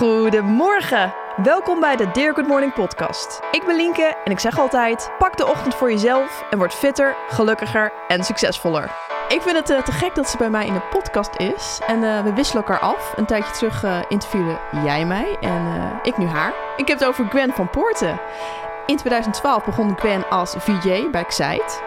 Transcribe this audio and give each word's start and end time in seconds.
Goedemorgen. 0.00 1.14
Welkom 1.42 1.80
bij 1.80 1.96
de 1.96 2.10
Dear 2.10 2.34
Good 2.34 2.46
Morning 2.46 2.72
podcast. 2.72 3.40
Ik 3.50 3.64
ben 3.66 3.76
Lienke 3.76 4.16
en 4.24 4.32
ik 4.32 4.38
zeg 4.38 4.58
altijd: 4.58 5.10
pak 5.18 5.36
de 5.36 5.46
ochtend 5.46 5.74
voor 5.74 5.90
jezelf 5.90 6.44
en 6.50 6.58
word 6.58 6.74
fitter, 6.74 7.16
gelukkiger 7.28 7.92
en 8.08 8.24
succesvoller. 8.24 8.90
Ik 9.28 9.42
vind 9.42 9.56
het 9.56 9.70
eh, 9.70 9.82
te 9.82 9.92
gek 9.92 10.14
dat 10.14 10.28
ze 10.28 10.36
bij 10.36 10.50
mij 10.50 10.66
in 10.66 10.72
de 10.72 10.88
podcast 10.90 11.30
is. 11.36 11.80
En 11.86 12.04
eh, 12.04 12.22
we 12.22 12.32
wisselen 12.32 12.62
elkaar 12.62 12.80
af. 12.80 13.12
Een 13.16 13.26
tijdje 13.26 13.52
terug 13.52 13.84
uh, 13.84 13.98
interviewde 14.08 14.58
jij 14.84 15.06
mij 15.06 15.36
en 15.40 15.90
ik 16.02 16.16
nu 16.18 16.26
haar. 16.26 16.52
Ik 16.76 16.88
heb 16.88 16.98
het 16.98 17.08
over 17.08 17.26
Gwen 17.28 17.52
van 17.52 17.70
Poorten. 17.70 18.20
In 18.86 18.96
2012 18.96 19.64
begon 19.64 19.98
Gwen 19.98 20.28
als 20.28 20.54
VJ 20.58 21.10
bij 21.10 21.24
Xite. 21.24 21.80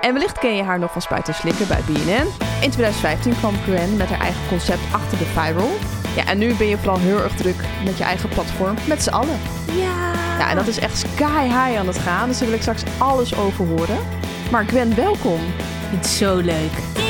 En 0.00 0.12
wellicht 0.12 0.38
ken 0.38 0.56
je 0.56 0.62
haar 0.62 0.78
nog 0.78 0.92
van 0.92 1.02
Spuiten 1.02 1.34
Slikken 1.34 1.68
bij 1.68 1.80
BNN. 1.86 2.28
In 2.62 2.70
2015 2.70 3.36
kwam 3.36 3.54
Gwen 3.54 3.96
met 3.96 4.08
haar 4.08 4.20
eigen 4.20 4.48
concept 4.48 4.92
achter 4.92 5.18
de 5.18 5.24
Viral. 5.24 5.93
Ja, 6.14 6.26
en 6.26 6.38
nu 6.38 6.54
ben 6.54 6.66
je 6.66 6.76
vooral 6.76 6.98
heel 6.98 7.22
erg 7.22 7.34
druk 7.34 7.64
met 7.84 7.98
je 7.98 8.04
eigen 8.04 8.28
platform, 8.28 8.74
met 8.88 9.02
z'n 9.02 9.10
allen. 9.10 9.38
Ja. 9.72 10.12
Ja, 10.38 10.50
en 10.50 10.56
dat 10.56 10.66
is 10.66 10.78
echt 10.78 10.98
sky 10.98 11.42
high 11.42 11.78
aan 11.78 11.86
het 11.86 11.98
gaan, 11.98 12.28
dus 12.28 12.38
daar 12.38 12.46
wil 12.46 12.56
ik 12.56 12.62
straks 12.62 12.82
alles 12.98 13.36
over 13.36 13.66
horen. 13.66 13.98
Maar 14.50 14.64
Gwen, 14.64 14.94
welkom. 14.94 15.40
Het 15.90 16.06
zo 16.06 16.36
leuk. 16.36 17.03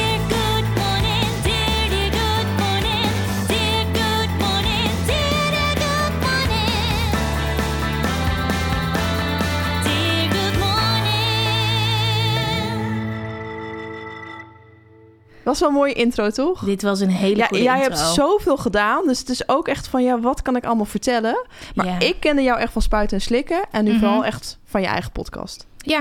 Was 15.45 15.61
wel 15.61 15.69
een 15.69 15.75
mooie 15.75 15.93
intro, 15.93 16.31
toch? 16.31 16.65
Dit 16.65 16.83
was 16.83 17.01
een 17.01 17.09
hele 17.11 17.37
ja, 17.37 17.47
goede 17.47 17.63
jij 17.63 17.75
intro. 17.83 17.91
hebt 17.95 18.15
zoveel 18.15 18.57
gedaan, 18.57 19.07
dus 19.07 19.19
het 19.19 19.29
is 19.29 19.49
ook 19.49 19.69
echt 19.69 19.89
van, 19.89 20.03
ja, 20.03 20.21
wat 20.21 20.43
kan 20.43 20.57
ik 20.57 20.65
allemaal 20.65 20.85
vertellen? 20.85 21.47
Maar 21.75 21.87
Ja. 21.87 21.99
ik 21.99 22.17
kende 22.21 22.43
jou 22.43 22.59
echt 22.61 22.73
van 22.73 22.83
Spuiten 22.83 23.17
en 23.17 23.23
Slikken 23.23 23.65
en 23.71 23.85
nu 23.85 23.91
Mhm. 23.91 23.99
vooral 24.01 24.25
echt 24.25 24.59
van 24.65 24.81
je 24.81 24.87
eigen 24.87 25.13
podcast. 25.13 25.67
Ja. 25.79 26.01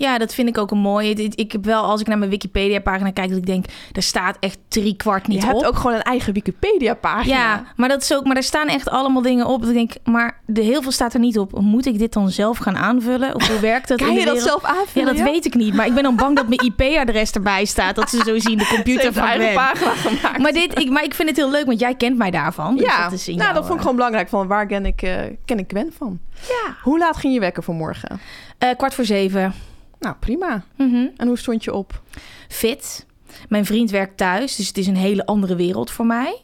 Ja, 0.00 0.18
dat 0.18 0.34
vind 0.34 0.48
ik 0.48 0.58
ook 0.58 0.70
een 0.70 0.78
mooie. 0.78 1.14
Ik 1.34 1.52
heb 1.52 1.64
wel, 1.64 1.82
als 1.82 2.00
ik 2.00 2.06
naar 2.06 2.18
mijn 2.18 2.30
Wikipedia-pagina 2.30 3.10
kijk, 3.10 3.28
dat 3.28 3.38
ik 3.38 3.46
denk, 3.46 3.64
er 3.92 4.02
staat 4.02 4.36
echt 4.40 4.58
drie 4.68 4.96
kwart 4.96 5.26
niet 5.26 5.40
je 5.40 5.46
hebt 5.46 5.58
op. 5.58 5.64
ook 5.64 5.76
gewoon 5.76 5.94
een 5.96 6.02
eigen 6.02 6.32
Wikipedia-pagina. 6.32 7.36
Ja, 7.36 7.64
maar 7.76 7.88
dat 7.88 8.02
is 8.02 8.14
ook, 8.14 8.24
maar 8.24 8.36
er 8.36 8.42
staan 8.42 8.68
echt 8.68 8.88
allemaal 8.88 9.22
dingen 9.22 9.46
op. 9.46 9.60
Dat 9.60 9.68
ik 9.68 9.74
denk, 9.76 9.92
maar 10.04 10.40
de 10.46 10.60
heel 10.60 10.82
veel 10.82 10.90
staat 10.92 11.14
er 11.14 11.20
niet 11.20 11.38
op. 11.38 11.60
Moet 11.60 11.86
ik 11.86 11.98
dit 11.98 12.12
dan 12.12 12.30
zelf 12.30 12.58
gaan 12.58 12.76
aanvullen? 12.76 13.34
Of 13.34 13.48
hoe 13.48 13.60
werkt 13.60 13.88
dat? 13.88 13.98
Kan 14.02 14.08
in 14.08 14.14
je 14.14 14.20
de 14.20 14.26
dat 14.26 14.40
zelf 14.42 14.64
aanvullen? 14.64 15.14
Ja, 15.14 15.22
dat 15.22 15.32
weet 15.32 15.44
ik 15.44 15.54
niet. 15.54 15.74
Maar 15.74 15.86
ik 15.86 15.94
ben 15.94 16.02
dan 16.02 16.16
bang 16.16 16.36
dat 16.36 16.48
mijn 16.48 16.60
IP-adres 16.76 17.30
erbij 17.30 17.64
staat. 17.64 17.94
Dat 17.94 18.10
ze 18.10 18.22
zo 18.24 18.38
zien 18.38 18.58
de 18.58 18.66
computer 18.74 19.12
van 19.12 19.22
eigen 19.22 19.54
pagina 19.54 19.90
gemaakt. 19.90 20.38
Maar, 20.38 20.52
dit, 20.52 20.78
ik, 20.78 20.90
maar 20.90 21.04
ik 21.04 21.14
vind 21.14 21.28
het 21.28 21.36
heel 21.38 21.50
leuk, 21.50 21.66
want 21.66 21.80
jij 21.80 21.94
kent 21.94 22.16
mij 22.16 22.30
daarvan. 22.30 22.76
Dus 22.76 22.86
ja, 22.86 23.02
dat 23.02 23.12
is 23.12 23.28
in 23.28 23.36
nou, 23.36 23.54
dat 23.54 23.56
vond 23.56 23.68
ik 23.68 23.76
eh, 23.76 23.80
gewoon 23.80 23.96
belangrijk. 23.96 24.28
Van 24.28 24.46
waar 24.46 24.66
ken 24.66 24.86
ik, 24.86 25.02
eh, 25.02 25.14
ken 25.44 25.58
ik 25.58 25.64
Gwen 25.68 25.92
van? 25.98 26.18
Ja. 26.48 26.76
Hoe 26.82 26.98
laat 26.98 27.16
ging 27.16 27.34
je 27.34 27.40
wekken 27.40 27.62
vanmorgen? 27.62 28.20
eh, 28.58 28.76
kwart 28.76 28.94
voor 28.94 29.04
zeven. 29.04 29.54
Nou, 30.00 30.16
prima. 30.20 30.64
Mhm. 30.76 31.06
En 31.16 31.26
hoe 31.26 31.38
stond 31.38 31.64
je 31.64 31.74
op? 31.74 32.02
Fit. 32.48 33.06
Mijn 33.48 33.64
vriend 33.64 33.90
werkt 33.90 34.16
thuis, 34.16 34.56
dus 34.56 34.66
het 34.66 34.78
is 34.78 34.86
een 34.86 34.96
hele 34.96 35.26
andere 35.26 35.56
wereld 35.56 35.90
voor 35.90 36.06
mij. 36.06 36.40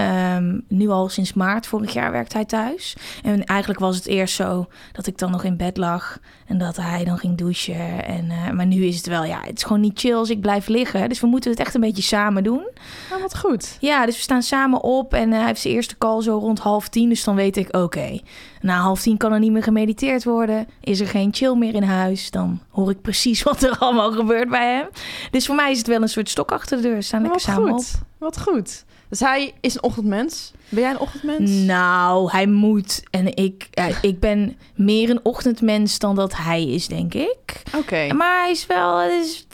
Ehm, 0.00 0.58
nu 0.68 0.88
al 0.88 1.08
sinds 1.08 1.32
maart 1.32 1.66
vorig 1.66 1.92
jaar 1.92 2.12
werkt 2.12 2.32
hij 2.32 2.44
thuis. 2.44 2.96
En 3.22 3.44
eigenlijk 3.44 3.80
was 3.80 3.96
het 3.96 4.06
eerst 4.06 4.34
zo 4.34 4.66
dat 4.92 5.06
ik 5.06 5.18
dan 5.18 5.30
nog 5.30 5.44
in 5.44 5.56
bed 5.56 5.76
lag 5.76 6.18
en 6.46 6.58
dat 6.58 6.76
hij 6.76 7.04
dan 7.04 7.18
ging 7.18 7.36
douchen. 7.36 8.04
En, 8.04 8.30
eh, 8.30 8.50
maar 8.50 8.66
nu 8.66 8.84
is 8.84 8.96
het 8.96 9.06
wel, 9.06 9.24
ja, 9.24 9.40
het 9.42 9.56
is 9.56 9.62
gewoon 9.62 9.80
niet 9.80 9.98
chill 9.98 10.14
als 10.14 10.30
ik 10.30 10.40
blijf 10.40 10.66
liggen. 10.66 11.08
Dus 11.08 11.20
we 11.20 11.26
moeten 11.26 11.50
het 11.50 11.60
echt 11.60 11.74
een 11.74 11.80
beetje 11.80 12.02
samen 12.02 12.42
doen. 12.42 12.68
Nou, 13.10 13.22
wat 13.22 13.38
goed. 13.38 13.76
Ja, 13.80 14.06
dus 14.06 14.16
we 14.16 14.22
staan 14.22 14.42
samen 14.42 14.82
op 14.82 15.14
en 15.14 15.32
eh, 15.32 15.38
hij 15.38 15.46
heeft 15.46 15.60
zijn 15.60 15.74
eerste 15.74 15.98
call 15.98 16.22
zo 16.22 16.38
rond 16.38 16.58
half 16.58 16.88
tien. 16.88 17.08
Dus 17.08 17.24
dan 17.24 17.34
weet 17.34 17.56
ik, 17.56 17.76
oké, 17.76 18.20
na 18.60 18.80
half 18.80 19.00
tien 19.00 19.16
kan 19.16 19.32
er 19.32 19.38
niet 19.38 19.52
meer 19.52 19.62
gemediteerd 19.62 20.24
worden. 20.24 20.68
Is 20.80 21.00
er 21.00 21.06
geen 21.06 21.34
chill 21.34 21.54
meer 21.54 21.74
in 21.74 21.82
huis, 21.82 22.30
dan 22.30 22.60
hoor 22.70 22.90
ik 22.90 23.00
precies 23.00 23.42
wat 23.50 23.62
er 23.62 23.78
allemaal 23.78 24.12
gebeurt 24.12 24.48
bij 24.48 24.74
hem. 24.74 24.88
Dus 25.30 25.46
voor 25.46 25.54
mij 25.54 25.70
is 25.70 25.78
het 25.78 25.86
wel 25.86 26.02
een 26.02 26.08
soort 26.08 26.28
stok 26.28 26.52
achter 26.52 26.76
de 26.76 26.82
deur. 26.82 26.94
We 26.94 27.02
staan 27.02 27.22
Nou, 27.22 27.32
lekker 27.34 27.54
wat 27.54 27.64
samen 27.64 27.78
goed. 27.78 28.00
Wat 28.18 28.40
goed. 28.40 28.84
Dus 29.10 29.20
hij 29.20 29.52
is 29.60 29.74
een 29.74 29.82
ochtendmens. 29.82 30.52
Ben 30.68 30.82
jij 30.82 30.90
een 30.90 30.98
ochtendmens? 30.98 31.50
Nou, 31.50 32.30
hij 32.30 32.46
moet. 32.46 33.02
En 33.10 33.36
ik, 33.36 33.68
ik 34.02 34.20
ben 34.20 34.56
meer 34.74 35.10
een 35.10 35.20
ochtendmens 35.22 35.98
dan 35.98 36.14
dat 36.14 36.36
hij 36.36 36.66
is, 36.66 36.86
denk 36.86 37.14
ik. 37.14 37.62
Oké. 37.76 38.12
Maar 38.12 38.42
hij 38.42 38.50
is 38.50 38.66
wel, 38.66 39.00
er, 39.00 39.20
is, 39.20 39.46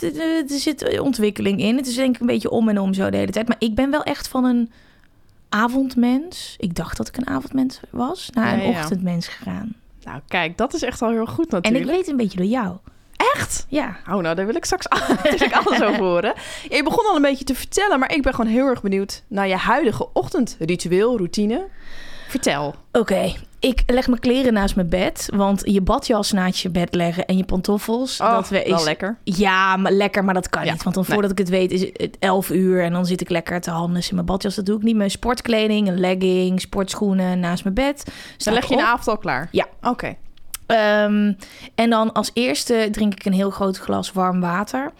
er 0.50 0.58
zit 0.58 1.00
ontwikkeling 1.00 1.60
in. 1.60 1.76
Het 1.76 1.86
is 1.86 1.94
denk 1.94 2.14
ik 2.14 2.20
een 2.20 2.26
beetje 2.26 2.50
om 2.50 2.68
en 2.68 2.78
om 2.80 2.94
zo 2.94 3.10
de 3.10 3.16
hele 3.16 3.32
tijd. 3.32 3.48
Maar 3.48 3.56
ik 3.58 3.74
ben 3.74 3.90
wel 3.90 4.02
echt 4.02 4.28
van 4.28 4.44
een 4.44 4.70
avondmens. 5.48 6.54
Ik 6.58 6.74
dacht 6.74 6.96
dat 6.96 7.08
ik 7.08 7.16
een 7.16 7.26
avondmens 7.26 7.80
was, 7.90 8.30
naar 8.32 8.52
een 8.52 8.70
ja. 8.70 8.80
ochtendmens 8.80 9.28
gegaan. 9.28 9.74
Nou, 10.04 10.20
kijk, 10.28 10.56
dat 10.56 10.74
is 10.74 10.82
echt 10.82 11.02
al 11.02 11.10
heel 11.10 11.26
goed 11.26 11.52
En 11.52 11.56
natuurlijk. 11.56 11.84
ik 11.84 11.90
weet 11.90 12.08
een 12.08 12.16
beetje 12.16 12.38
door 12.38 12.46
jou. 12.46 12.76
Echt? 13.34 13.66
Ja. 13.68 13.96
Oh, 14.10 14.16
nou, 14.16 14.34
daar 14.34 14.46
wil 14.46 14.56
ik 14.56 14.64
straks 14.64 14.86
natuurlijk 15.24 15.54
alles 15.54 15.82
over 15.82 16.04
horen. 16.04 16.34
Ja, 16.68 16.76
je 16.76 16.82
begon 16.82 17.06
al 17.06 17.16
een 17.16 17.22
beetje 17.22 17.44
te 17.44 17.54
vertellen, 17.54 17.98
maar 17.98 18.12
ik 18.14 18.22
ben 18.22 18.34
gewoon 18.34 18.50
heel 18.50 18.66
erg 18.66 18.82
benieuwd 18.82 19.22
naar 19.28 19.48
je 19.48 19.56
huidige 19.56 20.08
ochtendritueel, 20.12 21.16
routine. 21.16 21.66
Vertel. 22.28 22.74
Oké, 22.92 23.34
ik 23.58 23.82
leg 23.86 24.06
mijn 24.06 24.20
kleren 24.20 24.52
naast 24.52 24.74
mijn 24.74 24.88
bed. 24.88 25.28
Want 25.34 25.62
je 25.64 25.80
badjas 25.80 26.32
naast 26.32 26.62
je 26.62 26.70
bed 26.70 26.94
leggen 26.94 27.26
en 27.26 27.36
je 27.36 27.44
pantoffels. 27.44 28.20
Oh, 28.20 28.30
dat 28.30 28.48
we 28.48 28.64
wel 28.66 28.78
is, 28.78 28.84
lekker. 28.84 29.18
Ja, 29.24 29.76
maar 29.76 29.92
lekker, 29.92 30.24
maar 30.24 30.34
dat 30.34 30.48
kan 30.48 30.64
Ja, 30.64 30.72
niet. 30.72 30.82
Want 30.82 30.94
dan 30.94 31.04
nee. 31.06 31.12
voordat 31.12 31.32
ik 31.32 31.38
het 31.38 31.48
weet 31.48 31.70
is 31.70 31.80
het 31.80 32.16
11 32.18 32.50
uur 32.50 32.82
en 32.82 32.92
dan 32.92 33.06
zit 33.06 33.20
ik 33.20 33.30
lekker 33.30 33.60
te 33.60 33.70
handen 33.70 34.02
in 34.08 34.14
mijn 34.14 34.26
badjas. 34.26 34.54
Dat 34.54 34.66
doe 34.66 34.76
ik 34.76 34.82
niet. 34.82 34.96
Mijn 34.96 35.10
sportkleding, 35.10 35.88
een 35.88 36.00
legging, 36.00 36.60
sportschoenen 36.60 37.40
naast 37.40 37.62
mijn 37.62 37.74
bed. 37.74 38.12
Dan 38.36 38.54
leg 38.54 38.68
je 38.68 38.76
de 38.76 38.86
avond 38.86 39.08
al 39.08 39.18
klaar? 39.18 39.48
Ja. 39.50 39.66
Oké. 39.82 40.16
Ehm, 40.66 41.32
en 41.74 41.90
dan 41.90 42.12
als 42.12 42.30
eerste 42.34 42.88
drink 42.90 43.12
ik 43.14 43.24
een 43.24 43.32
heel 43.32 43.50
groot 43.50 43.78
glas 43.78 44.12
warm 44.12 44.40
water. 44.40 44.92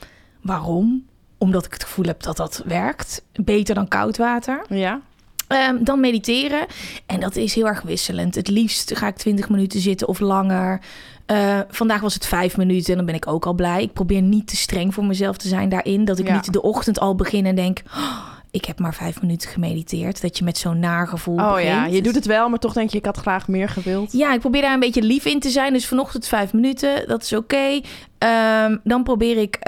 Waarom? 0.43 1.05
Omdat 1.39 1.65
ik 1.65 1.73
het 1.73 1.85
gevoel 1.85 2.05
heb 2.05 2.23
dat 2.23 2.37
dat 2.37 2.63
werkt. 2.67 3.23
Beter 3.33 3.75
dan 3.75 3.89
koud 3.89 4.17
water. 4.17 4.65
Ja. 4.69 5.01
Ehm, 5.49 5.85
dan 5.85 6.01
mediteren. 6.01 6.67
En 7.07 7.21
dat 7.21 7.37
is 7.37 7.55
heel 7.55 7.67
erg 7.67 7.83
wisselend. 7.83 8.35
Het 8.35 8.49
liefst 8.49 8.97
ga 8.97 9.07
ik 9.07 9.17
20 9.17 9.49
minuten 9.49 9.81
zitten 9.81 10.09
of 10.09 10.19
langer. 10.21 10.81
Eh, 11.27 11.61
vandaag 11.69 12.01
was 12.01 12.15
het 12.15 12.27
vijf 12.27 12.57
minuten 12.57 12.91
en 12.91 12.97
dan 12.97 13.07
ben 13.07 13.15
ik 13.15 13.27
ook 13.27 13.47
al 13.47 13.53
blij. 13.55 13.83
Ik 13.83 13.93
probeer 13.93 14.23
niet 14.23 14.47
te 14.47 14.57
streng 14.57 14.95
voor 14.95 15.05
mezelf 15.05 15.37
te 15.37 15.49
zijn 15.49 15.69
daarin. 15.69 16.05
Dat 16.05 16.19
ik 16.19 16.27
Ja. 16.27 16.35
niet 16.35 16.53
de 16.53 16.63
ochtend 16.63 17.01
al 17.01 17.15
begin 17.15 17.47
en 17.47 17.55
denk... 17.55 17.83
"Oh, 17.97 18.27
ik 18.57 18.65
heb 18.65 18.79
maar 18.79 18.95
vijf 18.95 19.21
minuten 19.21 19.51
gemediteerd. 19.51 20.23
Dat 20.23 20.39
je 20.39 20.45
met 20.45 20.59
zo'n 20.59 20.79
naargevoel 20.79 21.37
Oh 21.39 21.53
begint. 21.55 21.69
ja, 21.69 21.87
je 21.87 22.03
doet 22.03 22.15
het 22.15 22.27
wel, 22.27 22.49
maar 22.49 22.59
toch 22.59 22.73
denk 22.73 22.91
je, 22.91 22.99
ik 22.99 23.05
had 23.05 23.17
graag 23.17 23.49
meer 23.49 23.69
gewild. 23.69 24.13
Ja, 24.13 24.33
ik 24.33 24.41
probeer 24.41 24.63
daar 24.63 24.73
een 24.75 24.81
beetje 24.81 25.03
lief 25.03 25.25
in 25.25 25.41
te 25.41 25.51
zijn. 25.51 25.73
Dus 25.73 25.87
vanochtend 25.87 26.27
vijf 26.27 26.53
minuten, 26.53 27.09
dat 27.09 27.23
is 27.23 27.33
oké. 27.33 27.81
Ehm, 28.19 28.77
dan 28.85 29.03
probeer 29.03 29.37
ik... 29.37 29.59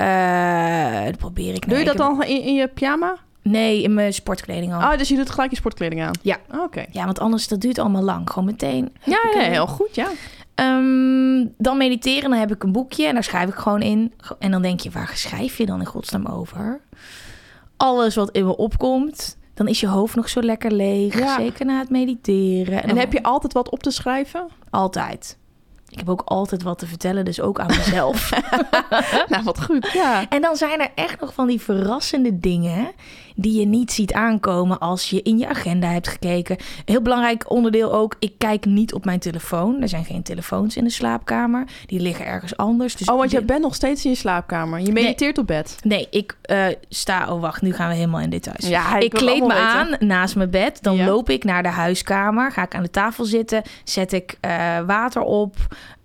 dan 1.04 1.16
probeer 1.16 1.54
ik 1.54 1.60
Doe 1.68 1.70
je 1.78 1.84
nee, 1.84 1.84
dat 1.84 1.98
heb- 1.98 2.16
dan 2.18 2.22
in, 2.24 2.42
in 2.42 2.54
je 2.54 2.68
pyjama? 2.68 3.16
Nee, 3.42 3.82
in 3.82 3.94
mijn 3.94 4.12
sportkleding 4.14 4.72
al. 4.74 4.78
Oh, 4.80 4.98
dus 4.98 5.08
je 5.08 5.16
doet 5.16 5.30
gelijk 5.30 5.50
je 5.50 5.56
sportkleding 5.56 6.02
aan? 6.02 6.12
Ja. 6.22 6.36
Oké. 6.64 6.84
Ja, 6.90 7.04
want 7.04 7.18
anders 7.20 7.48
dat 7.48 7.60
duurt 7.60 7.78
allemaal 7.78 8.02
lang. 8.02 8.30
Gewoon 8.30 8.44
meteen. 8.48 8.92
Ja, 9.04 9.18
heel 9.32 9.66
goed, 9.66 9.94
ja. 9.94 10.06
Ehm, 10.54 11.46
dan 11.58 11.76
mediteren, 11.76 12.30
dan 12.30 12.38
heb 12.38 12.52
ik 12.52 12.62
een 12.62 12.72
boekje 12.72 13.06
en 13.06 13.14
daar 13.14 13.24
schrijf 13.24 13.48
ik 13.48 13.54
gewoon 13.54 13.82
in. 13.82 14.12
En 14.38 14.50
dan 14.50 14.62
denk 14.62 14.80
je, 14.80 14.90
waar 14.90 15.10
schrijf 15.14 15.58
je 15.58 15.66
dan 15.66 15.80
in 15.80 15.86
godsnaam 15.86 16.26
over? 16.26 16.80
Alles 17.78 18.14
wat 18.14 18.30
in 18.30 18.44
me 18.46 18.56
opkomt, 18.56 19.36
dan 19.54 19.68
is 19.68 19.80
je 19.80 19.86
hoofd 19.86 20.14
nog 20.14 20.28
zo 20.28 20.42
lekker 20.42 20.72
leeg. 20.72 21.18
Ja. 21.18 21.36
Zeker 21.36 21.66
na 21.66 21.78
het 21.78 21.90
mediteren. 21.90 22.82
En 22.82 22.88
dan- 22.88 22.96
heb 22.98 23.12
je 23.12 23.22
altijd 23.22 23.52
wat 23.52 23.70
op 23.70 23.82
te 23.82 23.90
schrijven? 23.90 24.48
Altijd. 24.70 25.38
Ik 25.88 25.98
heb 25.98 26.08
ook 26.08 26.22
altijd 26.24 26.62
wat 26.62 26.78
te 26.78 26.86
vertellen, 26.86 27.24
dus 27.24 27.40
ook 27.40 27.60
aan 27.60 27.66
mezelf. 27.66 28.30
nou, 29.28 29.42
wat 29.44 29.62
goed, 29.64 29.90
ja. 29.92 30.28
en 30.28 30.40
dan 30.40 30.56
zijn 30.56 30.80
er 30.80 30.90
echt 30.94 31.20
nog 31.20 31.34
van 31.34 31.46
die 31.46 31.60
verrassende 31.60 32.40
dingen 32.40 32.90
die 33.40 33.58
je 33.60 33.66
niet 33.66 33.92
ziet 33.92 34.12
aankomen 34.12 34.78
als 34.78 35.10
je 35.10 35.22
in 35.22 35.38
je 35.38 35.48
agenda 35.48 35.88
hebt 35.88 36.08
gekeken. 36.08 36.56
Heel 36.84 37.02
belangrijk 37.02 37.50
onderdeel 37.50 37.92
ook, 37.92 38.16
ik 38.18 38.32
kijk 38.38 38.64
niet 38.64 38.92
op 38.94 39.04
mijn 39.04 39.18
telefoon. 39.18 39.82
Er 39.82 39.88
zijn 39.88 40.04
geen 40.04 40.22
telefoons 40.22 40.76
in 40.76 40.84
de 40.84 40.90
slaapkamer. 40.90 41.64
Die 41.86 42.00
liggen 42.00 42.26
ergens 42.26 42.56
anders. 42.56 42.96
Dus 42.96 43.08
Oh, 43.08 43.16
want 43.16 43.30
je 43.30 43.42
bent 43.42 43.62
nog 43.62 43.74
steeds 43.74 44.04
in 44.04 44.10
je 44.10 44.16
slaapkamer. 44.16 44.80
Je 44.80 44.92
mediteert 44.92 45.38
op 45.38 45.46
bed. 45.46 45.76
Nee, 45.82 46.06
ik 46.10 46.36
eh, 46.42 46.66
sta... 46.88 47.32
Oh, 47.32 47.40
wacht, 47.40 47.62
nu 47.62 47.72
gaan 47.72 47.88
we 47.88 47.94
helemaal 47.94 48.20
in 48.20 48.30
details. 48.30 48.68
Ja, 48.68 48.98
ik 48.98 49.10
kleed 49.10 49.46
me 49.46 49.54
aan 49.54 49.96
naast 49.98 50.36
mijn 50.36 50.50
bed. 50.50 50.82
Dan 50.82 50.96
Ja. 50.96 51.06
loop 51.06 51.30
ik 51.30 51.44
naar 51.44 51.62
de 51.62 51.68
huiskamer. 51.68 52.52
Ga 52.52 52.62
ik 52.62 52.74
aan 52.74 52.82
de 52.82 52.90
tafel 52.90 53.24
zitten. 53.24 53.62
Zet 53.84 54.12
ik 54.12 54.36
eh, 54.40 54.78
water 54.86 55.22
op. 55.22 55.56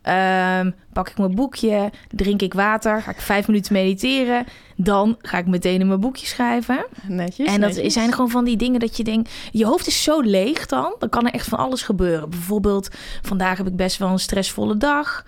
ehm, 0.03 0.71
pak 0.93 1.09
ik 1.09 1.17
mijn 1.17 1.35
boekje. 1.35 1.91
Drink 2.09 2.41
ik 2.41 2.53
water. 2.53 3.01
Ga 3.01 3.11
ik 3.11 3.21
vijf 3.21 3.47
minuten 3.47 3.73
mediteren. 3.73 4.45
Dan 4.75 5.17
ga 5.21 5.37
ik 5.37 5.47
meteen 5.47 5.79
in 5.79 5.87
mijn 5.87 5.99
boekje 5.99 6.25
schrijven. 6.25 6.85
Netjes. 7.07 7.47
en 7.47 7.61
dat 7.61 7.73
netjes. 7.73 7.93
zijn 7.93 8.11
gewoon 8.13 8.29
van 8.29 8.45
die 8.45 8.57
dingen 8.57 8.79
dat 8.79 8.97
je 8.97 9.03
denkt... 9.03 9.31
Je 9.51 9.65
hoofd 9.65 9.87
is 9.87 10.03
zo 10.03 10.19
leeg 10.21 10.65
dan. 10.65 10.95
Dan 10.99 11.09
kan 11.09 11.25
er 11.25 11.33
echt 11.33 11.47
van 11.47 11.59
alles 11.59 11.81
gebeuren. 11.81 12.29
Bijvoorbeeld, 12.29 12.89
vandaag 13.21 13.57
heb 13.57 13.67
ik 13.67 13.75
best 13.75 13.97
wel 13.97 14.09
een 14.09 14.19
stressvolle 14.19 14.77
dag. 14.77 15.25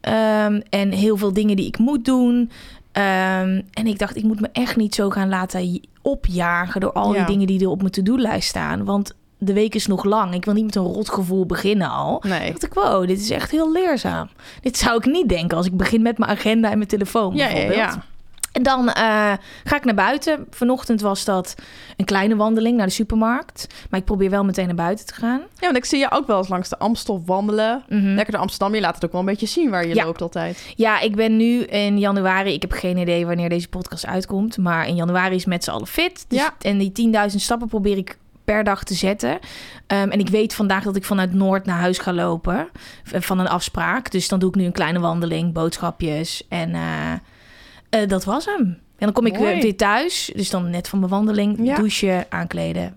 Ehm, 0.00 0.60
en 0.70 0.90
heel 0.92 1.16
veel 1.16 1.32
dingen 1.32 1.56
die 1.56 1.66
ik 1.66 1.78
moet 1.78 2.04
doen. 2.04 2.50
Ehm, 2.92 3.60
en 3.72 3.86
ik 3.86 3.98
dacht, 3.98 4.16
ik 4.16 4.22
moet 4.22 4.40
me 4.40 4.48
echt 4.52 4.76
niet 4.76 4.94
zo 4.94 5.10
gaan 5.10 5.28
laten 5.28 5.80
opjagen... 6.02 6.80
door 6.80 6.92
al 6.92 7.12
Ja. 7.12 7.18
die 7.18 7.26
dingen 7.36 7.46
die 7.46 7.60
er 7.60 7.68
op 7.68 7.80
mijn 7.80 7.92
to-do-lijst 7.92 8.48
staan. 8.48 8.84
Want 8.84 9.14
de 9.38 9.52
week 9.52 9.74
is 9.74 9.86
nog 9.86 10.04
lang. 10.04 10.34
Ik 10.34 10.44
wil 10.44 10.54
niet 10.54 10.64
met 10.64 10.74
een 10.76 10.82
rotgevoel 10.82 11.46
beginnen 11.46 11.90
al. 11.90 12.22
Nee. 12.26 12.48
dacht 12.50 12.64
ik, 12.64 12.74
wow, 12.74 13.06
dit 13.06 13.20
is 13.20 13.30
echt 13.30 13.50
heel 13.50 13.72
leerzaam. 13.72 14.28
Dit 14.60 14.76
zou 14.78 14.96
ik 14.96 15.04
niet 15.06 15.28
denken 15.28 15.56
als 15.56 15.66
ik 15.66 15.76
begin 15.76 16.02
met 16.02 16.18
mijn 16.18 16.30
agenda 16.30 16.70
en 16.70 16.76
mijn 16.76 16.88
telefoon 16.88 17.34
Ja, 17.36 17.46
ja, 17.46 17.52
bijvoorbeeld. 17.52 17.78
ja. 17.94 18.02
En 18.52 18.62
dan 18.62 18.88
eh, 18.88 19.32
ga 19.64 19.76
ik 19.76 19.84
naar 19.84 19.94
buiten. 19.94 20.46
Vanochtend 20.50 21.00
was 21.00 21.24
dat 21.24 21.54
een 21.96 22.04
kleine 22.04 22.36
wandeling 22.36 22.76
naar 22.76 22.86
de 22.86 22.92
supermarkt. 22.92 23.66
Maar 23.90 24.00
ik 24.00 24.06
probeer 24.06 24.30
wel 24.30 24.44
meteen 24.44 24.66
naar 24.66 24.74
buiten 24.74 25.06
te 25.06 25.14
gaan. 25.14 25.38
Ja, 25.38 25.60
want 25.60 25.76
ik 25.76 25.84
zie 25.84 25.98
je 25.98 26.10
ook 26.10 26.26
wel 26.26 26.38
eens 26.38 26.48
langs 26.48 26.68
de 26.68 26.78
Amstel 26.78 27.22
wandelen. 27.26 27.82
Mhm. 27.88 28.06
Lekker 28.14 28.32
door 28.32 28.42
Amsterdam. 28.42 28.74
Je 28.74 28.80
laat 28.80 28.94
het 28.94 29.04
ook 29.04 29.12
wel 29.12 29.20
een 29.20 29.26
beetje 29.26 29.46
zien 29.46 29.70
waar 29.70 29.86
je 29.86 29.94
Ja. 29.94 30.04
loopt 30.04 30.22
altijd. 30.22 30.72
Ja, 30.76 31.00
ik 31.00 31.16
ben 31.16 31.36
nu 31.36 31.62
in 31.62 31.98
januari. 31.98 32.52
Ik 32.52 32.62
heb 32.62 32.72
geen 32.72 32.96
idee 32.96 33.26
wanneer 33.26 33.48
deze 33.48 33.68
podcast 33.68 34.06
uitkomt. 34.06 34.56
Maar 34.58 34.88
in 34.88 34.94
januari 34.94 35.34
is 35.34 35.44
met 35.44 35.64
z'n 35.64 35.70
allen 35.70 35.86
fit. 35.86 36.24
Dus, 36.28 36.38
Ja. 36.38 36.54
En 36.60 36.78
die 36.78 36.92
10.000 36.92 37.40
stappen 37.42 37.68
probeer 37.68 37.96
ik 37.96 38.18
per 38.46 38.64
dag 38.64 38.84
te 38.84 38.94
zetten. 38.94 39.38
Ehm, 39.86 40.08
en 40.10 40.18
ik 40.18 40.28
weet 40.28 40.54
vandaag 40.54 40.82
dat 40.84 40.96
ik 40.96 41.04
vanuit 41.04 41.32
Noord 41.32 41.66
naar 41.66 41.78
huis 41.78 41.98
ga 41.98 42.12
lopen. 42.12 42.68
v- 43.04 43.24
Van 43.26 43.38
een 43.38 43.48
afspraak. 43.48 44.10
Dus 44.10 44.28
dan 44.28 44.38
doe 44.38 44.48
ik 44.48 44.54
nu 44.54 44.64
een 44.64 44.72
kleine 44.72 44.98
wandeling, 45.00 45.52
boodschapjes. 45.52 46.46
En 46.48 46.74
eh, 46.74 47.12
eh, 48.02 48.08
dat 48.08 48.24
was 48.24 48.44
hem. 48.44 48.64
En 48.64 48.78
dan 49.06 49.12
kom 49.12 49.26
ik 49.26 49.38
Mooi. 49.38 49.60
weer, 49.60 49.76
thuis. 49.76 50.32
Dus 50.34 50.50
dan 50.50 50.70
net 50.70 50.88
van 50.88 50.98
mijn 50.98 51.10
wandeling. 51.10 51.58
Ja. 51.66 51.76
Douchen, 51.76 52.26
aankleden. 52.28 52.96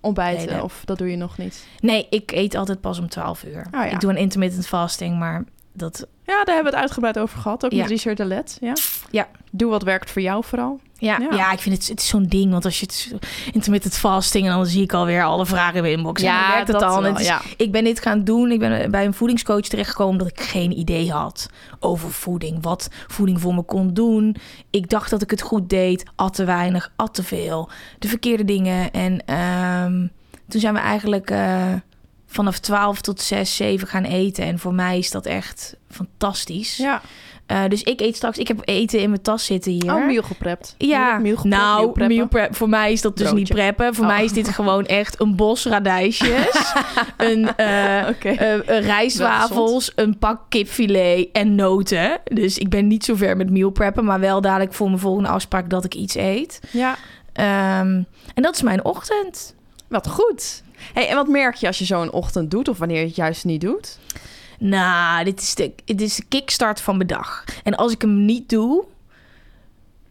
Ontbijten, 0.00 0.62
of 0.62 0.82
dat 0.84 0.98
doe 0.98 1.10
je 1.10 1.16
nog 1.16 1.38
niet. 1.38 1.66
Nee, 1.80 2.06
ik 2.10 2.32
eet 2.32 2.54
altijd 2.54 2.80
pas 2.80 2.98
om 2.98 3.08
12 3.08 3.44
uur. 3.44 3.66
Oh 3.66 3.70
ja. 3.72 3.84
Ik 3.84 4.00
doe 4.00 4.10
een 4.10 4.16
intermittent 4.16 4.66
fasting, 4.66 5.18
maar 5.18 5.44
dat... 5.72 6.06
Ja, 6.30 6.44
daar 6.44 6.54
hebben 6.54 6.64
we 6.72 6.78
het 6.78 6.86
uitgebreid 6.88 7.18
over 7.18 7.38
gehad. 7.38 7.64
Ook 7.64 7.70
Ja. 7.72 7.78
met 7.80 7.88
Richard 7.90 8.16
de 8.16 8.24
Let. 8.24 8.58
Ja. 8.60 8.72
Ja. 9.10 9.28
Doe 9.50 9.70
wat 9.70 9.82
werkt 9.82 10.10
voor 10.10 10.22
jou 10.22 10.44
vooral. 10.44 10.80
Ja, 10.98 11.18
Ja. 11.20 11.36
ja. 11.36 11.52
ik 11.52 11.58
vind 11.58 11.76
het, 11.76 11.88
het 11.88 12.00
is 12.00 12.08
zo'n 12.08 12.26
ding. 12.26 12.50
Want 12.52 12.64
als 12.64 12.80
je 12.80 12.86
het 12.86 13.14
intermittent 13.52 13.94
fasting... 13.98 14.46
en 14.46 14.52
dan 14.52 14.66
zie 14.66 14.82
ik 14.82 14.92
alweer 14.92 15.24
alle 15.24 15.46
vragen 15.46 15.74
in 15.76 15.82
mijn 15.82 15.94
inbox. 15.96 16.22
en 16.22 16.28
dan 16.32 16.50
werkt 16.50 16.68
het 16.68 16.78
dat 16.80 17.00
wel, 17.00 17.16
is- 17.18 17.26
ja. 17.26 17.40
Ik 17.56 17.72
ben 17.72 17.84
dit 17.84 18.00
gaan 18.00 18.24
doen. 18.24 18.50
Ik 18.50 18.58
ben 18.58 18.90
bij 18.90 19.04
een 19.04 19.14
voedingscoach 19.14 19.60
terechtgekomen... 19.60 20.12
omdat 20.12 20.28
ik 20.28 20.40
geen 20.40 20.78
idee 20.78 21.10
had 21.12 21.48
over 21.80 22.10
voeding. 22.12 22.62
Wat 22.62 22.88
voeding 23.08 23.40
voor 23.40 23.54
me 23.54 23.62
kon 23.62 23.94
doen. 23.94 24.36
Ik 24.70 24.88
dacht 24.88 25.10
dat 25.10 25.22
ik 25.22 25.30
het 25.30 25.42
goed 25.42 25.68
deed. 25.68 26.04
At 26.16 26.34
te 26.34 26.44
weinig, 26.44 26.92
at 26.96 27.14
te 27.14 27.22
veel. 27.22 27.68
De 27.98 28.08
verkeerde 28.08 28.44
dingen. 28.44 28.90
En 28.90 29.24
ehm, 29.26 30.06
toen 30.48 30.60
zijn 30.60 30.74
we 30.74 30.80
eigenlijk... 30.80 31.30
eh, 31.30 31.72
vanaf 32.30 32.58
12 32.58 33.00
tot 33.00 33.20
6, 33.20 33.56
7 33.56 33.88
gaan 33.88 34.04
eten. 34.04 34.44
En 34.44 34.58
voor 34.58 34.74
mij 34.74 34.98
is 34.98 35.10
dat 35.10 35.26
echt 35.26 35.76
fantastisch. 35.90 36.76
ja. 36.76 37.00
Eh, 37.46 37.62
dus 37.68 37.82
ik 37.82 38.00
eet 38.00 38.16
straks... 38.16 38.38
Ik 38.38 38.48
heb 38.48 38.60
eten 38.64 39.00
in 39.00 39.10
mijn 39.10 39.22
tas 39.22 39.44
zitten 39.44 39.72
hier. 39.72 39.94
Oh, 39.94 40.06
meal 40.06 40.22
geprept. 40.22 40.74
Ja, 40.78 41.18
Meal 41.18 41.36
geprept, 41.36 41.56
nou, 41.62 42.06
meal 42.06 42.28
prep, 42.28 42.56
voor 42.56 42.68
mij 42.68 42.92
is 42.92 43.00
dat 43.00 43.16
dus 43.16 43.32
niet 43.32 43.48
preppen. 43.48 43.94
Voor 43.94 44.04
Oh. 44.04 44.10
mij 44.10 44.24
is 44.24 44.32
dit 44.32 44.48
gewoon 44.48 44.86
echt 44.86 45.20
een 45.20 45.36
bos 45.36 45.64
radijsjes, 45.64 46.72
een, 47.16 47.48
een 47.56 48.80
rijstwafels, 48.80 49.92
een 49.94 50.18
pak 50.18 50.40
kipfilet 50.48 51.28
en 51.32 51.54
noten. 51.54 52.20
Dus 52.24 52.58
ik 52.58 52.68
ben 52.68 52.86
niet 52.86 53.04
zo 53.04 53.14
ver 53.14 53.36
met 53.36 53.50
meal 53.50 53.70
preppen, 53.70 54.04
maar 54.04 54.20
wel 54.20 54.40
dadelijk 54.40 54.72
voor 54.74 54.86
mijn 54.88 55.00
volgende 55.00 55.28
afspraak 55.28 55.70
dat 55.70 55.84
ik 55.84 55.94
iets 55.94 56.14
eet. 56.14 56.60
Ja, 56.70 56.96
Ehm, 57.32 58.02
en 58.34 58.42
dat 58.42 58.54
is 58.54 58.62
mijn 58.62 58.84
ochtend. 58.84 59.54
wat 59.88 60.08
goed. 60.08 60.62
Hey, 60.92 61.08
en 61.08 61.14
wat 61.14 61.28
merk 61.28 61.54
je 61.54 61.66
als 61.66 61.78
je 61.78 61.84
zo'n 61.84 62.12
ochtend 62.12 62.50
doet 62.50 62.68
of 62.68 62.78
wanneer 62.78 63.00
je 63.00 63.06
het 63.06 63.16
juist 63.16 63.44
niet 63.44 63.60
doet? 63.60 63.98
Nou, 64.58 65.24
dit 65.24 65.40
is, 65.40 65.54
de, 65.54 65.72
dit 65.84 66.00
is 66.00 66.16
de 66.16 66.24
kickstart 66.28 66.80
van 66.80 66.96
mijn 66.96 67.08
dag. 67.08 67.44
En 67.64 67.74
als 67.74 67.92
ik 67.92 68.00
hem 68.00 68.24
niet 68.24 68.48
doe, 68.48 68.84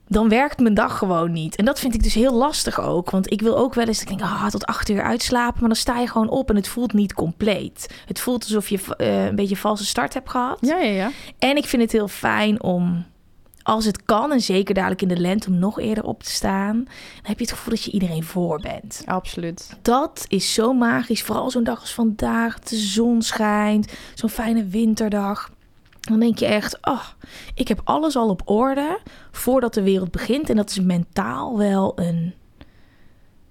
dan 0.07 0.30
werkt 0.30 0.60
mijn 0.60 0.74
dag 0.74 0.98
gewoon 0.98 1.31
niet. 1.31 1.56
En 1.56 1.66
dat 1.66 1.80
vind 1.80 1.94
ik 1.94 2.04
dus 2.04 2.13
heel 2.13 2.33
lastig 2.33 2.81
ook. 2.81 3.10
Want 3.10 3.31
ik 3.31 3.42
wil 3.42 3.57
ook 3.57 3.74
wel 3.74 3.86
eens, 3.86 4.01
ik 4.01 4.07
denk, 4.07 4.21
ah, 4.21 4.48
tot 4.48 4.66
acht 4.66 4.89
uur 4.89 5.01
uitslapen. 5.01 5.60
Maar 5.60 5.69
dan 5.69 5.77
sta 5.77 6.00
je 6.00 6.07
gewoon 6.07 6.30
op 6.30 6.50
en 6.50 6.56
het 6.56 6.68
voelt 6.68 6.94
niet 6.94 7.13
compleet. 7.13 7.94
Het 8.06 8.19
voelt 8.19 8.44
alsof 8.44 8.69
je 8.69 8.80
eh, 8.98 9.25
een 9.25 9.36
beetje 9.36 9.56
een 9.56 9.62
valse 9.62 9.86
start 9.86 10.13
hebt 10.13 10.30
gehad. 10.30 10.57
Ja, 10.62 10.77
ja, 10.77 10.92
ja. 10.92 11.12
En 11.39 11.57
ik 11.57 11.65
vind 11.65 11.81
het 11.81 11.92
heel 11.92 12.07
fijn 12.07 12.63
om, 12.63 13.06
als 13.64 13.86
het 13.86 14.04
kan, 14.04 14.32
en 14.32 14.42
zeker 14.42 14.74
dadelijk 14.74 15.02
in 15.02 15.08
de 15.08 15.20
lente, 15.20 15.50
om 15.50 15.60
nog 15.60 15.80
eerder 15.80 16.04
op 16.04 16.24
te 16.24 16.32
staan. 16.32 16.76
Dan 16.84 17.24
heb 17.24 17.40
je 17.40 17.46
het 17.46 17.54
gevoel 17.54 17.74
dat 17.74 17.84
je 17.84 17.92
iedereen 17.92 18.24
voor 18.24 18.62
bent. 18.62 19.02
Absoluut. 19.06 19.78
Dat 19.82 20.26
is 20.28 20.54
zo 20.54 20.74
magisch. 20.74 21.24
Vooral 21.24 21.52
zo'n 21.52 21.64
dag 21.64 21.80
als 21.80 21.94
vandaag. 21.94 22.60
De 22.60 22.76
zon 22.76 23.22
schijnt. 23.22 23.94
Zo'n 24.14 24.30
fijne 24.30 24.66
winterdag. 24.66 25.52
Dan 26.00 26.20
denk 26.20 26.38
je 26.38 26.46
echt, 26.46 26.78
oh, 26.82 27.06
ik 27.54 27.68
heb 27.68 27.82
alles 27.84 28.16
al 28.16 28.30
op 28.30 28.42
orde 28.46 29.00
voordat 29.32 29.74
de 29.74 29.84
wereld 29.84 30.12
begint. 30.12 30.50
En 30.50 30.56
dat 30.56 30.70
is 30.70 30.80
mentaal 30.80 31.58
wel 31.58 31.92
een, 31.96 32.34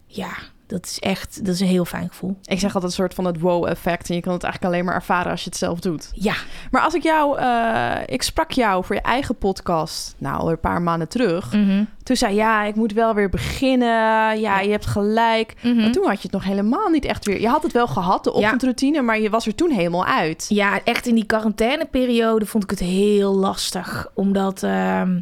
ja, 0.06 0.32
dat 0.68 0.84
is 0.84 0.98
echt, 0.98 1.44
dat 1.44 1.54
is 1.54 1.60
een 1.60 1.66
heel 1.66 1.84
fijn 1.84 2.08
gevoel. 2.08 2.36
Ik 2.44 2.58
zeg 2.58 2.74
altijd 2.74 2.84
een 2.92 2.98
soort 2.98 3.14
van 3.14 3.24
het 3.24 3.40
wow-effect. 3.40 4.08
En 4.08 4.14
je 4.14 4.20
kan 4.20 4.32
het 4.32 4.42
eigenlijk 4.42 4.74
alleen 4.74 4.84
maar 4.86 4.94
ervaren 4.94 5.30
als 5.30 5.42
je 5.44 5.48
het 5.48 5.58
zelf 5.58 5.80
doet. 5.80 6.10
Ja, 6.12 6.34
Maar 6.70 6.82
als 6.82 6.94
ik 6.94 7.02
jou... 7.02 7.38
eh, 7.38 7.94
ik 8.06 8.22
sprak 8.22 8.50
jou 8.50 8.84
voor 8.84 8.94
je 8.94 9.00
eigen 9.02 9.36
podcast... 9.36 10.14
Nou, 10.18 10.38
al 10.40 10.50
een 10.50 10.60
paar 10.60 10.82
maanden 10.82 11.08
terug. 11.08 11.52
Mhm. 11.52 11.84
Toen 12.02 12.16
zei 12.16 12.34
ja, 12.34 12.64
ik 12.64 12.74
moet 12.74 12.92
wel 12.92 13.14
weer 13.14 13.28
beginnen. 13.28 13.88
Ja, 13.88 14.32
Ja. 14.32 14.60
je 14.60 14.70
hebt 14.70 14.86
gelijk. 14.86 15.54
Mhm. 15.62 15.76
Maar 15.76 15.90
toen 15.90 16.06
had 16.06 16.16
je 16.16 16.22
het 16.22 16.32
nog 16.32 16.44
helemaal 16.44 16.88
niet 16.88 17.04
echt 17.04 17.24
weer... 17.24 17.40
Je 17.40 17.48
had 17.48 17.62
het 17.62 17.72
wel 17.72 17.86
gehad, 17.86 18.24
de 18.24 18.30
Ja. 18.30 18.36
ochtendroutine... 18.36 19.02
maar 19.02 19.20
je 19.20 19.30
was 19.30 19.46
er 19.46 19.54
toen 19.54 19.70
helemaal 19.70 20.04
uit. 20.06 20.46
Ja, 20.48 20.80
echt 20.84 21.06
in 21.06 21.14
die 21.14 21.26
quarantaineperiode 21.26 22.46
vond 22.46 22.64
ik 22.64 22.70
het 22.70 22.78
heel 22.78 23.34
lastig. 23.34 24.10
Omdat 24.14 24.62
ehm, 24.62 25.20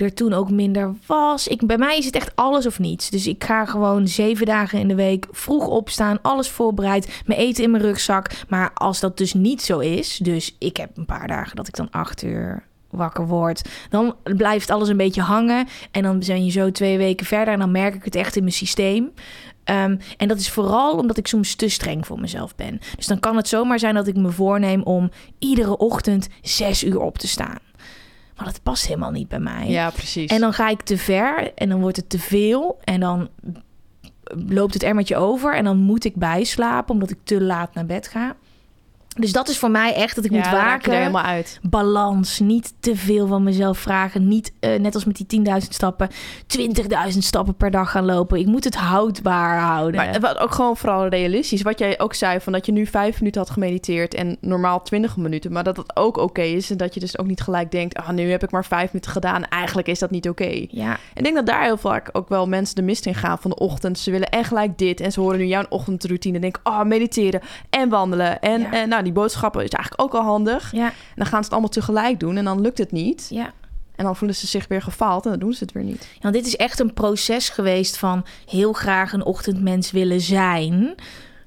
er 0.00 0.14
toen 0.14 0.32
ook 0.32 0.50
minder 0.50 0.94
was. 1.06 1.48
Ik, 1.48 1.66
bij 1.66 1.78
mij 1.78 1.98
is 1.98 2.04
het 2.04 2.14
echt 2.14 2.36
alles 2.36 2.66
of 2.66 2.78
niets. 2.78 3.10
Dus 3.10 3.26
ik 3.26 3.44
ga 3.44 3.64
gewoon 3.64 4.08
zeven 4.08 4.46
dagen 4.46 4.78
in 4.78 4.88
de 4.88 4.94
week 4.94 5.26
vroeg 5.30 5.66
opstaan. 5.66 6.22
Alles 6.22 6.48
voorbereid. 6.48 7.22
Mijn 7.26 7.40
eten 7.40 7.64
in 7.64 7.70
mijn 7.70 7.82
rugzak. 7.82 8.30
Maar 8.48 8.70
als 8.74 9.00
dat 9.00 9.16
dus 9.16 9.34
niet 9.34 9.62
zo 9.62 9.78
is. 9.78 10.16
Dus 10.16 10.56
ik 10.58 10.76
heb 10.76 10.96
een 10.96 11.06
paar 11.06 11.28
dagen 11.28 11.56
dat 11.56 11.68
ik 11.68 11.76
dan 11.76 11.90
acht 11.90 12.22
uur 12.22 12.66
wakker 12.90 13.26
word. 13.26 13.68
Dan 13.90 14.16
blijft 14.22 14.70
alles 14.70 14.88
een 14.88 14.96
beetje 14.96 15.22
hangen. 15.22 15.66
En 15.90 16.02
dan 16.02 16.18
ben 16.18 16.44
je 16.44 16.50
zo 16.50 16.70
twee 16.70 16.98
weken 16.98 17.26
verder. 17.26 17.54
En 17.54 17.60
dan 17.60 17.70
merk 17.70 17.94
ik 17.94 18.04
het 18.04 18.14
echt 18.14 18.36
in 18.36 18.42
mijn 18.42 18.54
systeem. 18.54 19.12
Ehm, 19.64 19.96
en 20.16 20.28
dat 20.28 20.38
is 20.38 20.50
vooral 20.50 20.98
omdat 20.98 21.16
ik 21.16 21.26
soms 21.26 21.54
te 21.54 21.68
streng 21.68 22.06
voor 22.06 22.20
mezelf 22.20 22.54
ben. 22.54 22.80
Dus 22.96 23.06
dan 23.06 23.20
kan 23.20 23.36
het 23.36 23.48
zomaar 23.48 23.78
zijn 23.78 23.94
dat 23.94 24.06
ik 24.06 24.16
me 24.16 24.30
voorneem 24.30 24.82
om 24.82 25.10
iedere 25.38 25.76
ochtend 25.76 26.28
zes 26.42 26.84
uur 26.84 27.00
op 27.00 27.18
te 27.18 27.28
staan. 27.28 27.58
Maar 28.38 28.46
dat 28.46 28.62
past 28.62 28.86
helemaal 28.86 29.10
niet 29.10 29.28
bij 29.28 29.38
mij. 29.38 29.68
Ja, 29.68 29.90
precies. 29.90 30.30
En 30.30 30.40
dan 30.40 30.52
ga 30.52 30.68
ik 30.68 30.82
te 30.82 30.98
ver 30.98 31.52
en 31.54 31.68
dan 31.68 31.80
wordt 31.80 31.96
het 31.96 32.08
te 32.08 32.18
veel. 32.18 32.78
En 32.84 33.00
dan 33.00 33.28
loopt 34.48 34.74
het 34.74 34.82
emmertje 34.82 35.16
over 35.16 35.54
en 35.54 35.64
dan 35.64 35.76
moet 35.76 36.04
ik 36.04 36.16
bijslapen 36.16 36.94
omdat 36.94 37.10
ik 37.10 37.18
te 37.24 37.42
laat 37.42 37.74
naar 37.74 37.86
bed 37.86 38.08
ga. 38.08 38.36
Dus 39.18 39.32
dat 39.32 39.48
is 39.48 39.58
voor 39.58 39.70
mij 39.70 39.94
echt 39.94 40.14
dat 40.16 40.24
ik 40.24 40.30
ja, 40.30 40.36
moet 40.36 40.46
waken 40.50 40.92
er 40.92 40.98
helemaal 40.98 41.22
uit. 41.22 41.58
balans. 41.62 42.38
Niet 42.40 42.74
te 42.80 42.96
veel 42.96 43.26
van 43.26 43.42
mezelf 43.42 43.78
vragen. 43.78 44.28
Niet 44.28 44.52
eh, 44.60 44.78
net 44.78 44.94
als 44.94 45.04
met 45.04 45.28
die 45.28 45.40
10.000 45.46 45.56
stappen, 45.68 46.08
20.000 46.58 47.18
stappen 47.18 47.54
per 47.54 47.70
dag 47.70 47.90
gaan 47.90 48.04
lopen. 48.04 48.38
Ik 48.38 48.46
moet 48.46 48.64
het 48.64 48.74
houdbaar 48.76 49.58
houden. 49.60 49.94
Maar 49.94 50.20
wat 50.20 50.38
ook 50.38 50.52
gewoon 50.54 50.76
vooral 50.76 51.06
realistisch. 51.08 51.62
Wat 51.62 51.78
jij 51.78 52.00
ook 52.00 52.14
zei, 52.14 52.40
van 52.40 52.52
dat 52.52 52.66
je 52.66 52.72
nu 52.72 52.86
vijf 52.86 53.18
minuten 53.18 53.40
had 53.40 53.50
gemediteerd 53.50 54.14
en 54.14 54.36
normaal 54.40 54.82
twintig 54.82 55.16
minuten. 55.16 55.52
Maar 55.52 55.64
dat 55.64 55.76
het 55.76 55.96
ook 55.96 56.16
oké 56.16 56.42
is. 56.42 56.70
En 56.70 56.76
dat 56.76 56.94
je 56.94 57.00
dus 57.00 57.18
ook 57.18 57.26
niet 57.26 57.40
gelijk 57.40 57.70
denkt, 57.70 57.96
ah, 57.96 58.08
nu 58.10 58.30
heb 58.30 58.42
ik 58.42 58.50
maar 58.50 58.64
vijf 58.64 58.92
minuten 58.92 59.12
gedaan. 59.12 59.44
Eigenlijk 59.44 59.88
is 59.88 59.98
dat 59.98 60.10
niet 60.10 60.28
oké. 60.28 60.66
ja, 60.70 60.98
Ik 61.14 61.22
denk 61.22 61.34
dat 61.34 61.46
daar 61.46 61.62
heel 61.62 61.76
vaak 61.76 62.08
ook 62.12 62.28
wel 62.28 62.46
mensen 62.46 62.74
de 62.74 62.82
mist 62.82 63.06
in 63.06 63.14
gaan 63.14 63.38
van 63.38 63.50
de 63.50 63.56
ochtend. 63.56 63.98
Ze 63.98 64.10
willen 64.10 64.28
echt 64.28 64.48
gelijk 64.48 64.78
dit. 64.78 65.00
En 65.00 65.12
ze 65.12 65.20
horen 65.20 65.38
nu 65.38 65.44
jouw 65.46 65.64
ochtendroutine. 65.68 66.34
En 66.34 66.40
denken, 66.40 66.60
oh, 66.64 66.82
mediteren 66.82 67.40
en 67.70 67.88
wandelen. 67.88 68.40
En, 68.40 68.60
Ja. 68.60 68.72
en 68.72 68.88
nou, 68.88 69.02
die 69.08 69.20
boodschappen 69.22 69.64
is 69.64 69.70
eigenlijk 69.70 70.02
ook 70.02 70.20
al 70.20 70.26
handig. 70.26 70.72
ja, 70.72 70.86
En 70.86 70.92
dan 71.16 71.26
gaan 71.26 71.38
ze 71.38 71.44
het 71.44 71.52
allemaal 71.52 71.70
tegelijk 71.70 72.20
doen. 72.20 72.36
En 72.36 72.44
dan 72.44 72.60
lukt 72.60 72.78
het 72.78 72.92
niet. 72.92 73.26
ja. 73.30 73.52
En 73.96 74.04
dan 74.04 74.16
voelen 74.16 74.36
ze 74.36 74.46
zich 74.46 74.68
weer 74.68 74.82
gefaald. 74.82 75.24
En 75.24 75.30
dan 75.30 75.38
doen 75.38 75.52
ze 75.52 75.64
het 75.64 75.72
weer 75.72 75.82
niet. 75.84 76.08
Want 76.20 76.34
dit 76.34 76.46
is 76.46 76.56
echt 76.56 76.80
een 76.80 76.92
proces 76.94 77.48
geweest 77.48 77.96
van 77.96 78.24
heel 78.46 78.72
graag 78.72 79.12
een 79.12 79.24
ochtendmens 79.24 79.90
willen 79.90 80.20
zijn. 80.20 80.94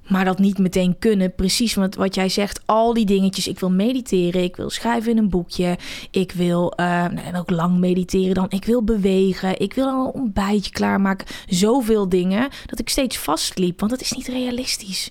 Maar 0.08 0.26
dat 0.26 0.40
niet 0.40 0.58
meteen 0.58 0.96
kunnen. 1.00 1.36
Precies 1.36 1.74
wat, 1.74 1.96
wat 1.96 2.16
jij 2.16 2.30
zegt. 2.30 2.62
Al 2.66 2.94
die 2.94 3.06
dingetjes. 3.06 3.48
Ik 3.48 3.60
wil 3.60 3.72
mediteren. 3.72 4.44
Ik 4.44 4.56
wil 4.56 4.70
schrijven 4.70 5.12
in 5.12 5.18
een 5.18 5.30
boekje. 5.30 5.78
Ik 6.12 6.32
wil, 6.32 6.72
eh, 6.72 6.86
nou, 6.86 7.18
en 7.18 7.36
ook 7.36 7.50
lang 7.50 7.78
mediteren 7.78 8.34
dan. 8.34 8.46
Ik 8.50 8.66
wil 8.66 8.84
bewegen. 8.84 9.60
Ik 9.60 9.74
wil 9.74 9.86
al 9.88 10.06
een 10.06 10.22
ontbijtje 10.22 10.72
klaarmaken. 10.72 11.28
Zoveel 11.48 12.10
dingen. 12.10 12.50
Dat 12.66 12.80
ik 12.80 12.90
steeds 12.90 13.18
vastliep. 13.18 13.80
Want 13.80 13.92
dat 13.92 14.02
is 14.02 14.12
niet 14.12 14.28
realistisch. 14.28 15.10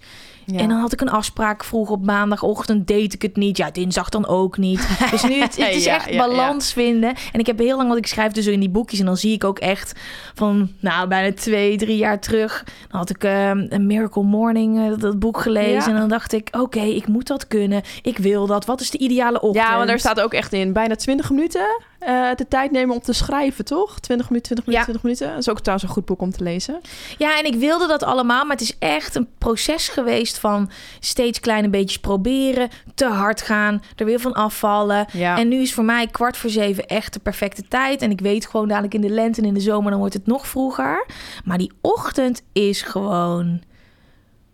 Ja. 0.52 0.58
En 0.58 0.68
dan 0.68 0.78
had 0.78 0.92
ik 0.92 1.00
een 1.00 1.10
afspraak 1.10 1.64
vroeg 1.64 1.90
op 1.90 2.04
maandagochtend, 2.04 2.86
deed 2.86 3.14
ik 3.14 3.22
het 3.22 3.36
niet. 3.36 3.56
Ja, 3.56 3.70
dinsdag 3.70 4.08
dan 4.08 4.26
ook 4.26 4.58
niet. 4.58 4.88
Dus 5.10 5.22
nu, 5.22 5.40
het, 5.40 5.56
het 5.56 5.74
is 5.74 5.84
Ja, 5.84 5.94
echt 5.94 6.08
ja, 6.10 6.26
balans 6.26 6.72
vinden. 6.72 7.14
En 7.32 7.40
ik 7.40 7.46
heb 7.46 7.58
heel 7.58 7.76
lang, 7.76 7.88
wat 7.88 7.98
ik 7.98 8.06
schrijf 8.06 8.32
dus 8.32 8.46
in 8.46 8.60
die 8.60 8.68
boekjes. 8.68 9.00
En 9.00 9.06
dan 9.06 9.16
zie 9.16 9.32
ik 9.32 9.44
ook 9.44 9.58
echt 9.58 10.00
van, 10.34 10.70
nou, 10.80 11.08
bijna 11.08 11.34
twee, 11.34 11.76
drie 11.76 11.96
jaar 11.96 12.20
terug. 12.20 12.64
Dan 12.88 12.98
had 12.98 13.10
ik 13.10 13.24
ehm, 13.24 13.66
een 13.68 13.86
Miracle 13.86 14.22
Morning, 14.22 14.78
eh, 14.78 14.98
dat, 14.98 15.18
boek 15.18 15.40
gelezen. 15.40 15.92
En 15.92 15.98
dan 15.98 16.08
dacht 16.08 16.32
ik, 16.32 16.48
oké, 16.50 16.80
ik 16.80 17.06
moet 17.06 17.26
dat 17.26 17.48
kunnen. 17.48 17.82
Ik 18.02 18.18
wil 18.18 18.46
dat. 18.46 18.64
Wat 18.64 18.80
is 18.80 18.90
de 18.90 18.98
ideale 18.98 19.40
ochtend? 19.40 19.66
Ja, 19.66 19.76
want 19.76 19.88
daar 19.88 19.98
staat 19.98 20.20
ook 20.20 20.32
echt 20.32 20.52
in 20.52 20.72
bijna 20.72 20.94
20 20.94 21.30
minuten. 21.30 21.88
Eh, 22.00 22.28
de 22.34 22.48
tijd 22.48 22.70
nemen 22.70 22.94
om 22.94 23.00
te 23.00 23.12
schrijven, 23.12 23.64
toch? 23.64 23.98
20 24.00 24.28
minuten, 24.30 24.54
20 24.54 24.66
minuten, 24.66 24.72
Ja. 24.72 24.82
20 24.82 25.02
minuten. 25.02 25.28
Dat 25.28 25.38
is 25.38 25.48
ook 25.48 25.60
trouwens 25.60 25.88
een 25.88 25.94
goed 25.94 26.04
boek 26.04 26.20
om 26.20 26.30
te 26.30 26.42
lezen. 26.42 26.80
Ja, 27.18 27.38
en 27.38 27.44
ik 27.44 27.54
wilde 27.54 27.86
dat 27.86 28.02
allemaal, 28.02 28.42
maar 28.44 28.56
het 28.56 28.64
is 28.64 28.78
echt 28.78 29.14
een 29.14 29.28
proces 29.38 29.88
geweest 29.88 30.38
van 30.38 30.70
steeds 31.00 31.40
kleine 31.40 31.68
beetjes 31.68 32.00
proberen, 32.00 32.68
te 32.94 33.06
hard 33.06 33.42
gaan, 33.42 33.82
er 33.96 34.04
weer 34.04 34.20
van 34.20 34.32
afvallen. 34.32 35.06
Ja. 35.12 35.38
En 35.38 35.48
nu 35.48 35.60
is 35.60 35.74
voor 35.74 35.84
mij 35.84 36.06
kwart 36.06 36.36
voor 36.36 36.50
zeven 36.50 36.86
echt 36.86 37.12
de 37.12 37.20
perfecte 37.20 37.62
tijd. 37.68 38.02
En 38.02 38.10
ik 38.10 38.20
weet 38.20 38.46
gewoon 38.46 38.68
dadelijk 38.68 38.94
in 38.94 39.00
de 39.00 39.10
lente 39.10 39.40
en 39.40 39.46
in 39.46 39.54
de 39.54 39.60
zomer, 39.60 39.90
dan 39.90 40.00
wordt 40.00 40.14
het 40.14 40.26
nog 40.26 40.46
vroeger. 40.46 41.06
Maar 41.44 41.58
die 41.58 41.72
ochtend 41.80 42.42
is 42.52 42.82
gewoon 42.82 43.62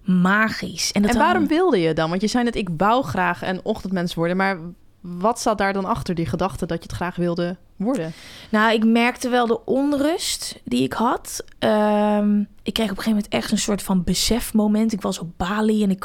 magisch. 0.03 0.93
En, 0.93 1.03
dat 1.03 1.11
En 1.11 1.19
waarom 1.19 1.47
wilde 1.47 1.81
je 1.81 1.93
dan? 1.93 2.09
Want 2.09 2.21
je 2.21 2.27
zei 2.27 2.45
net, 2.45 2.57
ik 2.57 2.69
wou 2.77 3.05
graag 3.05 3.43
een 3.43 3.61
ochtendmens 3.63 4.15
worden. 4.15 4.37
Maar 4.37 4.59
wat 5.09 5.41
zat 5.41 5.59
daar 5.59 5.73
dan 5.73 5.85
achter, 5.85 6.15
die 6.15 6.27
gedachte 6.27 6.67
dat 6.67 6.77
je 6.79 6.83
het 6.89 6.97
graag 6.97 7.17
wilde 7.17 7.57
worden? 7.77 8.13
Nou, 8.51 8.73
ik 8.73 8.85
merkte 8.85 9.29
wel 9.29 9.47
de 9.47 9.65
onrust 9.65 10.61
die 10.65 10.83
ik 10.83 10.93
had. 10.93 11.45
Ehm, 11.59 12.39
ik 12.63 12.73
kreeg 12.73 12.91
op 12.91 12.97
een 12.97 13.03
gegeven 13.03 13.11
moment 13.11 13.29
echt 13.29 13.51
een 13.51 13.59
soort 13.59 13.83
van 13.83 14.05
besefmoment. 14.05 14.93
Ik 14.93 15.01
was 15.03 15.19
op 15.19 15.29
Bali 15.37 15.83
en 15.83 15.91
ik, 15.91 16.05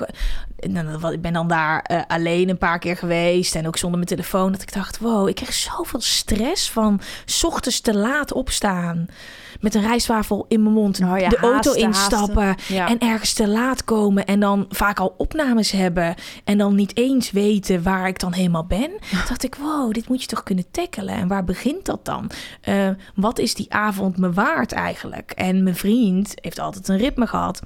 en 0.60 0.74
dan- 0.74 1.12
ik 1.14 1.22
ben 1.22 1.34
dan 1.34 1.48
daar 1.48 1.82
eh, 1.82 2.02
alleen 2.08 2.50
een 2.50 2.58
paar 2.58 2.80
keer 2.80 2.98
geweest. 2.98 3.56
En 3.56 3.68
ook 3.68 3.78
zonder 3.78 3.98
mijn 3.98 4.12
telefoon. 4.12 4.52
Dat 4.52 4.62
ik 4.62 4.74
dacht, 4.74 5.00
wow, 5.00 5.28
ik 5.28 5.36
kreeg 5.36 5.54
zoveel 5.54 6.02
stress 6.02 6.72
van 6.72 7.02
ochtends 7.44 7.80
te 7.82 7.98
laat 7.98 8.34
opstaan. 8.34 9.06
Met 9.62 9.76
een 9.76 9.82
rijstwafel 9.82 10.46
in 10.48 10.64
mijn 10.64 10.76
mond. 10.76 11.02
Oh 11.02 11.20
ja, 11.20 11.30
de 11.30 11.38
auto 11.38 11.54
haasten, 11.54 11.82
instappen. 11.82 12.44
haasten. 12.44 12.76
Ja. 12.76 12.88
En 12.88 13.00
ergens 13.00 13.34
te 13.34 13.48
laat 13.48 13.84
komen. 13.84 14.26
En 14.26 14.40
dan 14.40 14.66
vaak 14.70 15.00
al 15.00 15.14
opnames 15.18 15.72
hebben. 15.72 16.16
En 16.44 16.58
dan 16.58 16.76
niet 16.76 16.98
eens 16.98 17.32
weten 17.32 17.84
waar 17.84 18.08
ik 18.08 18.20
dan 18.20 18.34
helemaal 18.34 18.66
ben. 18.66 18.90
Toen 19.10 19.20
dacht 19.28 19.44
ik, 19.44 19.56
wow, 19.56 19.94
dit 19.94 20.08
moet 20.08 20.22
je 20.22 20.28
toch 20.28 20.44
kunnen 20.44 20.66
tackelen. 20.72 21.16
En 21.16 21.28
waar 21.28 21.44
begint 21.44 21.86
dat 21.86 22.06
dan? 22.06 22.30
Eh, 22.62 22.90
wat 23.16 23.40
is 23.40 23.54
die 23.54 23.74
avond 23.74 24.18
me 24.18 24.32
waard 24.32 24.72
eigenlijk? 24.72 25.32
En 25.32 25.64
mijn 25.64 25.76
vriend 25.76 26.34
heeft 26.36 26.60
altijd 26.60 26.88
een 26.88 26.98
ritme 26.98 27.28
gehad. 27.28 27.62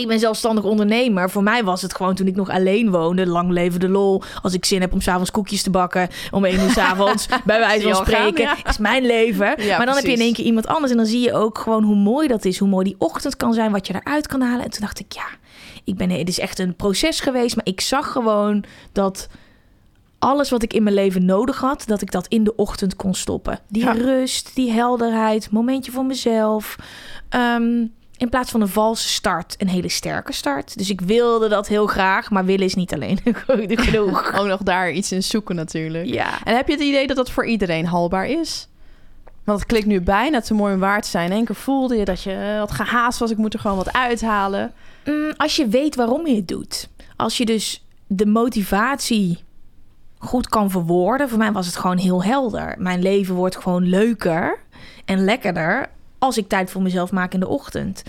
Ik 0.00 0.08
ben 0.08 0.18
zelfstandig 0.18 0.64
ondernemer. 0.64 1.30
Voor 1.30 1.42
mij 1.42 1.64
was 1.64 1.82
het 1.82 1.94
gewoon 1.94 2.14
toen 2.14 2.26
ik 2.26 2.36
nog 2.36 2.50
alleen 2.50 2.90
woonde. 2.90 3.26
Lang 3.26 3.50
leven 3.50 3.80
de 3.80 3.88
lol. 3.88 4.22
Als 4.42 4.54
ik 4.54 4.64
zin 4.64 4.80
heb 4.80 4.92
om 4.92 5.00
s'avonds 5.00 5.30
koekjes 5.30 5.62
te 5.62 5.70
bakken. 5.70 6.08
Om 6.30 6.44
één 6.44 6.60
uur 6.60 6.70
s'avonds. 6.70 7.26
bij 7.44 7.58
wijze 7.58 7.82
van 7.82 7.94
gaan, 7.94 8.04
spreken. 8.06 8.42
ja. 8.42 8.56
Is 8.68 8.78
mijn 8.78 9.06
leven. 9.06 9.54
Ja, 9.64 9.76
maar 9.76 9.86
dan 9.86 9.94
heb 9.94 10.04
je 10.04 10.12
in 10.12 10.20
één 10.20 10.32
keer 10.32 10.44
iemand 10.44 10.66
anders. 10.66 10.90
En 10.90 10.96
dan 10.96 11.06
zie 11.06 11.20
je 11.20 11.34
ook 11.34 11.58
gewoon 11.58 11.82
hoe 11.82 11.96
mooi 11.96 12.28
dat 12.28 12.44
is. 12.44 12.58
Hoe 12.58 12.68
mooi 12.68 12.84
die 12.84 12.94
ochtend 12.98 13.36
kan 13.36 13.52
zijn. 13.54 13.72
Wat 13.72 13.86
je 13.86 13.94
eruit 13.94 14.26
kan 14.26 14.40
halen. 14.40 14.64
En 14.64 14.70
toen 14.70 14.80
dacht 14.80 14.98
ik, 15.00 15.12
ja. 15.12 15.26
Ik 15.84 15.96
ben, 15.96 16.10
het 16.10 16.28
is 16.28 16.38
echt 16.38 16.58
een 16.58 16.76
proces 16.76 17.20
geweest. 17.20 17.56
Maar 17.56 17.66
ik 17.66 17.80
zag 17.80 18.12
gewoon 18.12 18.64
dat 18.92 19.28
alles 20.18 20.50
wat 20.50 20.62
ik 20.62 20.72
in 20.72 20.82
mijn 20.82 20.94
leven 20.94 21.24
nodig 21.24 21.58
had, 21.60 21.82
dat 21.86 22.00
ik 22.02 22.10
dat 22.10 22.26
in 22.26 22.44
de 22.44 22.56
ochtend 22.56 22.96
kon 22.96 23.14
stoppen. 23.14 23.58
Die 23.68 23.82
Ja. 23.84 23.92
rust, 23.92 24.54
die 24.54 24.70
helderheid, 24.72 25.50
momentje 25.50 25.92
voor 25.92 26.04
mezelf. 26.04 26.76
Ehm, 27.28 27.86
in 28.18 28.28
plaats 28.28 28.50
van 28.50 28.60
een 28.60 28.68
valse 28.68 29.08
start, 29.08 29.54
een 29.58 29.68
hele 29.68 29.88
sterke 29.88 30.32
start. 30.32 30.78
Dus 30.78 30.90
ik 30.90 31.00
wilde 31.00 31.48
dat 31.48 31.68
heel 31.68 31.86
graag, 31.86 32.30
maar 32.30 32.44
willen 32.44 32.64
is 32.64 32.74
niet 32.74 32.94
alleen 32.94 33.20
genoeg. 33.78 34.32
Ook 34.38 34.46
nog 34.46 34.62
daar 34.62 34.90
iets 34.90 35.12
in 35.12 35.22
zoeken 35.22 35.54
natuurlijk. 35.54 36.06
Ja. 36.06 36.44
En 36.44 36.56
heb 36.56 36.66
je 36.66 36.72
het 36.72 36.82
idee 36.82 37.06
dat 37.06 37.16
dat 37.16 37.30
voor 37.30 37.46
iedereen 37.46 37.86
haalbaar 37.86 38.26
is? 38.26 38.68
Want 39.44 39.58
het 39.58 39.68
klikt 39.68 39.86
nu 39.86 40.00
bijna 40.00 40.40
te 40.40 40.54
mooi 40.54 40.74
om 40.74 40.80
waar 40.80 41.02
te 41.02 41.08
zijn. 41.08 41.30
In 41.30 41.36
één 41.36 41.44
keer 41.44 41.54
voelde 41.54 41.96
je 41.96 42.04
dat 42.04 42.22
je 42.22 42.32
eh, 42.32 42.58
wat 42.58 42.70
gehaast 42.70 43.18
was. 43.18 43.30
Ik 43.30 43.36
moet 43.36 43.54
er 43.54 43.60
gewoon 43.60 43.76
wat 43.76 43.92
uithalen. 43.92 44.72
Mm, 45.04 45.32
als 45.36 45.56
je 45.56 45.68
weet 45.68 45.94
waarom 45.94 46.26
je 46.26 46.34
het 46.36 46.48
doet. 46.48 46.88
Als 47.16 47.36
je 47.36 47.44
dus 47.44 47.84
de 48.06 48.26
motivatie 48.26 49.38
goed 50.18 50.48
kan 50.48 50.70
verwoorden. 50.70 51.28
Voor 51.28 51.38
mij 51.38 51.52
was 51.52 51.66
het 51.66 51.76
gewoon 51.76 51.96
heel 51.96 52.24
helder. 52.24 52.74
Mijn 52.78 53.02
leven 53.02 53.34
wordt 53.34 53.56
gewoon 53.56 53.88
leuker 53.88 54.58
en 55.04 55.24
lekkerder 55.24 55.88
als 56.18 56.38
ik 56.38 56.48
tijd 56.48 56.70
voor 56.70 56.82
mezelf 56.82 57.12
maak 57.12 57.34
in 57.34 57.40
de 57.40 57.48
ochtend. 57.48 58.02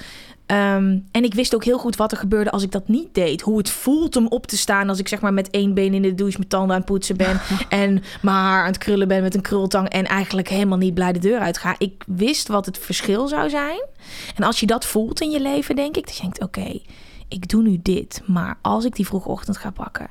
Ehm, 0.50 0.98
en 1.12 1.24
ik 1.24 1.34
wist 1.34 1.56
ook 1.56 1.64
heel 1.64 1.78
goed 1.78 1.96
wat 1.96 2.12
er 2.12 2.18
gebeurde 2.18 2.52
als 2.52 2.64
ik 2.64 2.72
dat 2.72 2.88
niet 2.88 3.14
deed. 3.14 3.42
Hoe 3.42 3.58
het 3.58 3.70
voelt 3.70 4.16
om 4.16 4.28
op 4.28 4.48
te 4.48 4.58
staan 4.58 4.90
als 4.90 5.00
ik 5.00 5.08
zeg 5.08 5.22
maar 5.22 5.34
met 5.34 5.50
één 5.50 5.74
been 5.74 5.94
in 5.94 6.02
de 6.02 6.16
douche 6.16 6.38
mijn 6.38 6.50
tanden 6.50 6.72
aan 6.72 6.82
het 6.82 6.86
poetsen 6.86 7.18
ben. 7.18 7.42
en 7.70 8.04
mijn 8.22 8.36
haar 8.36 8.62
aan 8.62 8.68
het 8.68 8.78
krullen 8.78 9.08
ben 9.08 9.22
met 9.22 9.36
een 9.36 9.42
krultang. 9.42 9.90
En 9.90 10.06
eigenlijk 10.06 10.48
helemaal 10.48 10.78
niet 10.78 10.94
blij 10.94 11.14
de 11.14 11.20
deur 11.20 11.40
uit 11.40 11.58
ga. 11.58 11.76
Ik 11.78 12.04
wist 12.08 12.48
wat 12.48 12.66
het 12.66 12.78
verschil 12.78 13.28
zou 13.28 13.50
zijn. 13.50 13.86
En 14.36 14.44
als 14.44 14.60
je 14.60 14.66
dat 14.66 14.86
voelt 14.86 15.22
in 15.22 15.30
je 15.30 15.42
leven, 15.42 15.76
denk 15.76 15.98
ik, 15.98 16.06
dat 16.06 16.16
je 16.16 16.22
denkt: 16.22 16.42
oké, 16.42 16.80
ik 17.28 17.50
doe 17.50 17.62
nu 17.62 17.80
dit. 17.82 18.22
Maar 18.26 18.58
als 18.62 18.86
ik 18.86 18.96
die 18.96 19.06
vroege 19.06 19.30
ochtend 19.30 19.58
ga 19.58 19.72
pakken, 19.72 20.10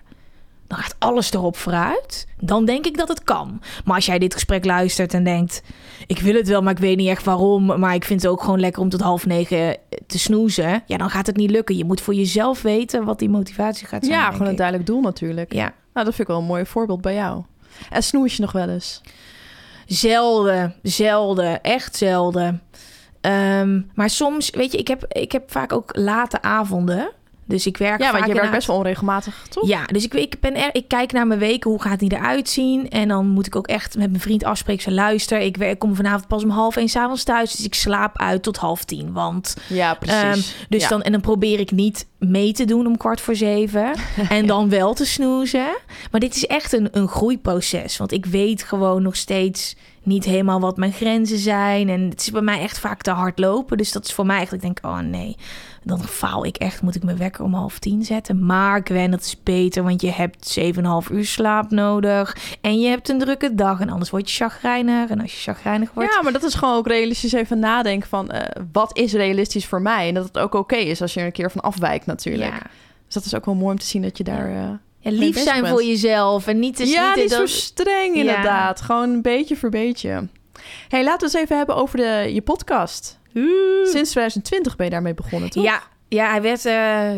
dan 0.68 0.78
gaat 0.78 0.94
alles 0.98 1.32
erop 1.32 1.56
vooruit. 1.56 2.26
Dan 2.40 2.64
denk 2.64 2.86
ik 2.86 2.96
dat 2.96 3.08
het 3.08 3.24
kan. 3.24 3.60
Maar 3.84 3.94
als 3.94 4.06
jij 4.06 4.18
dit 4.18 4.34
gesprek 4.34 4.64
luistert 4.64 5.14
en 5.14 5.24
denkt: 5.24 5.62
ik 6.06 6.18
wil 6.18 6.34
het 6.34 6.48
wel, 6.48 6.62
maar 6.62 6.72
ik 6.72 6.78
weet 6.78 6.96
niet 6.96 7.08
echt 7.08 7.24
waarom. 7.24 7.78
Maar 7.78 7.94
ik 7.94 8.04
vind 8.04 8.22
het 8.22 8.30
ook 8.30 8.42
gewoon 8.42 8.60
lekker 8.60 8.82
om 8.82 8.88
tot 8.88 9.00
half 9.00 9.26
negen 9.26 9.76
te 10.06 10.18
snoezen. 10.18 10.82
Ja, 10.86 10.96
dan 10.96 11.10
gaat 11.10 11.26
het 11.26 11.36
niet 11.36 11.50
lukken. 11.50 11.76
Je 11.76 11.84
moet 11.84 12.00
voor 12.00 12.14
jezelf 12.14 12.62
weten 12.62 13.04
wat 13.04 13.18
die 13.18 13.28
motivatie 13.28 13.86
gaat 13.86 14.04
zijn. 14.04 14.18
ja, 14.18 14.30
gewoon 14.30 14.46
een 14.46 14.56
duidelijk 14.56 14.86
doel 14.86 15.00
natuurlijk. 15.00 15.52
Ja. 15.52 15.72
Nou, 15.92 16.06
dat 16.06 16.14
vind 16.14 16.28
ik 16.28 16.34
wel 16.34 16.38
een 16.38 16.44
mooi 16.44 16.66
voorbeeld 16.66 17.00
bij 17.00 17.14
jou. 17.14 17.42
En 17.90 18.02
snoes 18.02 18.36
je 18.36 18.42
nog 18.42 18.52
wel 18.52 18.68
eens? 18.68 19.00
Zelden, 19.86 20.74
zelden, 20.82 21.62
echt 21.62 21.96
zelden. 21.96 22.62
Ehm, 23.20 23.80
maar 23.94 24.10
soms, 24.10 24.50
weet 24.50 24.72
je, 24.72 24.78
ik 24.78 24.88
heb, 24.88 25.04
ik 25.08 25.32
heb 25.32 25.50
vaak 25.50 25.72
ook 25.72 25.96
late 25.96 26.42
avonden. 26.42 27.10
Dus 27.48 27.66
ik 27.66 27.76
werk 27.76 28.00
Ja, 28.00 28.12
want 28.12 28.26
je 28.26 28.32
werkt 28.32 28.50
best 28.50 28.66
wel 28.66 28.76
onregelmatig, 28.76 29.46
toch? 29.48 29.68
Ja, 29.68 29.84
dus 29.84 30.04
ik, 30.04 30.14
ik, 30.14 30.40
ben 30.40 30.54
er, 30.56 30.68
ik 30.72 30.88
kijk 30.88 31.12
naar 31.12 31.26
mijn 31.26 31.40
weken, 31.40 31.70
hoe 31.70 31.82
gaat 31.82 31.98
die 31.98 32.12
eruit 32.12 32.48
zien? 32.48 32.88
En 32.90 33.08
dan 33.08 33.26
moet 33.28 33.46
ik 33.46 33.56
ook 33.56 33.66
echt 33.66 33.96
met 33.96 34.10
mijn 34.10 34.22
vriend 34.22 34.44
afspreken. 34.44 34.82
Ze 34.82 34.92
luister, 34.92 35.40
ik, 35.40 35.56
werk, 35.56 35.72
ik 35.72 35.78
kom 35.78 35.94
vanavond 35.94 36.26
pas 36.28 36.42
om 36.42 36.50
half 36.50 36.76
één 36.76 36.88
s'avonds 36.88 37.24
thuis. 37.24 37.56
Dus 37.56 37.64
ik 37.64 37.74
slaap 37.74 38.18
uit 38.18 38.42
tot 38.42 38.56
half 38.56 38.84
tien. 38.84 39.12
Want, 39.12 39.56
Ja, 39.68 39.94
precies. 39.94 40.22
ehm, 40.22 40.66
dus 40.68 40.82
Ja. 40.82 40.88
dan, 40.88 41.02
en 41.02 41.12
dan 41.12 41.20
probeer 41.20 41.60
ik 41.60 41.70
niet 41.70 42.06
mee 42.18 42.52
te 42.52 42.64
doen 42.64 42.86
om 42.86 42.96
kwart 42.96 43.20
voor 43.20 43.36
zeven. 43.36 43.92
En 44.28 44.46
dan 44.46 44.68
wel 44.68 44.94
te 44.94 45.06
snoezen. 45.06 45.76
Maar 46.10 46.20
dit 46.20 46.34
is 46.34 46.46
echt 46.46 46.72
een, 46.72 46.88
een 46.90 47.08
groeiproces. 47.08 47.96
Want 47.96 48.12
ik 48.12 48.26
weet 48.26 48.62
gewoon 48.62 49.02
nog 49.02 49.16
steeds 49.16 49.76
niet 50.02 50.24
helemaal 50.24 50.60
wat 50.60 50.76
mijn 50.76 50.92
grenzen 50.92 51.38
zijn. 51.38 51.88
En 51.88 52.00
het 52.08 52.20
is 52.20 52.30
bij 52.30 52.40
mij 52.42 52.60
echt 52.60 52.78
vaak 52.78 53.02
te 53.02 53.10
hard 53.10 53.38
lopen. 53.38 53.76
Dus 53.76 53.92
dat 53.92 54.04
is 54.04 54.12
voor 54.12 54.26
mij 54.26 54.46
ik 54.50 54.60
denk, 54.60 54.78
oh 54.82 54.98
nee, 54.98 55.36
dan 55.82 56.04
faal 56.04 56.44
ik 56.44 56.56
echt. 56.56 56.82
Moet 56.82 56.94
ik 56.94 57.02
mijn 57.02 57.16
wekker 57.16 57.44
om 57.44 57.54
half 57.54 57.78
tien 57.78 58.04
zetten? 58.04 58.46
Maar 58.46 58.80
Gwen, 58.84 59.10
dat 59.10 59.20
is 59.20 59.42
beter, 59.42 59.82
want 59.82 60.00
je 60.02 60.10
hebt 60.10 60.58
7,5 60.60 61.12
uur 61.12 61.24
slaap 61.24 61.70
nodig. 61.70 62.36
En 62.60 62.80
je 62.80 62.88
hebt 62.88 63.08
een 63.08 63.18
drukke 63.18 63.54
dag. 63.54 63.80
En 63.80 63.90
anders 63.90 64.10
word 64.10 64.30
je 64.30 64.36
chagrijnig. 64.36 65.10
En 65.10 65.20
als 65.20 65.32
je 65.32 65.40
chagrijnig 65.52 65.90
wordt... 65.94 66.12
Ja, 66.14 66.22
maar 66.22 66.32
dat 66.32 66.42
is 66.42 66.54
gewoon 66.54 66.76
ook 66.76 66.86
realistisch 66.86 67.32
even 67.32 67.58
nadenken 67.58 68.08
van... 68.08 68.30
eh, 68.30 68.62
wat 68.72 68.96
is 68.98 69.12
realistisch 69.12 69.66
voor 69.66 69.82
mij? 69.82 70.08
En 70.08 70.14
dat 70.14 70.24
het 70.24 70.38
ook 70.38 70.54
oké 70.54 70.76
is 70.76 71.02
als 71.02 71.14
je 71.14 71.20
er 71.20 71.26
een 71.26 71.32
keer 71.32 71.50
van 71.50 71.60
afwijkt 71.60 72.06
natuurlijk. 72.06 72.52
ja. 72.52 72.58
Dus 73.04 73.14
dat 73.14 73.24
is 73.24 73.34
ook 73.34 73.44
wel 73.44 73.54
mooi 73.54 73.70
om 73.72 73.78
te 73.78 73.86
zien 73.86 74.02
dat 74.02 74.18
je 74.18 74.24
daar... 74.24 74.46
eh, 74.48 74.68
Ja, 75.00 75.10
lief 75.10 75.38
zijn 75.42 75.60
bent. 75.62 75.72
voor 75.72 75.84
jezelf. 75.84 76.46
En 76.46 76.58
niet 76.58 76.76
te 76.76 76.86
ja, 76.86 77.14
niet 77.14 77.30
zo 77.32 77.46
streng 77.46 78.14
Ja. 78.14 78.20
inderdaad. 78.20 78.80
Gewoon 78.80 79.22
beetje 79.22 79.56
voor 79.56 79.68
beetje. 79.70 80.28
hey, 80.88 81.04
laten 81.04 81.28
we 81.28 81.34
eens 81.34 81.44
even 81.44 81.56
hebben 81.56 81.76
over 81.76 81.96
de, 81.96 82.30
je 82.34 82.42
podcast. 82.42 83.17
Sinds 83.84 84.10
2020 84.10 84.76
ben 84.76 84.86
je 84.86 84.92
daarmee 84.92 85.14
begonnen, 85.14 85.50
toch? 85.50 85.62
Ja, 85.62 85.82
ja, 86.08 86.30
hij 86.30 86.42
werd 86.42 86.64
eh, 86.64 87.10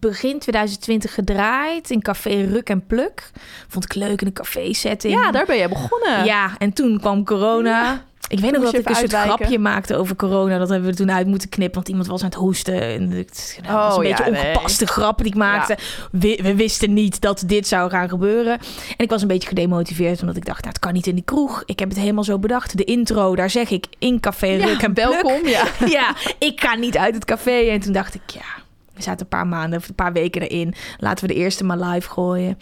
begin 0.00 0.38
2020 0.38 1.14
gedraaid 1.14 1.90
in 1.90 2.02
café 2.02 2.44
Ruk 2.44 2.68
en 2.68 2.86
Pluk. 2.86 3.30
Vond 3.68 3.84
ik 3.84 3.94
leuk 3.94 4.20
in 4.20 4.26
een 4.26 4.32
café 4.32 4.72
setting. 4.72 5.14
Ja, 5.14 5.30
daar 5.30 5.46
ben 5.46 5.56
jij 5.56 5.68
begonnen. 5.68 6.24
Ja, 6.24 6.54
en 6.58 6.72
toen 6.72 7.00
kwam 7.00 7.24
corona. 7.24 8.04
Ik 8.28 8.38
weet 8.40 8.52
nog 8.52 8.62
dat 8.62 8.74
ik 8.74 8.88
een 8.88 8.94
soort 8.94 9.14
uitwijken. 9.14 9.36
grapje 9.36 9.58
maakte 9.58 9.96
over 9.96 10.16
corona. 10.16 10.58
Dat 10.58 10.68
hebben 10.68 10.90
we 10.90 10.96
toen 10.96 11.12
uit 11.12 11.26
moeten 11.26 11.48
knippen, 11.48 11.74
want 11.74 11.88
iemand 11.88 12.06
was 12.06 12.20
aan 12.20 12.28
het 12.28 12.36
hoesten. 12.36 12.80
En 12.82 13.10
het 13.10 13.58
nou, 13.62 13.74
was 13.76 13.92
een 13.92 13.98
Oh, 13.98 14.04
ja, 14.08 14.16
beetje 14.16 14.30
nee. 14.32 14.46
ongepaste 14.46 14.86
grap 14.86 15.18
die 15.18 15.26
ik 15.26 15.34
maakte. 15.34 15.76
We, 16.10 16.38
we 16.42 16.54
wisten 16.54 16.92
niet 16.92 17.20
dat 17.20 17.42
dit 17.46 17.66
zou 17.68 17.90
gaan 17.90 18.08
gebeuren. 18.08 18.52
En 18.96 19.04
ik 19.04 19.10
was 19.10 19.22
een 19.22 19.28
beetje 19.28 19.48
gedemotiveerd, 19.48 20.20
omdat 20.20 20.36
ik 20.36 20.44
dacht, 20.44 20.58
nou, 20.58 20.68
het 20.68 20.78
kan 20.78 20.92
niet 20.92 21.06
in 21.06 21.14
die 21.14 21.24
kroeg. 21.24 21.62
Ik 21.64 21.78
heb 21.78 21.88
het 21.88 21.98
helemaal 21.98 22.24
zo 22.24 22.38
bedacht. 22.38 22.76
De 22.76 22.84
intro, 22.84 23.36
daar 23.36 23.50
zeg 23.50 23.70
ik 23.70 23.86
in 23.98 24.20
café 24.20 24.46
Ja, 24.46 24.64
Ruk 24.64 24.82
en 24.82 24.94
welkom. 24.94 25.46
Ja. 25.46 25.64
ja, 25.86 26.14
ik 26.38 26.60
ga 26.60 26.74
niet 26.74 26.96
uit 26.96 27.14
het 27.14 27.24
café. 27.24 27.68
En 27.70 27.80
toen 27.80 27.92
dacht 27.92 28.14
ik, 28.14 28.30
ja, 28.30 28.64
we 28.94 29.02
zaten 29.02 29.20
een 29.20 29.28
paar 29.28 29.46
maanden 29.46 29.78
of 29.78 29.88
een 29.88 29.94
paar 29.94 30.12
weken 30.12 30.42
erin. 30.42 30.74
Laten 30.98 31.26
we 31.26 31.34
de 31.34 31.40
eerste 31.40 31.64
maar 31.64 31.78
live 31.78 32.10
gooien. 32.10 32.58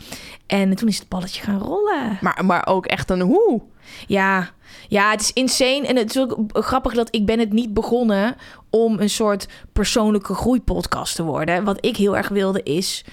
En 0.46 0.74
toen 0.74 0.88
is 0.88 0.98
het 0.98 1.08
balletje 1.08 1.42
gaan 1.42 1.58
rollen. 1.58 2.18
Maar, 2.20 2.44
maar 2.44 2.66
ook 2.66 2.86
echt 2.86 3.10
een 3.10 3.20
hoe. 3.20 3.62
Ja, 4.06 4.50
ja, 4.88 5.10
het 5.10 5.20
is 5.20 5.32
insane. 5.32 5.86
En 5.86 5.96
het 5.96 6.10
is 6.10 6.18
ook 6.22 6.36
grappig 6.52 6.94
dat 6.94 7.08
ik 7.14 7.26
ben 7.26 7.38
het 7.38 7.52
niet 7.52 7.74
begonnen 7.74 8.36
om 8.70 8.98
een 9.00 9.10
soort 9.10 9.46
persoonlijke 9.72 10.34
groeipodcast 10.34 11.16
te 11.16 11.22
worden. 11.22 11.64
Wat 11.64 11.78
ik 11.86 11.96
heel 11.96 12.16
erg 12.16 12.28
wilde 12.28 12.62
is... 12.62 13.04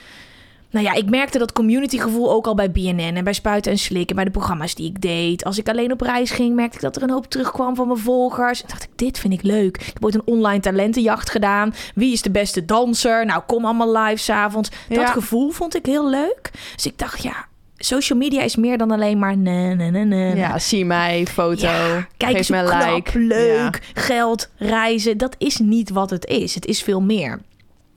Nou 0.69 0.85
ja, 0.85 0.93
ik 0.93 1.09
merkte 1.09 1.37
dat 1.37 1.51
communitygevoel 1.53 2.31
ook 2.31 2.47
al 2.47 2.55
bij 2.55 2.71
BNN 2.71 2.99
en 3.15 3.23
bij 3.23 3.33
Spuiten 3.33 3.71
en 3.71 3.77
Slikken, 3.77 4.15
bij 4.15 4.25
de 4.25 4.31
programma's 4.31 4.75
die 4.75 4.89
ik 4.89 5.01
deed. 5.01 5.43
Als 5.43 5.57
ik 5.57 5.69
alleen 5.69 5.91
op 5.91 6.01
reis 6.01 6.31
ging, 6.31 6.55
merkte 6.55 6.75
ik 6.75 6.81
dat 6.81 6.95
er 6.95 7.03
een 7.03 7.09
hoop 7.09 7.25
terugkwam 7.29 7.75
van 7.75 7.87
mijn 7.87 7.99
volgers. 7.99 8.61
En 8.61 8.67
dacht 8.69 8.83
ik, 8.83 8.89
dit 8.95 9.19
vind 9.19 9.33
ik 9.33 9.41
leuk. 9.41 9.77
Ik 9.77 9.85
heb 9.93 10.05
ooit 10.05 10.15
een 10.15 10.21
online 10.25 10.59
talentenjacht 10.59 11.29
gedaan. 11.29 11.73
Wie 11.95 12.11
is 12.13 12.21
de 12.21 12.31
beste 12.31 12.65
danser? 12.65 13.25
Nou, 13.25 13.41
kom 13.47 13.65
allemaal 13.65 13.97
live 13.97 14.23
s'avonds. 14.23 14.69
Dat 14.89 14.97
Ja. 14.97 15.05
gevoel 15.05 15.49
vond 15.49 15.75
ik 15.75 15.85
heel 15.85 16.09
leuk. 16.09 16.51
Dus 16.75 16.85
ik 16.85 16.97
dacht, 16.97 17.23
ja, 17.23 17.45
social 17.85 18.19
media 18.19 18.41
is 18.41 18.55
meer 18.55 18.77
dan 18.77 18.91
alleen 18.91 19.19
maar 19.19 19.37
nee, 19.37 19.75
nee, 19.75 19.91
nee, 19.91 20.05
nee. 20.05 20.35
Ja, 20.35 20.59
zie 20.59 20.85
mij, 20.85 21.25
foto, 21.31 21.67
Ja, 21.67 22.07
kijk 22.17 22.37
geef 22.37 22.47
hoe 22.47 22.57
een 22.57 22.93
like. 22.93 23.19
leuk, 23.19 23.79
geld, 23.93 24.49
reizen. 24.57 25.17
Dat 25.17 25.35
is 25.37 25.57
niet 25.57 25.89
wat 25.89 26.09
het 26.09 26.25
is. 26.25 26.55
Het 26.55 26.65
is 26.65 26.83
veel 26.83 27.01
meer. 27.01 27.39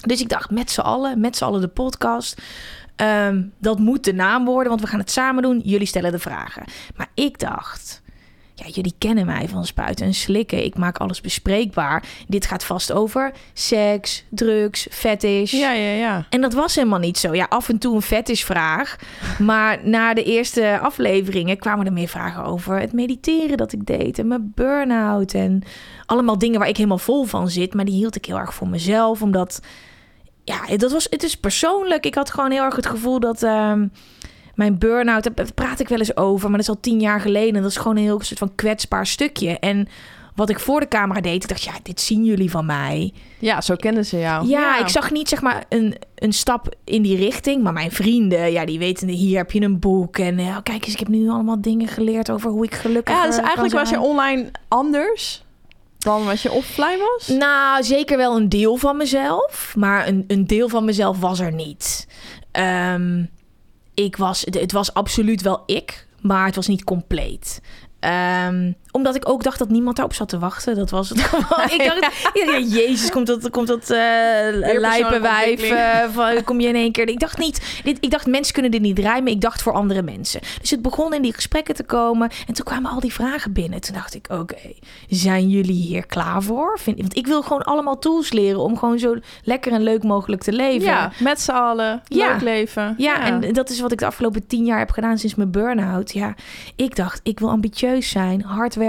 Dus 0.06 0.20
ik 0.20 0.28
dacht, 0.28 0.50
met 0.50 0.70
z'n 0.70 0.80
allen, 0.80 1.20
met 1.20 1.36
z'n 1.36 1.44
allen 1.44 1.60
de 1.60 1.68
podcast. 1.68 2.42
Ehm, 2.96 3.42
dat 3.58 3.78
moet 3.78 4.04
de 4.04 4.12
naam 4.14 4.44
worden, 4.44 4.68
want 4.68 4.80
we 4.80 4.86
gaan 4.86 4.98
het 4.98 5.10
samen 5.10 5.42
doen. 5.42 5.60
Jullie 5.64 5.86
stellen 5.86 6.12
de 6.12 6.18
vragen. 6.18 6.64
Maar 6.96 7.08
ik 7.14 7.38
dacht, 7.38 8.02
ja, 8.54 8.66
jullie 8.68 8.94
kennen 8.98 9.26
mij 9.26 9.48
van 9.48 9.64
spuiten 9.66 10.06
en 10.06 10.14
slikken. 10.14 10.64
Ik 10.64 10.76
maak 10.76 10.98
alles 10.98 11.20
bespreekbaar. 11.20 12.04
Dit 12.28 12.46
gaat 12.46 12.64
vast 12.64 12.92
over 12.92 13.32
seks, 13.52 14.24
drugs, 14.28 14.86
fetish. 14.90 15.52
Ja, 15.52 15.72
ja, 15.72 15.90
ja. 15.90 16.26
En 16.30 16.40
dat 16.40 16.52
was 16.52 16.74
helemaal 16.74 16.98
niet 16.98 17.18
zo. 17.18 17.34
Ja, 17.34 17.46
af 17.48 17.68
en 17.68 17.78
toe 17.78 17.94
een 17.94 18.02
fetishvraag. 18.02 18.96
Maar 19.38 19.78
na 19.82 20.14
de 20.14 20.22
eerste 20.22 20.78
afleveringen 20.82 21.58
kwamen 21.58 21.86
er 21.86 21.92
meer 21.92 22.08
vragen 22.08 22.44
over 22.44 22.80
het 22.80 22.92
mediteren 22.92 23.56
dat 23.56 23.72
ik 23.72 23.86
deed. 23.86 24.18
En 24.18 24.26
mijn 24.26 24.52
burn-out. 24.54 25.34
En 25.34 25.62
allemaal 26.06 26.38
dingen 26.38 26.58
waar 26.58 26.68
ik 26.68 26.76
helemaal 26.76 26.98
vol 26.98 27.24
van 27.24 27.48
zit. 27.48 27.74
Maar 27.74 27.84
die 27.84 27.94
hield 27.94 28.16
ik 28.16 28.24
heel 28.24 28.38
erg 28.38 28.54
voor 28.54 28.68
mezelf. 28.68 29.22
Omdat, 29.22 29.60
ja, 30.44 30.76
dat 30.76 30.92
was, 30.92 31.06
het 31.10 31.22
is 31.22 31.36
persoonlijk. 31.36 32.06
Ik 32.06 32.14
had 32.14 32.30
gewoon 32.30 32.50
heel 32.50 32.64
erg 32.64 32.76
het 32.76 32.86
gevoel 32.86 33.20
dat... 33.20 33.42
ehm, 33.42 33.86
mijn 34.54 34.78
burn-out, 34.78 35.30
daar 35.34 35.52
praat 35.54 35.80
ik 35.80 35.88
wel 35.88 35.98
eens 35.98 36.16
over, 36.16 36.48
maar 36.48 36.58
dat 36.58 36.68
is 36.68 36.74
al 36.74 36.80
tien 36.80 37.00
jaar 37.00 37.20
geleden. 37.20 37.62
Dat 37.62 37.70
is 37.70 37.76
gewoon 37.76 37.96
een 37.96 38.02
heel 38.02 38.20
soort 38.22 38.38
van 38.38 38.54
kwetsbaar 38.54 39.06
stukje. 39.06 39.58
En 39.58 39.88
wat 40.34 40.48
ik 40.48 40.60
voor 40.60 40.80
de 40.80 40.88
camera 40.88 41.20
deed, 41.20 41.42
ik 41.42 41.48
dacht, 41.48 41.62
ja, 41.62 41.72
dit 41.82 42.00
zien 42.00 42.24
jullie 42.24 42.50
van 42.50 42.66
mij. 42.66 43.12
Ja, 43.38 43.60
zo 43.60 43.76
kenden 43.76 44.04
ze 44.06 44.18
jou. 44.18 44.46
Ja, 44.48 44.78
ik 44.78 44.88
zag 44.88 45.10
niet 45.10 45.28
zeg 45.28 45.40
maar 45.40 45.64
een, 45.68 45.96
een 46.14 46.32
stap 46.32 46.74
in 46.84 47.02
die 47.02 47.16
richting. 47.16 47.62
Maar 47.62 47.72
mijn 47.72 47.92
vrienden, 47.92 48.52
ja, 48.52 48.64
die 48.64 48.78
weten, 48.78 49.08
hier 49.08 49.36
heb 49.36 49.50
je 49.50 49.60
een 49.60 49.78
boek. 49.78 50.18
En 50.18 50.38
ja, 50.38 50.60
kijk 50.60 50.84
eens, 50.84 50.92
ik 50.92 50.98
heb 50.98 51.08
nu 51.08 51.28
allemaal 51.28 51.60
dingen 51.60 51.88
geleerd 51.88 52.30
over 52.30 52.50
hoe 52.50 52.64
ik 52.64 52.74
gelukkig 52.74 53.14
Ja, 53.14 53.26
dus 53.26 53.36
eigenlijk 53.36 53.74
was 53.74 53.90
je 53.90 54.00
online 54.00 54.50
anders 54.68 55.44
dan 56.04 56.24
wat 56.24 56.40
je 56.40 56.52
offline 56.52 56.98
was? 56.98 57.28
Nou, 57.28 57.82
zeker 57.82 58.16
wel 58.16 58.36
een 58.36 58.48
deel 58.48 58.76
van 58.76 58.96
mezelf. 58.96 59.74
Maar 59.76 60.08
een, 60.08 60.24
een 60.26 60.46
deel 60.46 60.68
van 60.68 60.84
mezelf 60.84 61.20
was 61.20 61.40
er 61.40 61.52
niet. 61.52 62.08
Ehm, 62.50 63.24
ik 63.94 64.16
was, 64.16 64.44
het 64.50 64.72
was 64.72 64.94
absoluut 64.94 65.42
wel 65.42 65.62
ik, 65.66 66.06
maar 66.20 66.46
het 66.46 66.56
was 66.56 66.66
niet 66.66 66.84
compleet. 66.84 67.60
Ehm, 68.00 68.72
omdat 68.96 69.14
ik 69.14 69.28
ook 69.28 69.42
dacht 69.42 69.58
dat 69.58 69.68
niemand 69.68 69.96
daarop 69.96 70.14
zat 70.14 70.28
te 70.28 70.38
wachten. 70.38 70.74
Dat 70.74 70.90
was 70.90 71.08
het 71.08 71.20
gewoon. 71.30 71.64
Ik 71.70 71.84
dacht, 71.84 72.00
ja, 72.44 72.52
ja, 72.52 72.58
jezus, 72.58 73.10
komt 73.10 73.26
dat, 73.26 73.50
komt 73.50 73.66
dat 73.66 73.82
uh, 73.82 73.96
lijpe 74.78 75.20
wijf 75.20 75.50
ontwikkeling. 75.50 75.74
eh, 75.74 76.08
van, 76.12 76.44
kom 76.44 76.60
je 76.60 76.68
in 76.68 76.74
één 76.74 76.92
keer. 76.92 77.08
Ik 77.08 77.20
dacht 77.20 77.38
niet, 77.38 77.80
dit, 77.84 77.96
ik 78.00 78.10
dacht 78.10 78.26
mensen 78.26 78.52
kunnen 78.52 78.70
dit 78.70 78.80
niet 78.80 78.98
rijmen. 78.98 79.32
Ik 79.32 79.40
dacht 79.40 79.62
voor 79.62 79.72
andere 79.72 80.02
mensen. 80.02 80.40
Dus 80.60 80.70
het 80.70 80.82
begon 80.82 81.14
in 81.14 81.22
die 81.22 81.34
gesprekken 81.34 81.74
te 81.74 81.82
komen. 81.84 82.30
En 82.46 82.54
toen 82.54 82.64
kwamen 82.64 82.90
al 82.90 83.00
die 83.00 83.12
vragen 83.12 83.52
binnen. 83.52 83.80
Toen 83.80 83.94
dacht 83.94 84.14
ik, 84.14 84.26
oké, 84.30 84.72
zijn 85.08 85.48
jullie 85.48 85.82
hier 85.82 86.06
klaar 86.06 86.42
voor? 86.42 86.78
Vind, 86.80 87.00
want 87.00 87.16
ik 87.16 87.26
wil 87.26 87.42
gewoon 87.42 87.62
allemaal 87.62 87.98
tools 87.98 88.32
leren 88.32 88.60
om 88.60 88.78
gewoon 88.78 88.98
zo 88.98 89.16
lekker 89.44 89.72
en 89.72 89.82
leuk 89.82 90.02
mogelijk 90.02 90.42
te 90.42 90.52
leven. 90.52 90.86
Ja, 90.88 91.12
met 91.18 91.40
z'n 91.40 91.50
allen. 91.50 92.02
Ja. 92.04 92.28
Leuk 92.32 92.40
leven. 92.40 92.94
Ja, 92.98 93.20
en 93.24 93.52
dat 93.52 93.70
is 93.70 93.80
wat 93.80 93.92
ik 93.92 93.98
de 93.98 94.06
afgelopen 94.06 94.46
tien 94.46 94.64
jaar 94.64 94.78
heb 94.78 94.90
gedaan 94.90 95.18
sinds 95.18 95.34
mijn 95.34 95.50
burn-out. 95.50 96.12
Ja, 96.12 96.34
ik 96.76 96.96
dacht, 96.96 97.20
ik 97.22 97.38
wil 97.38 97.48
ambitieus 97.48 98.08
zijn, 98.08 98.42
hard 98.42 98.74
werken, 98.74 98.82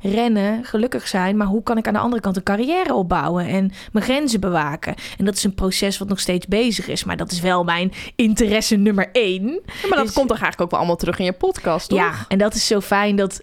rennen, 0.00 0.64
gelukkig 0.64 1.08
zijn. 1.08 1.36
Maar 1.36 1.46
hoe 1.46 1.62
kan 1.62 1.78
ik 1.78 1.86
aan 1.86 1.92
de 1.92 1.98
andere 1.98 2.22
kant 2.22 2.36
een 2.36 2.42
carrière 2.42 2.94
opbouwen 2.94 3.46
en 3.46 3.70
mijn 3.92 4.04
grenzen 4.04 4.40
bewaken? 4.40 4.94
En 5.18 5.24
dat 5.24 5.34
is 5.34 5.44
een 5.44 5.54
proces 5.54 5.98
wat 5.98 6.08
nog 6.08 6.20
steeds 6.20 6.46
bezig 6.46 6.88
is. 6.88 7.04
Maar 7.04 7.16
dat 7.16 7.30
is 7.30 7.40
wel 7.40 7.64
mijn 7.64 7.92
interesse 8.16 8.76
nummer 8.76 9.08
één. 9.12 9.42
Ja, 9.42 9.88
maar 9.88 9.98
dat 9.98 10.06
Dus- 10.06 10.14
komt 10.14 10.28
toch 10.28 10.40
eigenlijk 10.40 10.60
ook 10.60 10.70
wel 10.70 10.78
allemaal 10.78 10.96
terug 10.96 11.18
in 11.18 11.24
je 11.24 11.32
podcast, 11.32 11.88
toch? 11.88 11.98
Ja, 11.98 12.12
en 12.28 12.38
dat 12.38 12.54
is 12.54 12.66
zo 12.66 12.80
fijn 12.80 13.16
dat 13.16 13.42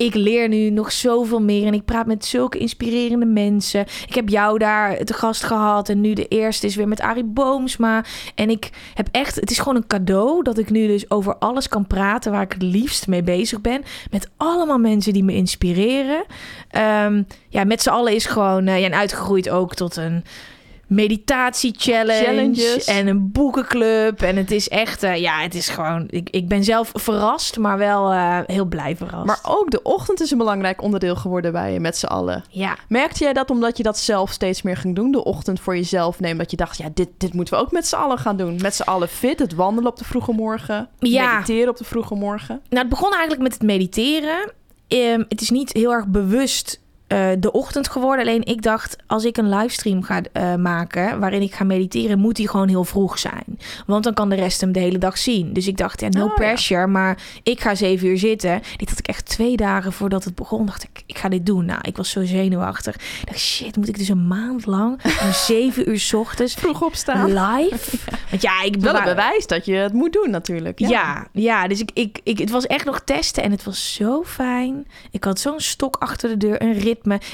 ik 0.00 0.14
leer 0.14 0.48
nu 0.48 0.70
nog 0.70 0.92
zoveel 0.92 1.40
meer 1.40 1.66
en 1.66 1.74
ik 1.74 1.84
praat 1.84 2.06
met 2.06 2.24
zulke 2.24 2.58
inspirerende 2.58 3.26
mensen. 3.26 3.80
Ik 4.06 4.14
heb 4.14 4.28
jou 4.28 4.58
daar 4.58 5.04
te 5.04 5.14
gast 5.14 5.42
gehad 5.42 5.88
en 5.88 6.00
nu 6.00 6.12
de 6.12 6.28
eerste 6.28 6.66
is 6.66 6.76
weer 6.76 6.88
met 6.88 7.00
Arie 7.00 7.24
Boomsma. 7.24 8.04
En 8.34 8.50
ik 8.50 8.70
heb 8.94 9.08
echt, 9.10 9.34
het 9.34 9.50
is 9.50 9.58
gewoon 9.58 9.76
een 9.76 9.86
cadeau 9.86 10.42
dat 10.42 10.58
ik 10.58 10.70
nu 10.70 10.86
dus 10.86 11.10
over 11.10 11.36
alles 11.36 11.68
kan 11.68 11.86
praten 11.86 12.32
waar 12.32 12.42
ik 12.42 12.52
het 12.52 12.62
liefst 12.62 13.06
mee 13.06 13.22
bezig 13.22 13.60
ben. 13.60 13.82
Met 14.10 14.30
allemaal 14.36 14.78
mensen 14.78 15.12
die 15.12 15.24
me 15.24 15.34
inspireren. 15.34 16.24
Ehm, 16.70 17.22
ja, 17.48 17.64
met 17.64 17.82
z'n 17.82 17.90
allen 17.90 18.14
is 18.14 18.26
gewoon 18.26 18.66
uh, 18.66 18.80
ja, 18.80 18.86
en 18.86 18.94
uitgegroeid 18.94 19.50
ook 19.50 19.74
tot 19.74 19.96
een 19.96 20.24
meditatie-challenge 20.90 22.24
Challenges. 22.24 22.84
en 22.84 23.06
een 23.06 23.30
boekenclub. 23.32 24.22
En 24.22 24.36
het 24.36 24.50
is 24.50 24.68
echt, 24.68 25.02
eh, 25.02 25.16
ja, 25.16 25.40
het 25.40 25.54
is 25.54 25.68
gewoon... 25.68 26.06
Ik, 26.10 26.30
ik 26.30 26.48
ben 26.48 26.64
zelf 26.64 26.90
verrast, 26.94 27.58
maar 27.58 27.78
wel 27.78 28.12
eh, 28.12 28.38
heel 28.46 28.64
blij 28.64 28.96
verrast. 28.96 29.26
Maar 29.26 29.40
ook 29.42 29.70
de 29.70 29.82
ochtend 29.82 30.20
is 30.20 30.30
een 30.30 30.38
belangrijk 30.38 30.82
onderdeel 30.82 31.16
geworden 31.16 31.52
bij 31.52 31.72
je 31.72 31.80
met 31.80 31.96
z'n 31.96 32.06
allen. 32.06 32.44
ja, 32.50 32.76
Merkte 32.88 33.24
jij 33.24 33.32
dat 33.32 33.50
omdat 33.50 33.76
je 33.76 33.82
dat 33.82 33.98
zelf 33.98 34.30
steeds 34.30 34.62
meer 34.62 34.76
ging 34.76 34.94
doen, 34.94 35.10
de 35.12 35.24
ochtend 35.24 35.60
voor 35.60 35.76
jezelf 35.76 36.20
nemen, 36.20 36.38
dat 36.38 36.50
je 36.50 36.56
dacht, 36.56 36.78
ja, 36.78 36.88
dit, 36.94 37.08
dit 37.18 37.34
moeten 37.34 37.54
we 37.54 37.60
ook 37.60 37.72
met 37.72 37.86
z'n 37.86 37.94
allen 37.96 38.18
gaan 38.18 38.36
doen. 38.36 38.58
Met 38.62 38.74
z'n 38.74 38.82
allen 38.82 39.08
fit, 39.08 39.38
het 39.38 39.54
wandelen 39.54 39.90
op 39.90 39.96
de 39.98 40.04
vroege 40.04 40.32
morgen, 40.32 40.88
Ja. 40.98 41.32
mediteren 41.32 41.68
op 41.70 41.76
de 41.76 41.84
vroege 41.84 42.14
morgen. 42.14 42.60
nou, 42.68 42.80
het 42.80 42.88
begon 42.88 43.10
eigenlijk 43.12 43.42
met 43.42 43.52
het 43.52 43.62
mediteren. 43.62 44.52
Ehm, 44.88 45.22
het 45.28 45.40
is 45.40 45.50
niet 45.50 45.72
heel 45.72 45.92
erg 45.92 46.06
bewust 46.06 46.80
eh, 47.10 47.28
de 47.38 47.52
ochtend 47.52 47.88
geworden. 47.88 48.26
Alleen 48.26 48.44
ik 48.44 48.62
dacht, 48.62 48.96
als 49.06 49.24
ik 49.24 49.36
een 49.36 49.48
livestream 49.48 50.02
ga 50.02 50.20
eh, 50.32 50.54
maken 50.54 51.20
waarin 51.20 51.42
ik 51.42 51.54
ga 51.54 51.64
mediteren, 51.64 52.18
moet 52.18 52.36
die 52.36 52.48
gewoon 52.48 52.68
heel 52.68 52.84
vroeg 52.84 53.18
zijn. 53.18 53.58
Want 53.86 54.04
dan 54.04 54.14
kan 54.14 54.28
de 54.28 54.34
rest 54.34 54.60
hem 54.60 54.72
de 54.72 54.78
hele 54.80 54.98
dag 54.98 55.18
zien. 55.18 55.52
Dus 55.52 55.66
ik 55.66 55.76
dacht, 55.76 56.00
ja, 56.00 56.08
no 56.08 56.22
Oh, 56.22 56.28
ja. 56.28 56.34
pressure, 56.34 56.86
maar 56.86 57.18
ik 57.42 57.60
ga 57.60 57.74
zeven 57.74 58.08
uur 58.08 58.18
zitten. 58.18 58.60
Dit 58.76 58.88
had 58.88 58.98
ik 58.98 59.06
echt 59.08 59.26
twee 59.26 59.56
dagen 59.56 59.92
voordat 59.92 60.24
het 60.24 60.34
begon. 60.34 60.66
Dacht 60.66 60.82
ik, 60.82 61.02
ik 61.06 61.18
ga 61.18 61.28
dit 61.28 61.46
doen. 61.46 61.64
Nou, 61.64 61.78
ik 61.82 61.96
was 61.96 62.10
zo 62.10 62.24
zenuwachtig. 62.24 62.94
Ik 62.94 63.26
dacht, 63.26 63.38
shit, 63.38 63.76
moet 63.76 63.88
ik 63.88 63.98
dus 63.98 64.08
een 64.08 64.26
maand 64.26 64.66
lang 64.66 65.00
om 65.22 65.32
zeven 65.46 65.88
uur 65.90 65.98
's 66.00 66.12
ochtends 66.12 66.54
Vroeg 66.54 66.82
opstaan. 66.82 67.26
live? 67.26 67.96
Want 68.30 68.42
ja, 68.42 68.62
ik 68.62 68.74
Wel 68.76 68.92
bewaar- 68.92 69.04
bewijs 69.08 69.46
dat 69.46 69.64
je 69.64 69.74
het 69.74 69.92
moet 69.92 70.12
doen 70.12 70.30
natuurlijk. 70.30 70.78
ja. 70.78 71.26
ja, 71.32 71.68
dus 71.68 71.80
ik, 71.80 71.90
ik, 71.94 72.20
ik, 72.22 72.38
het 72.38 72.50
was 72.50 72.66
echt 72.66 72.84
nog 72.84 73.00
testen 73.04 73.42
en 73.42 73.50
het 73.50 73.64
was 73.64 73.94
zo 73.94 74.22
fijn. 74.26 74.86
Ik 75.10 75.24
had 75.24 75.40
zo'n 75.40 75.60
stok 75.60 75.96
achter 75.96 76.28
de 76.28 76.36
deur, 76.36 76.62
een 76.62 76.72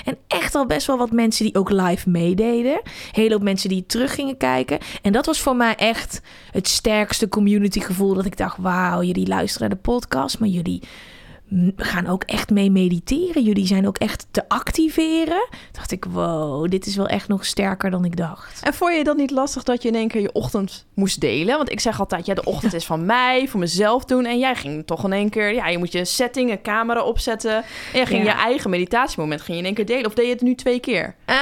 En 0.04 0.16
echt 0.26 0.54
al 0.54 0.66
best 0.66 0.86
wel 0.86 0.98
wat 0.98 1.10
mensen 1.10 1.44
die 1.44 1.54
ook 1.54 1.70
live 1.70 2.10
meededen. 2.10 2.80
Hele 3.12 3.32
hoop 3.32 3.42
mensen 3.42 3.68
die 3.68 3.86
terug 3.86 4.14
gingen 4.14 4.36
kijken. 4.36 4.78
En 5.02 5.12
dat 5.12 5.26
was 5.26 5.40
voor 5.40 5.56
mij 5.56 5.74
echt 5.74 6.20
het 6.50 6.68
sterkste 6.68 7.28
community 7.28 7.80
gevoel. 7.80 8.14
Dat 8.14 8.24
ik 8.24 8.36
dacht, 8.36 8.56
wauw, 8.58 9.02
jullie 9.02 9.26
luisteren 9.26 9.68
naar 9.68 9.76
de 9.76 9.90
podcast, 9.90 10.38
maar 10.38 10.48
jullie 10.48 10.82
gaan 11.76 12.06
ook 12.06 12.22
echt 12.24 12.50
mee 12.50 12.70
mediteren. 12.70 13.42
Jullie 13.42 13.66
zijn 13.66 13.86
ook 13.86 13.98
echt 13.98 14.26
te 14.30 14.48
activeren. 14.48 15.48
Dacht 15.72 15.92
ik, 15.92 16.04
wow, 16.04 16.70
dit 16.70 16.86
is 16.86 16.96
wel 16.96 17.06
echt 17.08 17.28
nog 17.28 17.44
sterker 17.44 17.90
dan 17.90 18.04
ik 18.04 18.16
dacht. 18.16 18.60
En 18.62 18.74
vond 18.74 18.96
je 18.96 19.04
dat 19.04 19.16
niet 19.16 19.30
lastig 19.30 19.62
dat 19.62 19.82
je 19.82 19.88
in 19.88 19.94
één 19.94 20.08
keer 20.08 20.20
je 20.20 20.32
ochtend 20.32 20.86
moest 20.94 21.20
delen? 21.20 21.56
Want 21.56 21.70
ik 21.72 21.80
zeg 21.80 22.00
altijd, 22.00 22.26
ja, 22.26 22.34
de 22.34 22.44
ochtend 22.44 22.72
is 22.74 22.84
van 22.84 23.06
mij, 23.06 23.48
voor 23.48 23.60
mezelf 23.60 24.04
doen. 24.04 24.24
En 24.24 24.38
jij 24.38 24.54
ging 24.54 24.86
toch 24.86 25.04
in 25.04 25.12
één 25.12 25.30
keer, 25.30 25.52
ja, 25.54 25.68
je 25.68 25.78
moet 25.78 25.92
je 25.92 26.04
setting, 26.04 26.50
een 26.50 26.62
camera 26.62 27.02
opzetten. 27.02 27.54
En 27.56 27.64
jij 27.92 28.06
ging 28.06 28.24
Ja. 28.24 28.32
je 28.32 28.38
eigen 28.38 28.70
meditatiemoment 28.70 29.40
ging 29.40 29.52
je 29.52 29.58
in 29.62 29.66
één 29.66 29.74
keer 29.74 29.86
delen. 29.86 30.06
Of 30.06 30.14
deed 30.14 30.26
je 30.26 30.32
het 30.32 30.40
nu 30.40 30.54
twee 30.54 30.80
keer? 30.80 31.14
Eh, 31.24 31.36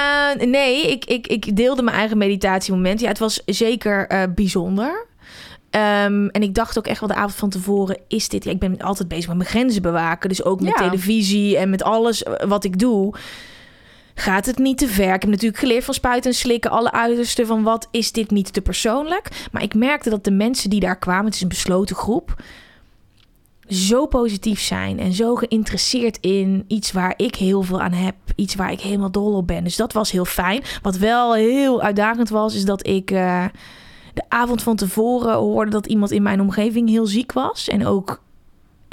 nee, 0.47 0.91
ik, 0.91 1.05
ik, 1.05 1.27
ik 1.27 1.55
deelde 1.55 1.81
mijn 1.81 1.97
eigen 1.97 2.17
meditatiemoment. 2.17 2.99
Ja, 2.99 3.07
het 3.07 3.19
was 3.19 3.41
zeker 3.45 4.07
eh, 4.07 4.23
bijzonder. 4.35 5.05
Ehm, 5.75 6.27
en 6.27 6.41
ik 6.41 6.53
dacht 6.53 6.77
ook 6.77 6.87
echt 6.87 6.99
wel 6.99 7.09
de 7.09 7.15
avond 7.15 7.35
van 7.35 7.49
tevoren, 7.49 7.97
is 8.07 8.29
dit... 8.29 8.43
Ja, 8.43 8.51
ik 8.51 8.59
ben 8.59 8.79
altijd 8.81 9.07
bezig 9.07 9.27
met 9.27 9.37
mijn 9.37 9.49
grenzen 9.49 9.81
bewaken. 9.81 10.29
Dus 10.29 10.43
ook 10.43 10.61
met 10.61 10.77
Ja. 10.77 10.89
televisie 10.89 11.57
en 11.57 11.69
met 11.69 11.83
alles 11.83 12.23
eh, 12.23 12.47
wat 12.47 12.63
ik 12.63 12.79
doe. 12.79 13.13
Gaat 14.13 14.45
het 14.45 14.57
niet 14.57 14.77
te 14.77 14.87
ver? 14.87 15.13
Ik 15.13 15.21
heb 15.21 15.29
natuurlijk 15.29 15.59
geleerd 15.59 15.83
van 15.83 15.93
spuiten 15.93 16.31
en 16.31 16.37
slikken. 16.37 16.71
Alle 16.71 16.91
uitersten 16.91 17.47
van 17.47 17.63
wat 17.63 17.87
is 17.91 18.11
dit 18.11 18.31
niet 18.31 18.53
te 18.53 18.61
persoonlijk. 18.61 19.47
Maar 19.51 19.63
ik 19.63 19.73
merkte 19.73 20.09
dat 20.09 20.23
de 20.23 20.31
mensen 20.31 20.69
die 20.69 20.79
daar 20.79 20.99
kwamen... 20.99 21.25
Het 21.25 21.35
is 21.35 21.41
een 21.41 21.47
besloten 21.47 21.95
groep 21.95 22.35
zo 23.67 24.05
positief 24.05 24.59
zijn 24.61 24.99
en 24.99 25.13
zo 25.13 25.35
geïnteresseerd 25.35 26.17
in 26.21 26.65
iets 26.67 26.91
waar 26.91 27.13
ik 27.17 27.35
heel 27.35 27.61
veel 27.61 27.81
aan 27.81 27.93
heb, 27.93 28.15
iets 28.35 28.55
waar 28.55 28.71
ik 28.71 28.79
helemaal 28.81 29.11
dol 29.11 29.33
op 29.33 29.47
ben. 29.47 29.63
Dus 29.63 29.75
dat 29.75 29.93
was 29.93 30.11
heel 30.11 30.25
fijn. 30.25 30.63
Wat 30.81 30.97
wel 30.97 31.33
heel 31.33 31.81
uitdagend 31.81 32.29
was, 32.29 32.55
is 32.55 32.65
dat 32.65 32.87
ik 32.87 33.11
eh, 33.11 33.45
de 34.15 34.23
avond 34.27 34.63
van 34.63 34.75
tevoren 34.75 35.33
hoorde 35.33 35.71
dat 35.71 35.85
iemand 35.85 36.11
in 36.11 36.23
mijn 36.23 36.41
omgeving 36.41 36.89
heel 36.89 37.05
ziek 37.05 37.31
was 37.31 37.67
en 37.67 37.85
ook 37.85 38.23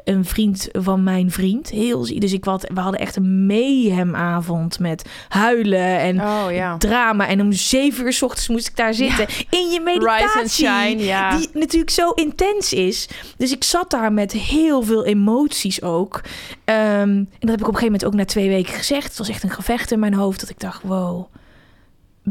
een 0.05 0.25
vriend 0.25 0.69
van 0.73 1.03
mijn 1.03 1.31
vriend 1.31 1.71
heel 1.71 2.05
ziek. 2.05 2.21
Dus 2.21 2.33
ik 2.33 2.45
wat, 2.45 2.71
we 2.75 2.81
hadden 2.81 3.01
echt 3.01 3.17
een 3.17 3.47
mayhemavond 3.47 4.79
met 4.79 5.05
huilen 5.29 5.99
en 5.99 6.21
Oh 6.21 6.47
ja. 6.51 6.77
drama. 6.77 7.29
En 7.29 7.41
om 7.41 7.53
zeven 7.53 8.05
uur 8.05 8.13
's 8.13 8.23
ochtends 8.23 8.49
moest 8.49 8.69
ik 8.69 8.77
daar 8.77 8.95
zitten 8.95 9.27
in 9.51 9.71
je 9.71 9.81
meditatie. 9.81 10.25
Rise 10.27 10.39
and 10.39 10.51
shine, 10.51 11.05
ja. 11.05 11.37
Die 11.37 11.49
natuurlijk 11.53 11.91
zo 11.91 12.11
intens 12.11 12.73
is. 12.73 13.09
Dus 13.37 13.53
ik 13.53 13.65
zat 13.65 13.91
daar 13.91 14.13
met 14.13 14.33
heel 14.33 14.83
veel 14.83 15.05
emoties 15.05 15.83
ook. 15.83 16.21
Ehm, 16.65 16.79
en 17.09 17.29
dat 17.39 17.51
heb 17.51 17.61
ik 17.61 17.69
op 17.69 17.75
een 17.75 17.81
gegeven 17.81 17.85
moment 17.85 18.05
ook 18.05 18.15
na 18.15 18.25
twee 18.25 18.49
weken 18.49 18.75
gezegd. 18.75 19.09
Het 19.09 19.19
was 19.19 19.29
echt 19.29 19.43
een 19.43 19.51
gevecht 19.51 19.91
in 19.91 19.99
mijn 19.99 20.15
hoofd. 20.15 20.41
Dat 20.41 20.51
ik 20.51 20.61
dacht, 20.61 20.83
wow, 20.83 21.27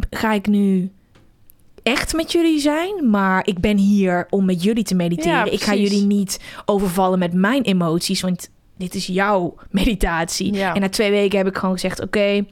ga 0.10 0.34
ik 0.34 0.48
nu 0.48 0.92
echt 1.84 2.13
met 2.13 2.32
jullie 2.32 2.60
zijn, 2.60 3.10
maar 3.10 3.48
ik 3.48 3.60
ben 3.60 3.78
hier 3.78 4.28
om 4.30 4.46
met 4.46 4.63
jullie 4.63 4.84
te 4.84 4.96
mediteren. 4.96 5.46
Ja, 5.46 5.52
ik 5.52 5.62
ga 5.62 5.76
jullie 5.76 6.06
niet 6.06 6.39
overvallen 6.65 7.20
met 7.20 7.34
mijn 7.34 7.63
emoties, 7.63 8.22
want 8.22 8.50
dit 8.78 8.96
is 8.96 9.06
jouw 9.06 9.56
meditatie. 9.70 10.54
Ja. 10.54 10.76
En 10.76 10.82
na 10.82 10.89
twee 10.89 11.12
weken 11.12 11.38
heb 11.38 11.48
ik 11.48 11.58
gewoon 11.58 11.74
gezegd: 11.74 12.02
Oké, 12.02 12.46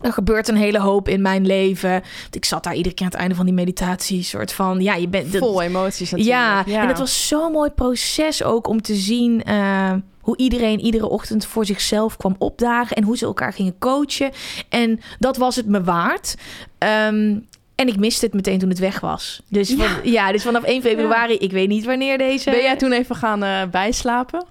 er 0.00 0.12
gebeurt 0.12 0.48
een 0.48 0.56
hele 0.56 0.80
hoop 0.80 1.08
in 1.08 1.22
mijn 1.22 1.46
leven. 1.46 1.90
Want 2.22 2.36
ik 2.36 2.44
zat 2.44 2.64
daar 2.64 2.74
iedere 2.74 2.94
keer 2.94 3.04
aan 3.04 3.12
het 3.12 3.20
einde 3.20 3.34
van 3.34 3.44
die 3.44 3.54
meditatie, 3.54 4.22
soort 4.22 4.52
van: 4.52 4.82
Ja, 4.82 4.94
je 4.94 5.08
bent. 5.08 5.36
Vol 5.36 5.62
emoties 5.62 6.10
natuurlijk. 6.10 6.66
ja, 6.66 6.82
en 6.82 6.88
het 6.88 6.98
was 6.98 7.28
zo'n 7.28 7.52
mooi 7.52 7.70
proces 7.70 8.42
ook 8.42 8.68
om 8.68 8.82
te 8.82 8.94
zien 8.94 9.42
eh, 9.42 9.92
hoe 10.20 10.36
iedereen 10.36 10.80
iedere 10.80 11.08
ochtend 11.08 11.46
voor 11.46 11.66
zichzelf 11.66 12.16
kwam 12.16 12.34
opdagen 12.38 12.96
en 12.96 13.04
hoe 13.04 13.16
ze 13.16 13.24
elkaar 13.24 13.52
gingen 13.52 13.78
coachen. 13.78 14.30
En 14.68 15.00
dat 15.18 15.36
was 15.36 15.56
het 15.56 15.66
me 15.66 15.82
waard. 15.82 16.34
Ehm, 16.78 17.38
en 17.74 17.88
ik 17.88 17.96
miste 17.98 18.24
het 18.24 18.34
meteen 18.34 18.58
toen 18.58 18.68
het 18.68 18.78
weg 18.78 19.00
was. 19.00 19.42
Dus, 19.48 19.68
Ja. 19.68 19.76
van- 19.76 20.10
ja, 20.10 20.32
dus 20.32 20.42
vanaf 20.42 20.62
1 20.64 20.82
februari, 20.82 21.34
ik 21.36 21.50
weet 21.52 21.68
niet 21.68 21.84
wanneer 21.84 22.18
deze. 22.18 22.50
Ben 22.50 22.62
jij 22.62 22.76
toen 22.76 22.92
even 22.92 23.16
gaan 23.16 23.42
eh, 23.42 23.62
bijslapen? 23.70 24.46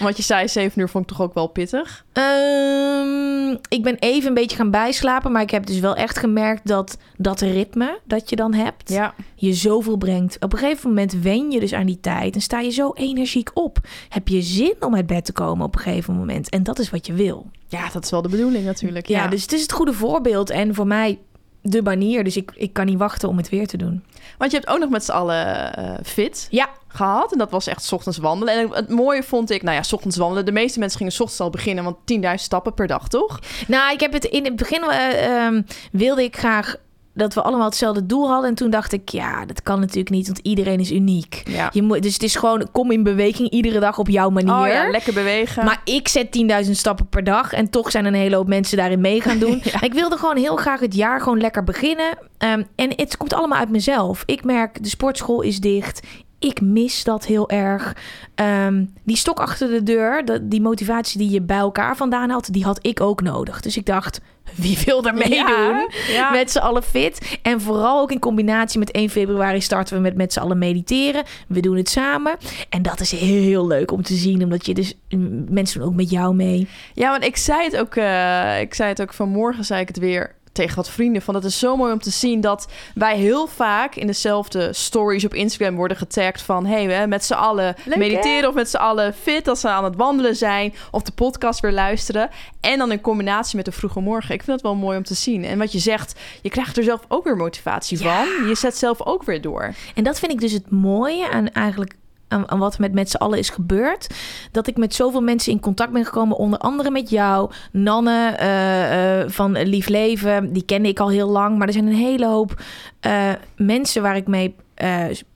Want 0.00 0.16
je 0.16 0.22
zei 0.22 0.48
7 0.48 0.80
uur 0.80 0.88
vond 0.88 1.10
ik 1.10 1.16
toch 1.16 1.26
ook 1.26 1.34
wel 1.34 1.46
pittig. 1.46 2.04
Ehm, 2.12 3.50
ik 3.68 3.82
ben 3.82 3.96
even 3.98 4.28
een 4.28 4.34
beetje 4.34 4.56
gaan 4.56 4.70
bijslapen, 4.70 5.32
maar 5.32 5.42
ik 5.42 5.50
heb 5.50 5.66
dus 5.66 5.78
wel 5.80 5.94
echt 5.94 6.18
gemerkt 6.18 6.66
dat 6.66 6.98
dat 7.16 7.40
ritme 7.40 7.98
dat 8.04 8.30
je 8.30 8.36
dan 8.36 8.54
hebt, 8.54 8.90
Ja. 8.90 9.14
je 9.34 9.52
zoveel 9.54 9.96
brengt. 9.96 10.36
Op 10.40 10.52
een 10.52 10.58
gegeven 10.58 10.88
moment 10.88 11.12
wen 11.22 11.50
je 11.50 11.60
dus 11.60 11.72
aan 11.74 11.86
die 11.86 12.00
tijd 12.00 12.34
en 12.34 12.40
sta 12.40 12.60
je 12.60 12.70
zo 12.70 12.90
energiek 12.94 13.50
op. 13.54 13.78
Heb 14.08 14.28
je 14.28 14.42
zin 14.42 14.74
om 14.80 14.94
uit 14.94 15.06
bed 15.06 15.24
te 15.24 15.32
komen 15.32 15.66
op 15.66 15.74
een 15.74 15.80
gegeven 15.80 16.14
moment. 16.14 16.48
En 16.50 16.62
dat 16.62 16.78
is 16.78 16.90
wat 16.90 17.06
je 17.06 17.12
wil. 17.12 17.46
ja, 17.70 17.88
dat 17.92 18.04
is 18.04 18.10
wel 18.10 18.22
de 18.22 18.28
bedoeling 18.28 18.64
natuurlijk. 18.64 19.06
Ja, 19.08 19.22
Ja, 19.22 19.28
dus 19.28 19.42
het 19.42 19.52
is 19.52 19.62
het 19.62 19.72
goede 19.72 19.92
voorbeeld 19.92 20.50
en 20.50 20.74
voor 20.74 20.86
mij 20.86 21.18
de 21.62 21.82
manier. 21.82 22.24
Dus 22.24 22.36
ik, 22.36 22.52
ik 22.54 22.72
kan 22.72 22.86
niet 22.86 22.98
wachten 22.98 23.28
om 23.28 23.36
het 23.36 23.48
weer 23.48 23.66
te 23.66 23.76
doen. 23.76 24.04
Want 24.38 24.50
je 24.50 24.56
hebt 24.56 24.70
ook 24.70 24.78
nog 24.78 24.90
met 24.90 25.04
z'n 25.04 25.10
allen 25.10 25.74
eh, 25.74 25.94
fit 26.04 26.46
Ja, 26.50 26.68
gehad. 26.88 27.32
En 27.32 27.38
dat 27.38 27.50
was 27.50 27.66
echt 27.66 27.84
's 27.84 27.92
ochtends 27.92 28.18
wandelen. 28.18 28.54
En 28.54 28.70
het 28.70 28.88
mooie 28.88 29.22
vond 29.22 29.50
ik, 29.50 29.62
nou 29.62 29.76
ja, 29.76 29.82
's 29.82 29.92
ochtends 29.92 30.16
wandelen. 30.16 30.44
De 30.44 30.52
meeste 30.52 30.78
mensen 30.78 30.98
gingen 30.98 31.12
's 31.12 31.20
ochtends 31.20 31.40
al 31.40 31.50
beginnen, 31.50 31.84
want 31.84 31.96
10.000 32.14 32.34
stappen 32.34 32.74
per 32.74 32.86
dag, 32.86 33.08
toch? 33.08 33.40
nou 33.66 33.92
ik 33.92 34.00
heb 34.00 34.12
het 34.12 34.24
in 34.24 34.44
het 34.44 34.56
begin 34.56 34.82
eh, 34.82 35.44
ehm, 35.46 35.62
wilde 35.92 36.22
ik 36.22 36.36
graag 36.36 36.76
dat 37.18 37.34
we 37.34 37.42
allemaal 37.42 37.66
hetzelfde 37.66 38.06
doel 38.06 38.28
hadden. 38.28 38.48
En 38.48 38.54
toen 38.54 38.70
dacht 38.70 38.92
ik, 38.92 39.08
ja, 39.08 39.44
dat 39.44 39.62
kan 39.62 39.80
natuurlijk 39.80 40.10
niet, 40.10 40.26
want 40.26 40.38
iedereen 40.42 40.80
is 40.80 40.92
uniek. 40.92 41.42
Ja. 41.44 41.70
Je 41.72 41.82
moet, 41.82 42.02
dus 42.02 42.12
het 42.12 42.22
is 42.22 42.36
gewoon, 42.36 42.68
kom 42.72 42.90
in 42.90 43.02
beweging 43.02 43.50
iedere 43.50 43.80
dag 43.80 43.98
op 43.98 44.08
jouw 44.08 44.30
manier. 44.30 44.54
Oh 44.54 44.68
ja, 44.68 44.90
lekker 44.90 45.12
bewegen. 45.12 45.64
Maar 45.64 45.80
ik 45.84 46.08
zet 46.08 46.26
10.000 46.64 46.70
stappen 46.70 47.06
per 47.08 47.24
dag. 47.24 47.52
En 47.52 47.70
toch 47.70 47.90
zijn 47.90 48.04
een 48.04 48.14
hele 48.14 48.36
hoop 48.36 48.48
mensen 48.48 48.76
daarin 48.76 49.00
mee 49.00 49.20
gaan 49.20 49.38
doen. 49.38 49.60
Ja. 49.68 49.80
Ik 49.80 49.92
wilde 49.92 50.16
gewoon 50.16 50.36
heel 50.36 50.56
graag 50.56 50.80
het 50.80 50.94
jaar 50.94 51.20
gewoon 51.20 51.40
lekker 51.40 51.64
beginnen. 51.64 52.18
Ehm, 52.38 52.62
en 52.74 52.92
het 52.96 53.16
komt 53.16 53.34
allemaal 53.34 53.58
uit 53.58 53.70
mezelf. 53.70 54.22
Ik 54.26 54.44
merk, 54.44 54.82
de 54.82 54.88
sportschool 54.88 55.40
is 55.40 55.60
dicht. 55.60 56.00
Ik 56.38 56.60
mis 56.60 57.04
dat 57.04 57.26
heel 57.26 57.48
erg. 57.50 57.96
Ehm, 58.34 58.84
die 59.04 59.16
stok 59.16 59.40
achter 59.40 59.68
de 59.68 59.82
deur, 59.82 60.40
die 60.42 60.60
motivatie 60.60 61.18
die 61.18 61.30
je 61.30 61.42
bij 61.42 61.56
elkaar 61.56 61.96
vandaan 61.96 62.30
had, 62.30 62.48
die 62.50 62.64
had 62.64 62.78
ik 62.86 63.00
ook 63.00 63.22
nodig. 63.22 63.60
Dus 63.60 63.76
ik 63.76 63.86
dacht, 63.86 64.20
wie 64.54 64.78
wil 64.84 65.04
er 65.04 65.14
meedoen? 65.14 65.36
Ja, 65.36 65.86
ja. 66.08 66.30
Met 66.30 66.50
z'n 66.50 66.58
allen 66.58 66.82
fit. 66.82 67.38
En 67.42 67.60
vooral 67.60 68.00
ook 68.00 68.10
in 68.10 68.18
combinatie 68.18 68.78
met 68.78 68.90
1 68.90 69.10
februari 69.10 69.60
starten 69.60 69.96
we 69.96 70.02
met 70.02 70.16
met 70.16 70.32
z'n 70.32 70.38
allen 70.40 70.58
mediteren. 70.58 71.24
We 71.48 71.60
doen 71.60 71.76
het 71.76 71.88
samen. 71.88 72.36
En 72.68 72.82
dat 72.82 73.00
is 73.00 73.10
heel 73.10 73.66
leuk 73.66 73.90
om 73.90 74.02
te 74.02 74.14
zien. 74.14 74.42
Omdat 74.42 74.66
je 74.66 74.74
dus... 74.74 74.94
mm, 75.08 75.46
Mensen 75.48 75.80
doen 75.80 75.88
ook 75.88 75.94
met 75.94 76.10
jou 76.10 76.34
mee. 76.34 76.68
Ja, 76.94 77.10
want 77.10 77.24
ik 77.24 77.36
zei 77.36 77.64
het 77.64 77.76
ook, 77.76 77.94
eh, 77.94 78.60
ik 78.60 78.74
zei 78.74 78.88
het 78.88 79.02
ook 79.02 79.12
vanmorgen, 79.14 79.64
zei 79.64 79.80
ik 79.80 79.88
het 79.88 79.98
weer 79.98 80.34
tegen 80.58 80.76
wat 80.76 80.90
vrienden. 80.90 81.22
Van 81.22 81.34
het 81.34 81.44
is 81.44 81.58
zo 81.58 81.76
mooi 81.76 81.92
om 81.92 81.98
te 82.00 82.10
zien 82.10 82.40
dat 82.40 82.68
wij 82.94 83.16
heel 83.16 83.46
vaak 83.46 83.94
in 83.94 84.06
dezelfde 84.06 84.72
stories 84.72 85.24
op 85.24 85.34
Instagram 85.34 85.76
worden 85.76 85.96
getagd 85.96 86.42
van 86.42 86.66
hey, 86.66 86.86
we 86.86 87.06
met 87.06 87.24
z'n 87.24 87.32
allen 87.32 87.74
Leuk, 87.84 87.96
mediteren 87.96 88.48
of 88.48 88.54
met 88.54 88.70
z'n 88.70 88.76
allen 88.76 89.14
fit 89.14 89.48
als 89.48 89.60
ze 89.60 89.68
aan 89.68 89.84
het 89.84 89.96
wandelen 89.96 90.36
zijn 90.36 90.74
of 90.90 91.02
de 91.02 91.12
podcast 91.12 91.60
weer 91.60 91.72
luisteren. 91.72 92.30
En 92.60 92.78
dan 92.78 92.92
in 92.92 93.00
combinatie 93.00 93.56
met 93.56 93.64
de 93.64 93.72
vroege 93.72 94.00
morgen. 94.00 94.34
Ik 94.34 94.42
vind 94.42 94.56
het 94.56 94.62
wel 94.66 94.74
mooi 94.74 94.96
om 94.96 95.04
te 95.04 95.14
zien. 95.14 95.44
En 95.44 95.58
wat 95.58 95.72
je 95.72 95.78
zegt, 95.78 96.20
je 96.42 96.50
krijgt 96.50 96.76
er 96.76 96.84
zelf 96.84 97.00
ook 97.08 97.24
weer 97.24 97.36
motivatie 97.36 98.02
Ja. 98.02 98.24
van. 98.24 98.48
Je 98.48 98.54
zet 98.54 98.76
zelf 98.76 99.02
ook 99.06 99.22
weer 99.22 99.40
door. 99.40 99.74
En 99.94 100.04
dat 100.04 100.18
vind 100.18 100.32
ik 100.32 100.40
dus 100.40 100.52
het 100.52 100.70
mooie 100.70 101.30
aan 101.30 101.48
eigenlijk... 101.48 101.94
Aan, 102.28 102.58
wat 102.58 102.78
met, 102.78 102.92
met 102.92 103.10
z'n 103.10 103.16
allen 103.16 103.38
is 103.38 103.50
gebeurd. 103.50 104.06
Dat 104.52 104.66
ik 104.66 104.76
met 104.76 104.94
zoveel 104.94 105.20
mensen 105.20 105.52
in 105.52 105.60
contact 105.60 105.92
ben 105.92 106.04
gekomen. 106.04 106.36
Onder 106.36 106.58
andere 106.58 106.90
met 106.90 107.10
jou. 107.10 107.50
Nanne 107.72 108.34
eh, 108.36 109.20
eh, 109.20 109.28
van 109.28 109.62
Lief 109.62 109.88
Leven. 109.88 110.52
Die 110.52 110.64
kende 110.64 110.88
ik 110.88 111.00
al 111.00 111.08
heel 111.08 111.28
lang. 111.28 111.58
Maar 111.58 111.66
er 111.66 111.72
zijn 111.72 111.86
een 111.86 111.92
hele 111.92 112.26
hoop 112.26 112.62
eh, 113.00 113.32
mensen 113.56 114.02
waar 114.02 114.16
ik 114.16 114.26
mee 114.26 114.54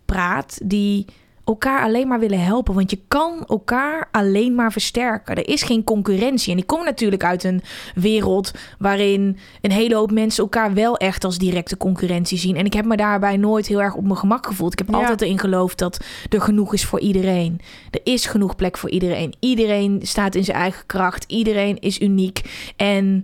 praat. 0.04 0.58
Die 0.62 1.06
elkaar 1.44 1.82
alleen 1.82 2.08
maar 2.08 2.20
willen 2.20 2.40
helpen. 2.44 2.74
Want 2.74 2.90
je 2.90 2.98
kan 3.08 3.44
elkaar 3.48 4.08
alleen 4.12 4.54
maar 4.54 4.72
versterken. 4.72 5.34
Er 5.36 5.48
is 5.48 5.62
geen 5.62 5.84
concurrentie. 5.84 6.52
En 6.52 6.58
ik 6.58 6.66
kom 6.66 6.84
natuurlijk 6.84 7.24
uit 7.24 7.44
een 7.44 7.62
wereld 7.94 8.50
waarin 8.78 9.38
een 9.60 9.70
hele 9.72 9.94
hoop 9.94 10.10
mensen 10.10 10.42
elkaar 10.42 10.74
wel 10.74 10.96
echt 10.96 11.24
als 11.24 11.38
directe 11.38 11.76
concurrentie 11.76 12.38
zien. 12.38 12.56
En 12.56 12.64
ik 12.64 12.72
heb 12.72 12.84
me 12.84 12.96
daarbij 12.96 13.36
nooit 13.36 13.66
heel 13.66 13.82
erg 13.82 13.94
op 13.94 14.04
mijn 14.04 14.16
gemak 14.16 14.46
gevoeld. 14.46 14.72
Ik 14.72 14.78
heb 14.78 14.88
Ja. 14.88 14.96
altijd 14.96 15.20
erin 15.20 15.38
geloofd 15.38 15.78
dat 15.78 16.04
er 16.30 16.40
genoeg 16.40 16.72
is 16.74 16.84
voor 16.84 17.00
iedereen. 17.00 17.60
Er 17.90 18.00
is 18.04 18.26
genoeg 18.26 18.56
plek 18.56 18.78
voor 18.78 18.90
iedereen. 18.90 19.34
Iedereen 19.40 20.00
staat 20.02 20.34
in 20.34 20.44
zijn 20.44 20.56
eigen 20.56 20.86
kracht. 20.86 21.24
Iedereen 21.26 21.78
is 21.78 22.00
uniek. 22.00 22.40
En 22.76 23.22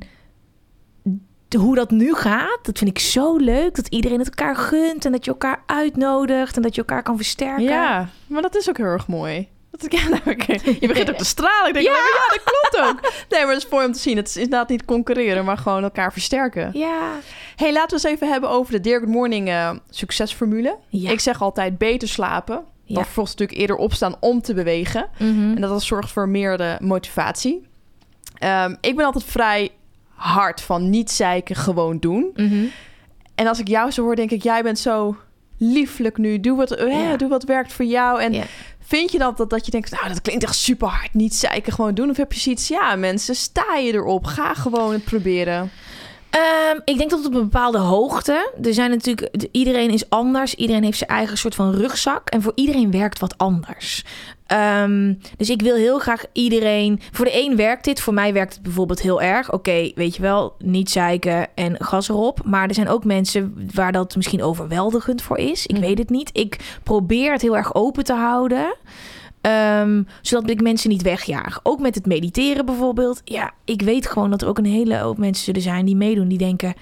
hoe 1.56 1.74
dat 1.74 1.90
nu 1.90 2.14
gaat, 2.14 2.58
dat 2.62 2.78
vind 2.78 2.90
ik 2.90 2.98
zo 2.98 3.36
leuk. 3.36 3.74
Dat 3.74 3.86
iedereen 3.86 4.18
het 4.18 4.28
elkaar 4.28 4.56
gunt 4.56 5.04
en 5.04 5.12
dat 5.12 5.24
je 5.24 5.30
elkaar 5.30 5.62
uitnodigt 5.66 6.56
en 6.56 6.62
dat 6.62 6.74
je 6.74 6.80
elkaar 6.80 7.02
kan 7.02 7.16
versterken. 7.16 7.62
Ja, 7.62 8.08
maar 8.26 8.42
dat 8.42 8.56
is 8.56 8.68
ook 8.68 8.76
heel 8.76 8.86
erg 8.86 9.06
mooi. 9.06 9.48
Dat, 9.70 9.92
ja, 9.92 10.08
nou. 10.24 10.36
Je 10.80 10.86
begint 10.88 11.10
ook 11.10 11.16
te 11.16 11.24
stralen. 11.24 11.68
Ik 11.68 11.74
denk, 11.74 11.86
ja. 11.86 11.92
ja, 11.92 12.34
dat 12.34 12.42
klopt 12.44 12.88
ook. 12.88 13.12
Nee, 13.28 13.44
maar 13.44 13.54
dat 13.54 13.64
is 13.64 13.70
mooi 13.70 13.86
om 13.86 13.92
te 13.92 13.98
zien. 13.98 14.16
Het 14.16 14.28
is 14.28 14.36
inderdaad 14.36 14.68
niet 14.68 14.84
concurreren, 14.84 15.44
maar 15.44 15.58
gewoon 15.58 15.82
elkaar 15.82 16.12
versterken. 16.12 16.70
Ja. 16.72 17.10
hey, 17.56 17.72
laten 17.72 17.98
we 17.98 18.04
eens 18.04 18.14
even 18.14 18.28
hebben 18.28 18.50
over 18.50 18.72
de 18.72 18.80
Dear 18.80 18.98
Good 18.98 19.08
Morning 19.08 19.48
eh, 19.48 19.70
succesformule. 19.90 20.76
Ja. 20.88 21.10
Ik 21.10 21.20
zeg 21.20 21.42
altijd 21.42 21.78
beter 21.78 22.08
slapen. 22.08 22.64
Ja. 22.84 22.94
Dan 22.94 23.04
vervolgens 23.04 23.36
natuurlijk 23.36 23.60
eerder 23.60 23.76
opstaan 23.76 24.16
om 24.20 24.42
te 24.42 24.54
bewegen. 24.54 25.08
Mhm. 25.18 25.54
En 25.54 25.60
dat, 25.60 25.82
zorgt 25.82 26.12
voor 26.12 26.28
meer 26.28 26.56
de 26.56 26.76
motivatie. 26.80 27.66
Ehm, 28.38 28.74
ik 28.80 28.96
ben 28.96 29.04
altijd 29.04 29.24
vrij 29.24 29.70
hard 30.18 30.60
van 30.60 30.90
niet 30.90 31.10
zeiken, 31.10 31.56
gewoon 31.56 31.98
doen. 31.98 32.30
Mhm. 32.34 32.64
En 33.34 33.46
als 33.46 33.58
ik 33.58 33.68
jou 33.68 33.90
zo 33.90 34.02
hoor, 34.02 34.16
denk 34.16 34.30
ik, 34.30 34.42
jij 34.42 34.62
bent 34.62 34.78
zo 34.78 35.16
lieflijk 35.58 36.16
nu. 36.18 36.40
Doe 36.40 36.56
wat, 36.56 36.70
eh, 36.70 36.92
Ja. 37.10 37.16
doe 37.16 37.28
wat 37.28 37.44
werkt 37.44 37.72
voor 37.72 37.84
jou. 37.84 38.20
En 38.22 38.32
Ja. 38.32 38.42
vind 38.80 39.12
je 39.12 39.18
dat, 39.18 39.36
dat 39.36 39.50
dat 39.50 39.64
je 39.64 39.70
denkt, 39.70 39.90
nou, 39.90 40.08
dat 40.08 40.22
klinkt 40.22 40.42
echt 40.44 40.54
super 40.54 40.88
hard. 40.88 41.14
Niet 41.14 41.34
zeiken, 41.34 41.72
gewoon 41.72 41.94
doen. 41.94 42.10
Of 42.10 42.16
heb 42.16 42.32
je 42.32 42.40
zoiets, 42.40 42.68
ja, 42.68 42.96
mensen, 42.96 43.34
sta 43.34 43.74
je 43.76 43.92
erop. 43.92 44.24
Ga 44.24 44.54
gewoon 44.54 44.92
het 44.92 45.04
proberen. 45.04 45.70
Ehm, 46.30 46.78
ik 46.84 46.98
denk 46.98 47.10
dat 47.10 47.26
op 47.26 47.34
een 47.34 47.40
bepaalde 47.42 47.78
hoogte. 47.78 48.52
Er 48.62 48.74
zijn 48.74 48.90
natuurlijk. 48.90 49.40
de- 49.40 49.48
Iedereen 49.52 49.90
is 49.90 50.10
anders. 50.10 50.54
Iedereen 50.54 50.84
heeft 50.84 50.98
zijn 50.98 51.10
eigen 51.10 51.38
soort 51.38 51.54
van 51.54 51.72
rugzak. 51.72 52.28
En 52.28 52.42
voor 52.42 52.52
iedereen 52.54 52.90
werkt 52.90 53.18
wat 53.18 53.38
anders. 53.38 54.04
Ehm, 54.48 55.14
dus 55.36 55.50
ik 55.50 55.62
wil 55.62 55.74
heel 55.76 55.98
graag 55.98 56.24
iedereen. 56.32 57.00
Voor 57.12 57.24
de 57.24 57.44
een 57.44 57.56
werkt 57.56 57.84
dit. 57.84 58.00
Voor 58.00 58.14
mij 58.14 58.32
werkt 58.32 58.54
het 58.54 58.62
bijvoorbeeld 58.62 59.00
heel 59.02 59.22
erg. 59.22 59.52
Oké, 59.52 59.90
weet 59.94 60.16
je 60.16 60.22
wel, 60.22 60.54
niet 60.58 60.90
zeiken 60.90 61.46
en 61.54 61.84
gas 61.84 62.08
erop. 62.08 62.40
Maar 62.44 62.68
er 62.68 62.74
zijn 62.74 62.88
ook 62.88 63.04
mensen 63.04 63.68
waar 63.74 63.92
dat 63.92 64.16
misschien 64.16 64.42
overweldigend 64.42 65.22
voor 65.22 65.38
is. 65.38 65.66
Ik 65.66 65.76
Mhm. 65.76 65.84
weet 65.84 65.98
het 65.98 66.10
niet. 66.10 66.30
Ik 66.32 66.78
probeer 66.82 67.32
het 67.32 67.42
heel 67.42 67.56
erg 67.56 67.74
open 67.74 68.04
te 68.04 68.12
houden. 68.14 68.76
Ehm, 69.40 70.02
zodat 70.22 70.50
ik 70.50 70.62
mensen 70.62 70.90
niet 70.90 71.02
wegjaag. 71.02 71.60
Ook 71.62 71.80
met 71.80 71.94
het 71.94 72.06
mediteren 72.06 72.66
bijvoorbeeld. 72.66 73.20
Ja, 73.24 73.50
ik 73.64 73.82
weet 73.82 74.06
gewoon 74.06 74.30
dat 74.30 74.42
er 74.42 74.48
ook 74.48 74.58
een 74.58 74.64
hele 74.64 74.96
hoop 74.98 75.18
mensen 75.18 75.44
zullen 75.44 75.62
zijn 75.62 75.84
die 75.86 75.96
meedoen. 75.96 76.28
Die 76.28 76.38
denken, 76.38 76.74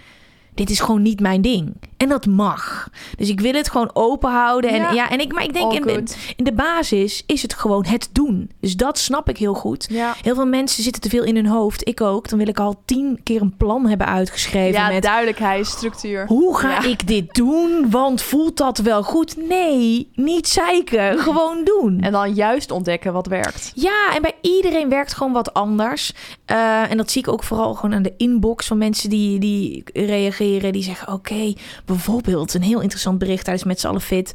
dit 0.57 0.71
is 0.71 0.81
gewoon 0.81 1.03
niet 1.03 1.21
mijn 1.21 1.41
ding. 1.41 1.73
En 1.97 2.09
dat 2.09 2.27
mag. 2.27 2.89
Dus 3.17 3.29
ik 3.29 3.41
wil 3.41 3.53
het 3.53 3.71
gewoon 3.71 3.91
open 3.93 4.31
houden. 4.31 4.71
En, 4.71 4.81
Ja. 4.81 4.93
ja. 4.93 5.11
en 5.11 5.21
ik, 5.21 5.33
maar 5.33 5.43
ik 5.45 5.53
denk 5.53 5.73
in 5.73 5.83
de, 5.83 6.03
in 6.37 6.45
de 6.45 6.53
basis 6.53 7.23
is 7.27 7.43
het 7.43 7.55
gewoon 7.55 7.85
het 7.87 8.09
doen. 8.13 8.51
Dus 8.61 8.77
dat 8.77 8.99
snap 8.99 9.29
ik 9.29 9.37
heel 9.39 9.55
goed. 9.55 9.87
Ja, 9.91 10.15
Heel 10.23 10.35
veel 10.35 10.47
mensen 10.47 10.83
zitten 10.83 11.03
te 11.03 11.09
veel 11.09 11.25
in 11.25 11.35
hun 11.37 11.47
hoofd. 11.47 11.89
Ik 11.89 12.01
ook. 12.01 12.29
Dan 12.29 12.39
wil 12.39 12.49
ik 12.49 12.59
al 12.61 12.83
tien 12.85 13.21
keer 13.23 13.41
een 13.41 13.57
plan 13.57 13.87
hebben 13.87 14.07
uitgeschreven. 14.07 14.81
ja 14.81 14.89
met 14.89 15.03
duidelijkheid, 15.03 15.67
structuur. 15.67 16.27
hoe 16.27 16.57
ga 16.59 16.71
Ja. 16.71 16.83
ik 16.83 17.07
dit 17.07 17.35
doen? 17.35 17.87
Want 17.91 18.23
voelt 18.23 18.57
dat 18.57 18.79
wel 18.79 19.03
goed? 19.03 19.37
Nee, 19.49 20.11
niet 20.15 20.49
zeiken. 20.49 21.19
Gewoon 21.27 21.65
doen. 21.65 22.01
En 22.01 22.13
dan 22.13 22.35
juist 22.35 22.71
ontdekken 22.71 23.13
wat 23.13 23.27
werkt. 23.27 23.73
Ja, 23.75 24.15
en 24.15 24.23
bij 24.23 24.35
iedereen 24.41 24.89
werkt 24.89 25.15
gewoon 25.15 25.33
wat 25.33 25.55
anders. 25.55 26.13
Eh, 26.45 26.91
en 26.91 26.97
dat 26.97 27.11
zie 27.11 27.21
ik 27.23 27.29
ook 27.29 27.43
vooral 27.45 27.75
gewoon 27.75 27.95
aan 27.95 28.03
de 28.03 28.15
inbox 28.17 28.67
van 28.67 28.79
mensen 28.79 29.11
die, 29.11 29.39
die 29.39 29.83
reageren. 29.93 30.45
Die 30.47 30.83
zeggen, 30.83 31.13
oké, 31.13 31.53
bijvoorbeeld 31.85 32.55
een 32.55 32.63
heel 32.63 32.81
interessant 32.81 33.19
bericht 33.19 33.45
tijdens 33.45 33.65
Met 33.65 33.81
z'n 33.81 33.87
allen 33.87 34.01
fit. 34.01 34.33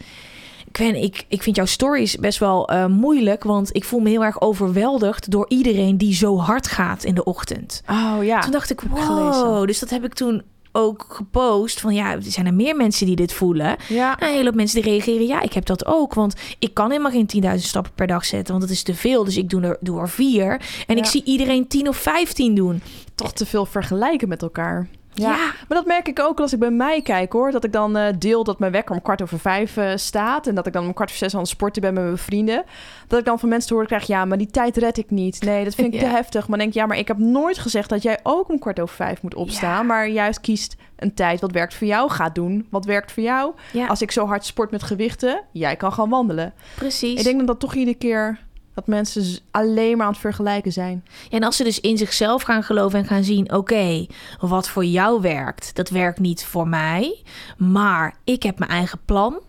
Gwen, 0.71 1.03
ik, 1.03 1.25
ik 1.27 1.43
vind 1.43 1.55
jouw 1.55 1.65
stories 1.65 2.15
best 2.15 2.39
wel 2.39 2.67
eh, 2.67 2.85
moeilijk, 2.85 3.43
want 3.43 3.75
ik 3.75 3.83
voel 3.83 3.99
me 3.99 4.09
heel 4.09 4.23
erg 4.23 4.41
overweldigd 4.41 5.31
door 5.31 5.45
iedereen 5.47 5.97
die 5.97 6.13
zo 6.13 6.37
hard 6.37 6.67
gaat 6.67 7.03
in 7.03 7.15
de 7.15 7.23
ochtend. 7.23 7.81
Oh 7.89 8.23
ja. 8.23 8.39
Toen 8.39 8.51
dacht 8.51 8.69
ik, 8.69 8.81
wow, 8.81 9.67
dus 9.67 9.79
dat 9.79 9.89
heb 9.89 10.03
ik 10.03 10.13
toen 10.13 10.43
ook 10.71 11.05
gepost 11.09 11.79
van 11.79 11.93
ja, 11.93 12.11
er 12.11 12.21
zijn 12.23 12.45
er 12.45 12.53
meer 12.53 12.75
mensen 12.75 13.05
die 13.05 13.15
dit 13.15 13.33
voelen. 13.33 13.75
Ja. 13.87 14.17
En 14.17 14.27
een 14.27 14.33
hele 14.33 14.45
hoop 14.45 14.55
mensen 14.55 14.81
die 14.81 14.91
reageren, 14.91 15.25
ja, 15.25 15.41
ik 15.41 15.53
heb 15.53 15.65
dat 15.65 15.85
ook. 15.85 16.13
Want 16.13 16.35
ik 16.59 16.73
kan 16.73 16.89
helemaal 16.89 17.11
geen 17.11 17.43
10.000 17.43 17.55
stappen 17.55 17.91
per 17.95 18.07
dag 18.07 18.25
zetten, 18.25 18.53
want 18.53 18.67
dat 18.67 18.75
is 18.75 18.83
te 18.83 18.95
veel. 18.95 19.23
Dus 19.23 19.37
ik 19.37 19.49
doe 19.49 19.61
er, 19.61 19.77
doe 19.79 19.99
er 19.99 20.09
vier. 20.09 20.61
En 20.87 20.97
ik 20.97 21.05
zie 21.05 21.23
iedereen 21.23 21.67
10 21.67 21.87
of 21.87 21.97
15 21.97 22.55
doen. 22.55 22.81
Toch 23.15 23.33
te 23.33 23.45
veel 23.45 23.65
vergelijken 23.65 24.27
met 24.27 24.41
elkaar. 24.41 24.87
Ja. 25.13 25.29
Maar 25.37 25.77
dat 25.77 25.85
merk 25.85 26.07
ik 26.07 26.19
ook 26.19 26.39
als 26.39 26.53
ik 26.53 26.59
bij 26.59 26.71
mij 26.71 27.01
kijk 27.01 27.33
hoor. 27.33 27.51
Dat 27.51 27.63
ik 27.63 27.71
dan 27.73 27.97
eh, 27.97 28.13
deel 28.17 28.43
dat 28.43 28.59
mijn 28.59 28.71
wekker 28.71 28.95
om 28.95 29.01
kwart 29.01 29.21
over 29.21 29.39
vijf 29.39 29.77
eh, 29.77 29.91
staat. 29.95 30.47
En 30.47 30.55
dat 30.55 30.67
ik 30.67 30.73
dan 30.73 30.85
om 30.85 30.93
kwart 30.93 31.09
over 31.09 31.21
zes 31.21 31.33
aan 31.33 31.39
het 31.39 31.49
sporten 31.49 31.81
ben 31.81 31.93
met 31.93 32.03
mijn 32.03 32.17
vrienden. 32.17 32.63
Dat 33.07 33.19
ik 33.19 33.25
dan 33.25 33.39
van 33.39 33.49
mensen 33.49 33.67
te 33.67 33.73
horen 33.73 33.89
krijg. 33.89 34.07
Ja, 34.07 34.25
maar 34.25 34.37
die 34.37 34.47
tijd 34.51 34.77
red 34.77 34.97
ik 34.97 35.09
niet. 35.09 35.41
Nee, 35.41 35.63
dat 35.63 35.75
vind 35.75 35.93
ik 35.93 35.93
Ja. 36.01 36.07
te 36.07 36.15
heftig. 36.15 36.39
Maar 36.47 36.49
dan 36.49 36.57
denk 36.57 36.69
ik, 36.69 36.75
ja, 36.75 36.85
maar 36.85 36.97
ik 36.97 37.07
heb 37.07 37.17
nooit 37.17 37.57
gezegd 37.57 37.89
dat 37.89 38.01
jij 38.03 38.19
ook 38.23 38.49
om 38.49 38.59
kwart 38.59 38.79
over 38.79 38.95
vijf 38.95 39.21
moet 39.21 39.35
opstaan. 39.35 39.77
Ja. 39.77 39.81
Maar 39.83 40.07
juist 40.07 40.41
kiest 40.41 40.75
een 40.95 41.13
tijd 41.13 41.41
wat 41.41 41.51
werkt 41.51 41.73
voor 41.73 41.87
jou. 41.87 42.09
Ga 42.09 42.29
doen 42.29 42.67
wat 42.69 42.85
werkt 42.85 43.11
voor 43.11 43.23
jou. 43.23 43.53
Als 43.87 44.01
ik 44.01 44.11
zo 44.11 44.25
hard 44.27 44.45
sport 44.45 44.71
met 44.71 44.83
gewichten, 44.83 45.41
jij 45.51 45.75
kan 45.75 45.93
gaan 45.93 46.09
wandelen. 46.09 46.53
precies. 46.75 47.17
Ik 47.19 47.23
denk 47.23 47.37
dat 47.37 47.47
dat 47.47 47.59
toch 47.59 47.73
iedere 47.75 47.97
keer 47.97 48.39
dat 48.75 48.87
mensen 48.87 49.39
alleen 49.51 49.97
maar 49.97 50.05
aan 50.05 50.11
het 50.11 50.21
vergelijken 50.21 50.71
zijn. 50.71 51.05
En 51.29 51.43
als 51.43 51.55
ze 51.55 51.63
dus 51.63 51.79
in 51.79 51.97
zichzelf 51.97 52.41
gaan 52.41 52.63
geloven 52.63 52.99
en 52.99 53.05
gaan 53.05 53.23
zien: 53.23 53.53
oké, 53.53 54.05
wat 54.39 54.69
voor 54.69 54.85
jou 54.85 55.21
werkt, 55.21 55.75
dat 55.75 55.89
werkt 55.89 56.19
niet 56.19 56.45
voor 56.45 56.67
mij. 56.67 57.21
Maar 57.57 58.15
ik 58.23 58.43
heb 58.43 58.59
mijn 58.59 58.71
eigen 58.71 58.99
plan. 59.05 59.39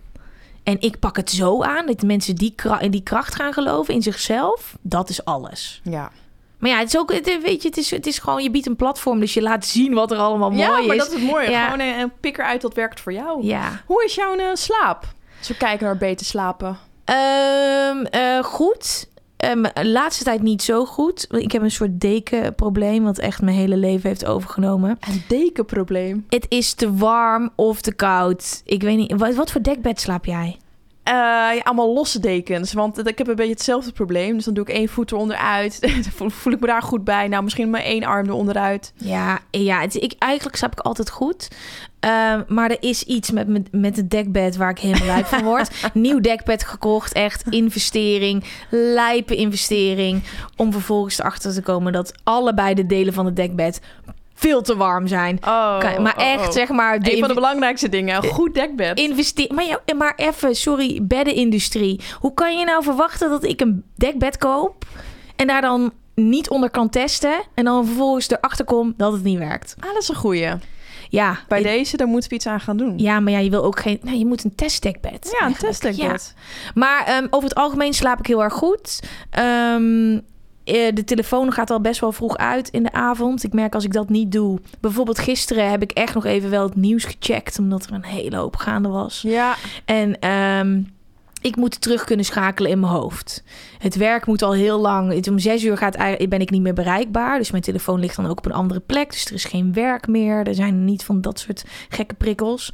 En 0.63 0.81
ik 0.81 0.99
pak 0.99 1.17
het 1.17 1.31
zo 1.31 1.63
aan 1.63 1.87
dat 1.87 2.03
mensen 2.03 2.35
die, 2.37 2.55
in 2.79 2.91
die 2.91 3.03
kracht 3.03 3.35
gaan 3.35 3.53
geloven 3.53 3.95
in 3.95 4.03
zichzelf. 4.03 4.77
Dat 4.81 5.09
is 5.09 5.25
alles. 5.25 5.81
Ja, 5.85 6.11
Maar 6.59 6.71
ja, 6.71 6.79
het 6.79 6.89
is 6.89 6.99
ook, 6.99 7.11
weet 7.43 7.63
je, 7.63 7.69
het 7.69 7.77
is, 7.77 7.91
het 7.91 8.07
is 8.07 8.19
gewoon, 8.19 8.43
je 8.43 8.51
biedt 8.51 8.67
een 8.67 8.77
platform, 8.77 9.21
dus 9.21 9.35
je 9.35 9.43
laat 9.43 9.67
zien 9.67 9.95
wat 9.95 10.11
er 10.11 10.19
allemaal 10.19 10.51
mooi 10.51 10.63
ja 10.63 10.71
maar 10.71 10.97
is. 10.97 11.03
dat 11.03 11.07
is 11.13 11.21
het 11.21 11.31
mooie. 11.31 11.51
Ja. 11.51 11.65
Gewoon 11.65 11.87
een, 11.87 11.99
een 11.99 12.13
pik 12.21 12.39
eruit 12.39 12.63
wat 12.63 12.75
werkt 12.75 13.01
voor 13.01 13.13
jou. 13.13 13.45
Ja. 13.45 13.83
Hoe 13.87 14.05
is 14.05 14.15
jouw 14.15 14.37
eh, 14.37 14.47
slaap? 14.53 15.07
Als 15.39 15.49
we 15.49 15.57
kijken 15.57 15.87
naar 15.87 15.97
beter 15.97 16.27
slapen. 16.27 16.79
Ehm, 17.05 18.05
eh, 18.05 18.43
goed. 18.45 19.09
De 19.43 19.89
laatste 19.89 20.25
tijd 20.25 20.43
niet 20.43 20.63
zo 20.63 20.85
goed. 20.85 21.27
Ik 21.31 21.53
heb 21.53 21.63
een 21.63 21.71
soort 21.71 22.01
dekenprobleem, 22.01 23.05
wat 23.05 23.19
echt 23.19 23.43
mijn 23.43 23.57
hele 23.57 23.77
leven 23.77 24.09
heeft 24.09 24.27
overgenomen. 24.27 24.99
Een 25.01 25.23
dekenprobleem. 25.29 26.25
Het 26.29 26.47
is 26.49 26.75
te 26.75 26.95
warm 26.95 27.51
of 27.55 27.81
te 27.81 27.93
koud. 27.93 28.63
Ik 28.65 28.83
weet 28.83 28.97
niet. 28.97 29.13
Wat, 29.17 29.35
wat 29.35 29.51
voor 29.51 29.63
dekbed 29.63 30.01
slaap 30.01 30.25
jij? 30.25 30.57
Eh, 31.03 31.15
ja, 31.15 31.61
allemaal 31.63 31.93
losse 31.93 32.21
dekens. 32.21 32.73
Want 32.73 33.07
ik 33.07 33.19
heb 33.19 33.29
een 33.29 33.35
beetje 33.35 33.53
hetzelfde 33.53 33.93
probleem. 33.93 34.35
Dus 34.35 34.45
dan 34.45 34.55
doe 34.55 34.65
ik 34.65 34.75
één 34.75 34.89
voet 34.89 35.13
eronderuit. 35.13 35.81
Dan 36.19 36.31
voel, 36.31 36.53
ik 36.53 36.61
me 36.61 36.67
daar 36.67 36.83
goed 36.83 37.05
bij. 37.05 37.29
Nou, 37.29 37.43
misschien 37.43 37.71
maar 37.71 37.83
één 37.83 38.05
arm 38.05 38.27
eronderuit. 38.27 38.93
Ja, 38.97 39.39
ja 39.51 39.81
het, 39.81 39.95
ik, 39.95 40.15
eigenlijk 40.19 40.57
slaap 40.57 40.73
ik 40.73 40.81
altijd 40.81 41.11
goed. 41.11 41.49
Ehm, 42.01 42.43
maar 42.49 42.71
er 42.71 42.83
is 42.83 43.03
iets 43.03 43.31
met, 43.31 43.49
met, 43.49 43.69
met 43.73 43.97
het 43.97 44.11
dekbed 44.11 44.57
waar 44.57 44.71
ik 44.71 44.79
helemaal 44.79 45.07
lijp 45.07 45.27
van 45.27 45.43
word. 45.43 45.71
Nieuw 45.95 46.21
dekbed 46.21 46.65
gekocht. 46.65 47.13
Echt 47.13 47.45
investering. 47.49 48.45
Lijpe 48.71 49.37
investering. 49.37 50.23
Om 50.57 50.73
vervolgens 50.73 51.19
erachter 51.19 51.55
te 51.55 51.63
komen 51.63 51.93
dat 51.93 52.15
allebei 52.23 52.75
de 52.75 52.87
delen 52.87 53.13
van 53.13 53.27
het 53.27 53.37
dekbed 53.37 53.81
veel 54.43 54.63
te 54.63 54.77
warm 54.77 55.07
zijn. 55.07 55.39
Oh, 55.41 55.79
Kan- 55.79 56.03
maar 56.03 56.17
oh, 56.19 56.25
echt, 56.25 56.47
oh. 56.47 56.53
zeg 56.53 56.69
maar... 56.69 56.99
Een 57.03 57.19
van 57.19 57.29
de 57.29 57.35
belangrijkste 57.35 57.89
dingen. 57.89 58.17
Een 58.25 58.31
goed 58.31 58.55
dekbed. 58.55 58.99
Investeer. 58.99 59.55
Maar, 59.55 59.65
ja, 59.65 59.81
maar 59.97 60.13
even, 60.17 60.55
sorry, 60.57 60.99
beddenindustrie. 61.03 62.01
Hoe 62.19 62.35
kan 62.35 62.59
je 62.59 62.65
nou 62.65 62.83
verwachten 62.83 63.31
dat 63.31 63.45
ik 63.45 63.61
een 63.61 63.85
dekbed 63.95 64.39
koop 64.39 64.85
en 65.37 65.47
daar 65.47 65.61
dan 65.61 65.93
niet 66.15 66.51
onder 66.51 66.71
kan 66.71 66.89
testen 66.89 67.43
en 67.55 67.65
dan 67.65 67.87
vervolgens 67.87 68.31
erachter 68.31 68.65
kom 68.65 68.95
dat 68.97 69.13
het 69.13 69.23
niet 69.23 69.39
werkt? 69.39 69.75
Ah, 69.79 69.93
dat 69.93 70.03
is 70.03 70.09
een 70.09 70.15
goeie. 70.15 70.49
Ja, 71.09 71.39
Bij 71.49 71.63
deze, 71.63 71.97
daar 71.97 72.07
moeten 72.07 72.31
we 72.31 72.37
iets 72.37 72.47
aan 72.47 72.61
gaan 72.61 72.77
doen. 72.77 72.99
ja, 72.99 73.21
maar 73.21 73.33
ja, 73.33 73.39
je 73.39 73.51
wil 73.51 73.65
ook 73.65 73.81
geen. 73.81 73.99
Nee, 74.03 74.19
je 74.19 74.27
moet 74.27 74.45
een 74.45 74.55
testdekbed. 74.55 75.37
Ja, 75.41 75.47
een 75.47 75.57
testdekbed. 75.57 76.35
Ja. 76.37 76.43
Maar 76.75 77.05
ehm, 77.07 77.27
over 77.31 77.49
het 77.49 77.59
algemeen 77.59 77.93
slaap 77.95 78.19
ik 78.19 78.27
heel 78.27 78.43
erg 78.43 78.53
goed. 78.53 79.01
Ehm, 79.31 80.13
eh, 80.15 80.19
de 80.65 81.03
telefoon 81.05 81.53
gaat 81.53 81.71
al 81.71 81.81
best 81.81 82.01
wel 82.01 82.13
vroeg 82.13 82.37
uit 82.37 82.69
in 82.69 82.83
de 82.83 82.93
avond. 82.93 83.45
Ik 83.45 83.53
merk 83.53 83.75
als 83.75 83.85
ik 83.85 83.93
dat 83.93 84.09
niet 84.09 84.33
doe. 84.33 84.61
Bijvoorbeeld 84.81 85.19
gisteren 85.19 85.71
heb 85.71 85.83
ik 85.83 85.91
echt 85.91 86.15
nog 86.15 86.25
even 86.25 86.51
wel 86.51 86.63
het 86.63 86.77
nieuws 86.77 87.05
gecheckt. 87.05 87.59
Omdat 87.59 87.87
er 87.87 87.93
een 87.93 88.05
hele 88.05 88.37
hoop 88.37 88.57
gaande 88.57 88.89
was. 88.89 89.23
Ja, 89.23 89.57
En 89.85 90.19
ehm, 90.19 90.83
ik 91.41 91.57
moet 91.57 91.81
terug 91.81 92.05
kunnen 92.05 92.25
schakelen 92.25 92.71
in 92.71 92.81
mijn 92.81 92.93
hoofd. 92.93 93.43
Het 93.83 93.97
werk 93.97 94.27
moet 94.27 94.43
al 94.43 94.53
heel 94.53 94.79
lang. 94.81 95.13
het- 95.13 95.29
Om 95.29 95.39
zes 95.39 95.65
uur 95.65 95.77
gaat, 95.77 95.97
ben 96.29 96.41
ik 96.41 96.51
niet 96.51 96.63
meer 96.63 96.75
bereikbaar. 96.75 97.39
Dus 97.39 97.51
mijn 97.51 97.63
telefoon 97.63 98.01
ligt 98.01 98.17
dan 98.17 98.27
ook 98.27 98.39
op 98.39 98.47
een 98.47 98.53
andere 98.53 98.81
plek. 98.81 99.11
Dus 99.13 99.25
er 99.27 99.33
is 99.35 99.45
geen 99.45 99.73
werk 99.73 100.07
meer. 100.07 100.47
Er 100.47 100.55
zijn 100.55 100.85
niet 100.85 101.05
van 101.05 101.21
dat 101.21 101.39
soort 101.39 101.65
gekke 101.89 102.15
prikkels. 102.15 102.71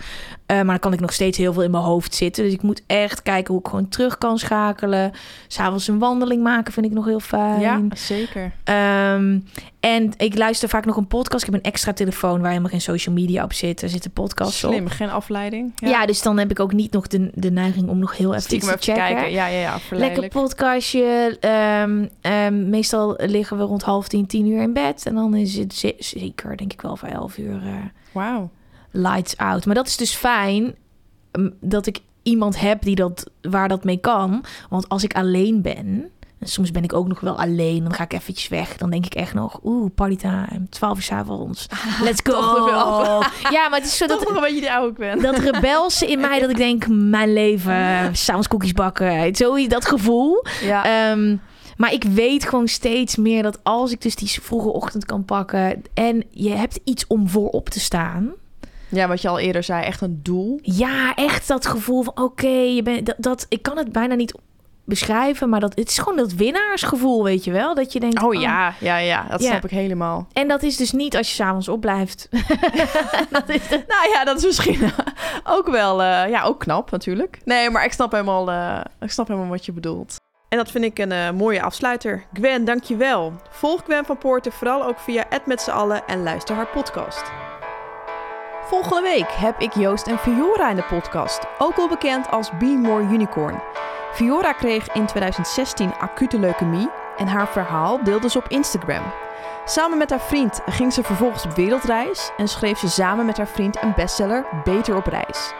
Eh, 0.47 0.57
maar 0.57 0.65
dan 0.67 0.79
kan 0.79 0.93
ik 0.93 1.01
nog 1.01 1.13
steeds 1.13 1.39
heel 1.39 1.53
veel 1.53 1.63
in 1.63 1.71
mijn 1.71 1.83
hoofd 1.83 2.15
zitten. 2.15 2.45
Dus 2.45 2.53
ik 2.53 2.63
moet 2.63 2.83
echt 2.87 3.23
kijken 3.23 3.53
hoe 3.55 3.63
ik 3.63 3.69
gewoon 3.69 3.89
terug 3.89 4.19
kan 4.19 4.39
schakelen. 4.39 5.11
S'avonds 5.47 5.89
een 5.89 5.99
wandeling 5.99 6.43
maken 6.43 6.73
vind 6.73 6.87
ik 6.87 6.93
nog 6.93 7.05
heel 7.05 7.21
fijn. 7.21 7.61
ja 7.61 7.83
zeker. 7.95 8.53
Ehm, 8.65 9.39
en 9.81 10.13
ik 10.17 10.39
luister 10.39 10.69
vaak 10.69 10.85
nog 10.85 10.97
een 10.97 11.07
podcast. 11.07 11.45
Ik 11.47 11.53
heb 11.53 11.65
een 11.65 11.71
extra 11.71 11.93
telefoon 11.93 12.41
waar 12.41 12.49
helemaal 12.49 12.71
geen 12.71 12.81
social 12.81 13.15
media 13.15 13.45
op 13.45 13.53
zit. 13.53 13.83
Er 13.83 13.89
zitten 13.89 14.11
podcasts 14.11 14.65
op. 14.65 14.71
Slim, 14.73 14.89
geen 14.89 15.11
afleiding. 15.11 15.73
Ja. 15.75 16.07
dus 16.07 16.23
dan 16.23 16.39
heb 16.39 16.51
ik 16.51 16.61
ook 16.61 16.73
niet 16.73 16.93
nog 16.93 17.07
de, 17.07 17.31
de 17.35 17.51
neiging 17.51 17.89
om 17.89 17.99
nog 17.99 18.17
heel 18.17 18.31
even 18.31 18.43
Stiekem 18.43 18.69
te 18.69 18.75
even 18.75 18.85
checken. 18.95 19.15
kijken. 19.15 19.33
Ja, 19.33 19.47
ja, 19.47 19.59
ja. 19.59 19.63
Lekker 19.71 19.81
Verleidelijk. 19.89 20.33
Ehm, 21.03 22.07
ehm, 22.21 22.69
meestal 22.69 23.15
liggen 23.19 23.57
we 23.59 23.63
rond 23.63 23.83
half 23.83 24.09
tien, 24.09 24.27
tien 24.27 24.47
uur 24.47 24.63
in 24.63 24.73
bed. 24.73 25.07
En 25.07 25.15
dan 25.15 25.35
is 25.35 25.57
het 25.57 25.75
ze- 25.75 25.95
zeker, 25.99 26.57
denk 26.57 26.73
ik 26.73 26.81
wel, 26.81 26.97
voor 26.97 27.09
elf 27.09 27.39
uur 27.39 27.63
eh, 27.67 27.75
Wauw. 28.13 28.51
lights 28.91 29.37
out. 29.37 29.67
Maar 29.67 29.75
dat 29.75 29.87
is 29.87 29.97
dus 29.97 30.15
fijn 30.15 30.75
mm, 31.33 31.53
dat 31.61 31.87
ik 31.87 32.01
iemand 32.23 32.61
heb 32.61 32.83
die 32.83 32.95
dat, 32.95 33.31
waar 33.43 33.69
dat 33.69 33.85
mee 33.85 33.97
kan. 33.99 34.45
Want 34.69 34.89
als 34.89 35.05
ik 35.05 35.15
alleen 35.15 35.63
ben... 35.63 36.11
En 36.41 36.49
soms 36.49 36.71
ben 36.71 36.83
ik 36.85 36.93
ook 36.93 37.09
nog 37.09 37.21
wel 37.21 37.39
alleen. 37.39 37.83
Dan 37.83 37.93
ga 37.93 38.05
ik 38.05 38.13
eventjes 38.13 38.49
weg. 38.49 38.77
Dan 38.77 38.91
denk 38.91 39.07
ik 39.07 39.15
echt 39.15 39.35
nog... 39.35 39.61
Oeh, 39.65 39.91
partytime. 39.95 40.67
12 40.71 40.97
uur 40.97 41.03
's 41.03 41.11
avonds. 41.13 41.67
Let's 42.05 42.21
go. 42.25 42.37
Ja, 43.51 43.69
maar 43.69 43.79
het 43.79 43.89
is 43.89 43.97
zo 43.97 44.07
Dat 44.07 44.19
dat... 44.19 44.29
nog 44.29 44.37
een 44.37 44.43
beetje 44.43 44.61
de 44.61 44.73
oude 44.73 44.91
ik 44.91 44.97
ben. 44.97 45.23
Dat 45.23 45.39
rebelse 45.39 46.07
in 46.07 46.21
mij, 46.21 46.41
dat 46.41 46.51
ik 46.51 46.57
denk, 46.57 46.87
mijn 46.89 47.33
leven, 47.33 47.77
s'avonds 48.17 48.49
koekjes 48.49 48.73
bakken. 48.73 49.35
Zo, 49.37 49.67
dat 49.67 49.87
gevoel. 49.87 50.45
Ja. 50.61 51.11
Ehm, 51.11 51.37
maar 51.77 51.93
ik 51.93 52.05
weet 52.05 52.49
gewoon 52.49 52.69
steeds 52.69 53.17
meer 53.17 53.43
dat 53.43 53.59
als 53.63 53.93
ik 53.93 54.03
dus 54.03 54.15
die 54.17 54.43
vroege 54.43 54.73
ochtend 54.73 55.05
kan 55.05 55.25
pakken... 55.25 55.83
en 55.95 56.25
je 56.31 56.51
hebt 56.51 56.81
iets 56.85 57.07
om 57.07 57.29
voorop 57.29 57.69
te 57.69 57.81
staan... 57.81 58.33
ja, 58.89 59.09
wat 59.09 59.23
je 59.23 59.29
al 59.29 59.39
eerder 59.39 59.63
zei, 59.63 59.85
echt 59.85 60.01
een 60.01 60.21
doel. 60.23 60.59
Ja, 60.63 61.15
echt 61.15 61.49
dat 61.49 61.67
gevoel 61.67 62.03
van 62.03 62.19
oké, 62.19 62.49
je 62.49 62.83
bent 62.83 63.07
dat, 63.07 63.17
dat 63.19 63.47
ik 63.49 63.63
kan 63.63 63.77
het 63.77 63.93
bijna 63.93 64.15
niet 64.15 64.35
beschrijven, 64.89 65.49
maar 65.49 65.61
dat 65.61 65.75
het 65.75 65.89
is 65.89 65.99
gewoon 65.99 66.17
dat 66.17 66.33
winnaarsgevoel, 66.33 67.25
weet 67.25 67.45
je 67.45 67.51
wel, 67.53 67.75
dat 67.75 67.93
je 67.93 68.01
denkt 68.01 68.23
Oh 68.23 68.35
ja, 68.35 68.73
ja, 68.81 68.97
ja. 68.97 69.27
Dat 69.31 69.43
Ja. 69.43 69.49
snap 69.49 69.65
ik 69.65 69.71
helemaal. 69.71 70.27
En 70.33 70.49
dat 70.49 70.63
is 70.63 70.77
dus 70.77 70.93
niet 70.93 71.17
als 71.17 71.29
je 71.29 71.35
s'avonds 71.35 71.69
opblijft. 71.69 72.29
dat 73.31 73.49
is 73.49 73.69
de- 73.69 73.85
Nou 73.89 74.09
ja, 74.13 74.25
dat 74.25 74.37
is 74.39 74.45
misschien 74.45 74.91
ook 75.45 75.67
wel, 75.71 76.03
eh, 76.03 76.29
ja, 76.31 76.43
ook 76.43 76.61
knap 76.61 76.91
natuurlijk. 76.91 77.39
Nee, 77.45 77.71
maar 77.71 77.85
ik 77.85 77.93
snap 77.93 78.13
helemaal, 78.13 78.51
eh, 78.51 78.81
ik 79.01 79.11
snap 79.11 79.29
helemaal 79.29 79.49
wat 79.49 79.65
je 79.67 79.73
bedoelt. 79.73 80.17
En 80.49 80.59
dat 80.59 80.71
vind 80.71 80.85
ik 80.85 80.99
een 80.99 81.13
eh, 81.13 81.31
mooie 81.31 81.63
afsluiter. 81.63 82.25
Gwen, 82.33 82.65
dankjewel. 82.65 83.33
Volg 83.51 83.83
Gwen 83.85 84.05
van 84.05 84.19
Poorten 84.19 84.53
vooral 84.53 84.85
ook 84.85 84.99
via 84.99 85.25
het 85.29 85.47
met 85.47 85.61
z'n 85.63 85.71
allen 85.71 86.07
en 86.07 86.23
luister 86.23 86.57
haar 86.57 86.67
podcast. 86.69 87.23
Volgende 88.65 89.03
week 89.03 89.31
heb 89.31 89.61
ik 89.61 89.75
Joost 89.75 90.07
en 90.07 90.19
Fiora 90.19 90.71
in 90.71 90.77
de 90.77 90.83
podcast, 90.89 91.41
ook 91.59 91.77
wel 91.77 91.89
bekend 91.89 92.31
als 92.31 92.51
Be 92.59 92.65
More 92.65 93.03
Unicorn. 93.03 93.61
Fiora 94.19 94.53
kreeg 94.53 94.89
in 94.93 95.07
2016 95.07 95.93
acute 95.99 96.39
leukemie 96.39 96.89
en 97.17 97.27
haar 97.27 97.49
verhaal 97.49 98.05
deelde 98.05 98.31
ze 98.31 98.39
op 98.39 98.49
Instagram. 98.49 99.03
Samen 99.65 99.99
met 99.99 100.11
haar 100.11 100.21
vriend 100.21 100.61
ging 100.67 100.93
ze 100.93 101.03
vervolgens 101.03 101.45
op 101.45 101.55
wereldreis 101.55 102.31
en 102.37 102.49
schreef 102.49 102.79
ze 102.79 102.89
samen 102.89 103.27
met 103.27 103.37
haar 103.37 103.47
vriend 103.47 103.83
een 103.83 103.93
bestseller 103.97 104.47
Beter 104.65 104.97
op 104.97 105.07
reis. 105.07 105.53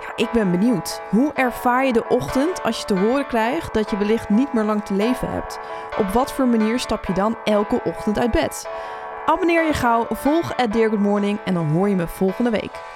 Ja, 0.00 0.12
ik 0.16 0.30
ben 0.32 0.50
benieuwd. 0.50 1.00
Hoe 1.10 1.32
ervaar 1.32 1.86
je 1.86 1.92
de 1.92 2.08
ochtend 2.08 2.62
als 2.62 2.78
je 2.78 2.84
te 2.84 2.98
horen 2.98 3.26
krijgt 3.26 3.74
dat 3.74 3.90
je 3.90 3.96
wellicht 3.96 4.28
niet 4.28 4.52
meer 4.52 4.64
lang 4.64 4.84
te 4.84 4.94
leven 4.94 5.30
hebt? 5.30 5.58
Op 5.98 6.08
wat 6.08 6.32
voor 6.32 6.46
manier 6.46 6.78
stap 6.78 7.04
je 7.04 7.12
dan 7.12 7.36
elke 7.44 7.80
ochtend 7.84 8.18
uit 8.18 8.30
bed? 8.30 8.68
Abonneer 9.26 9.64
je 9.64 9.72
gauw, 9.72 10.06
volg 10.10 10.56
at 10.56 10.72
Dear 10.72 10.88
Good 10.88 11.00
Morning 11.00 11.38
en 11.44 11.54
dan 11.54 11.70
hoor 11.70 11.88
je 11.88 11.96
me 11.96 12.06
volgende 12.06 12.50
week. 12.50 12.93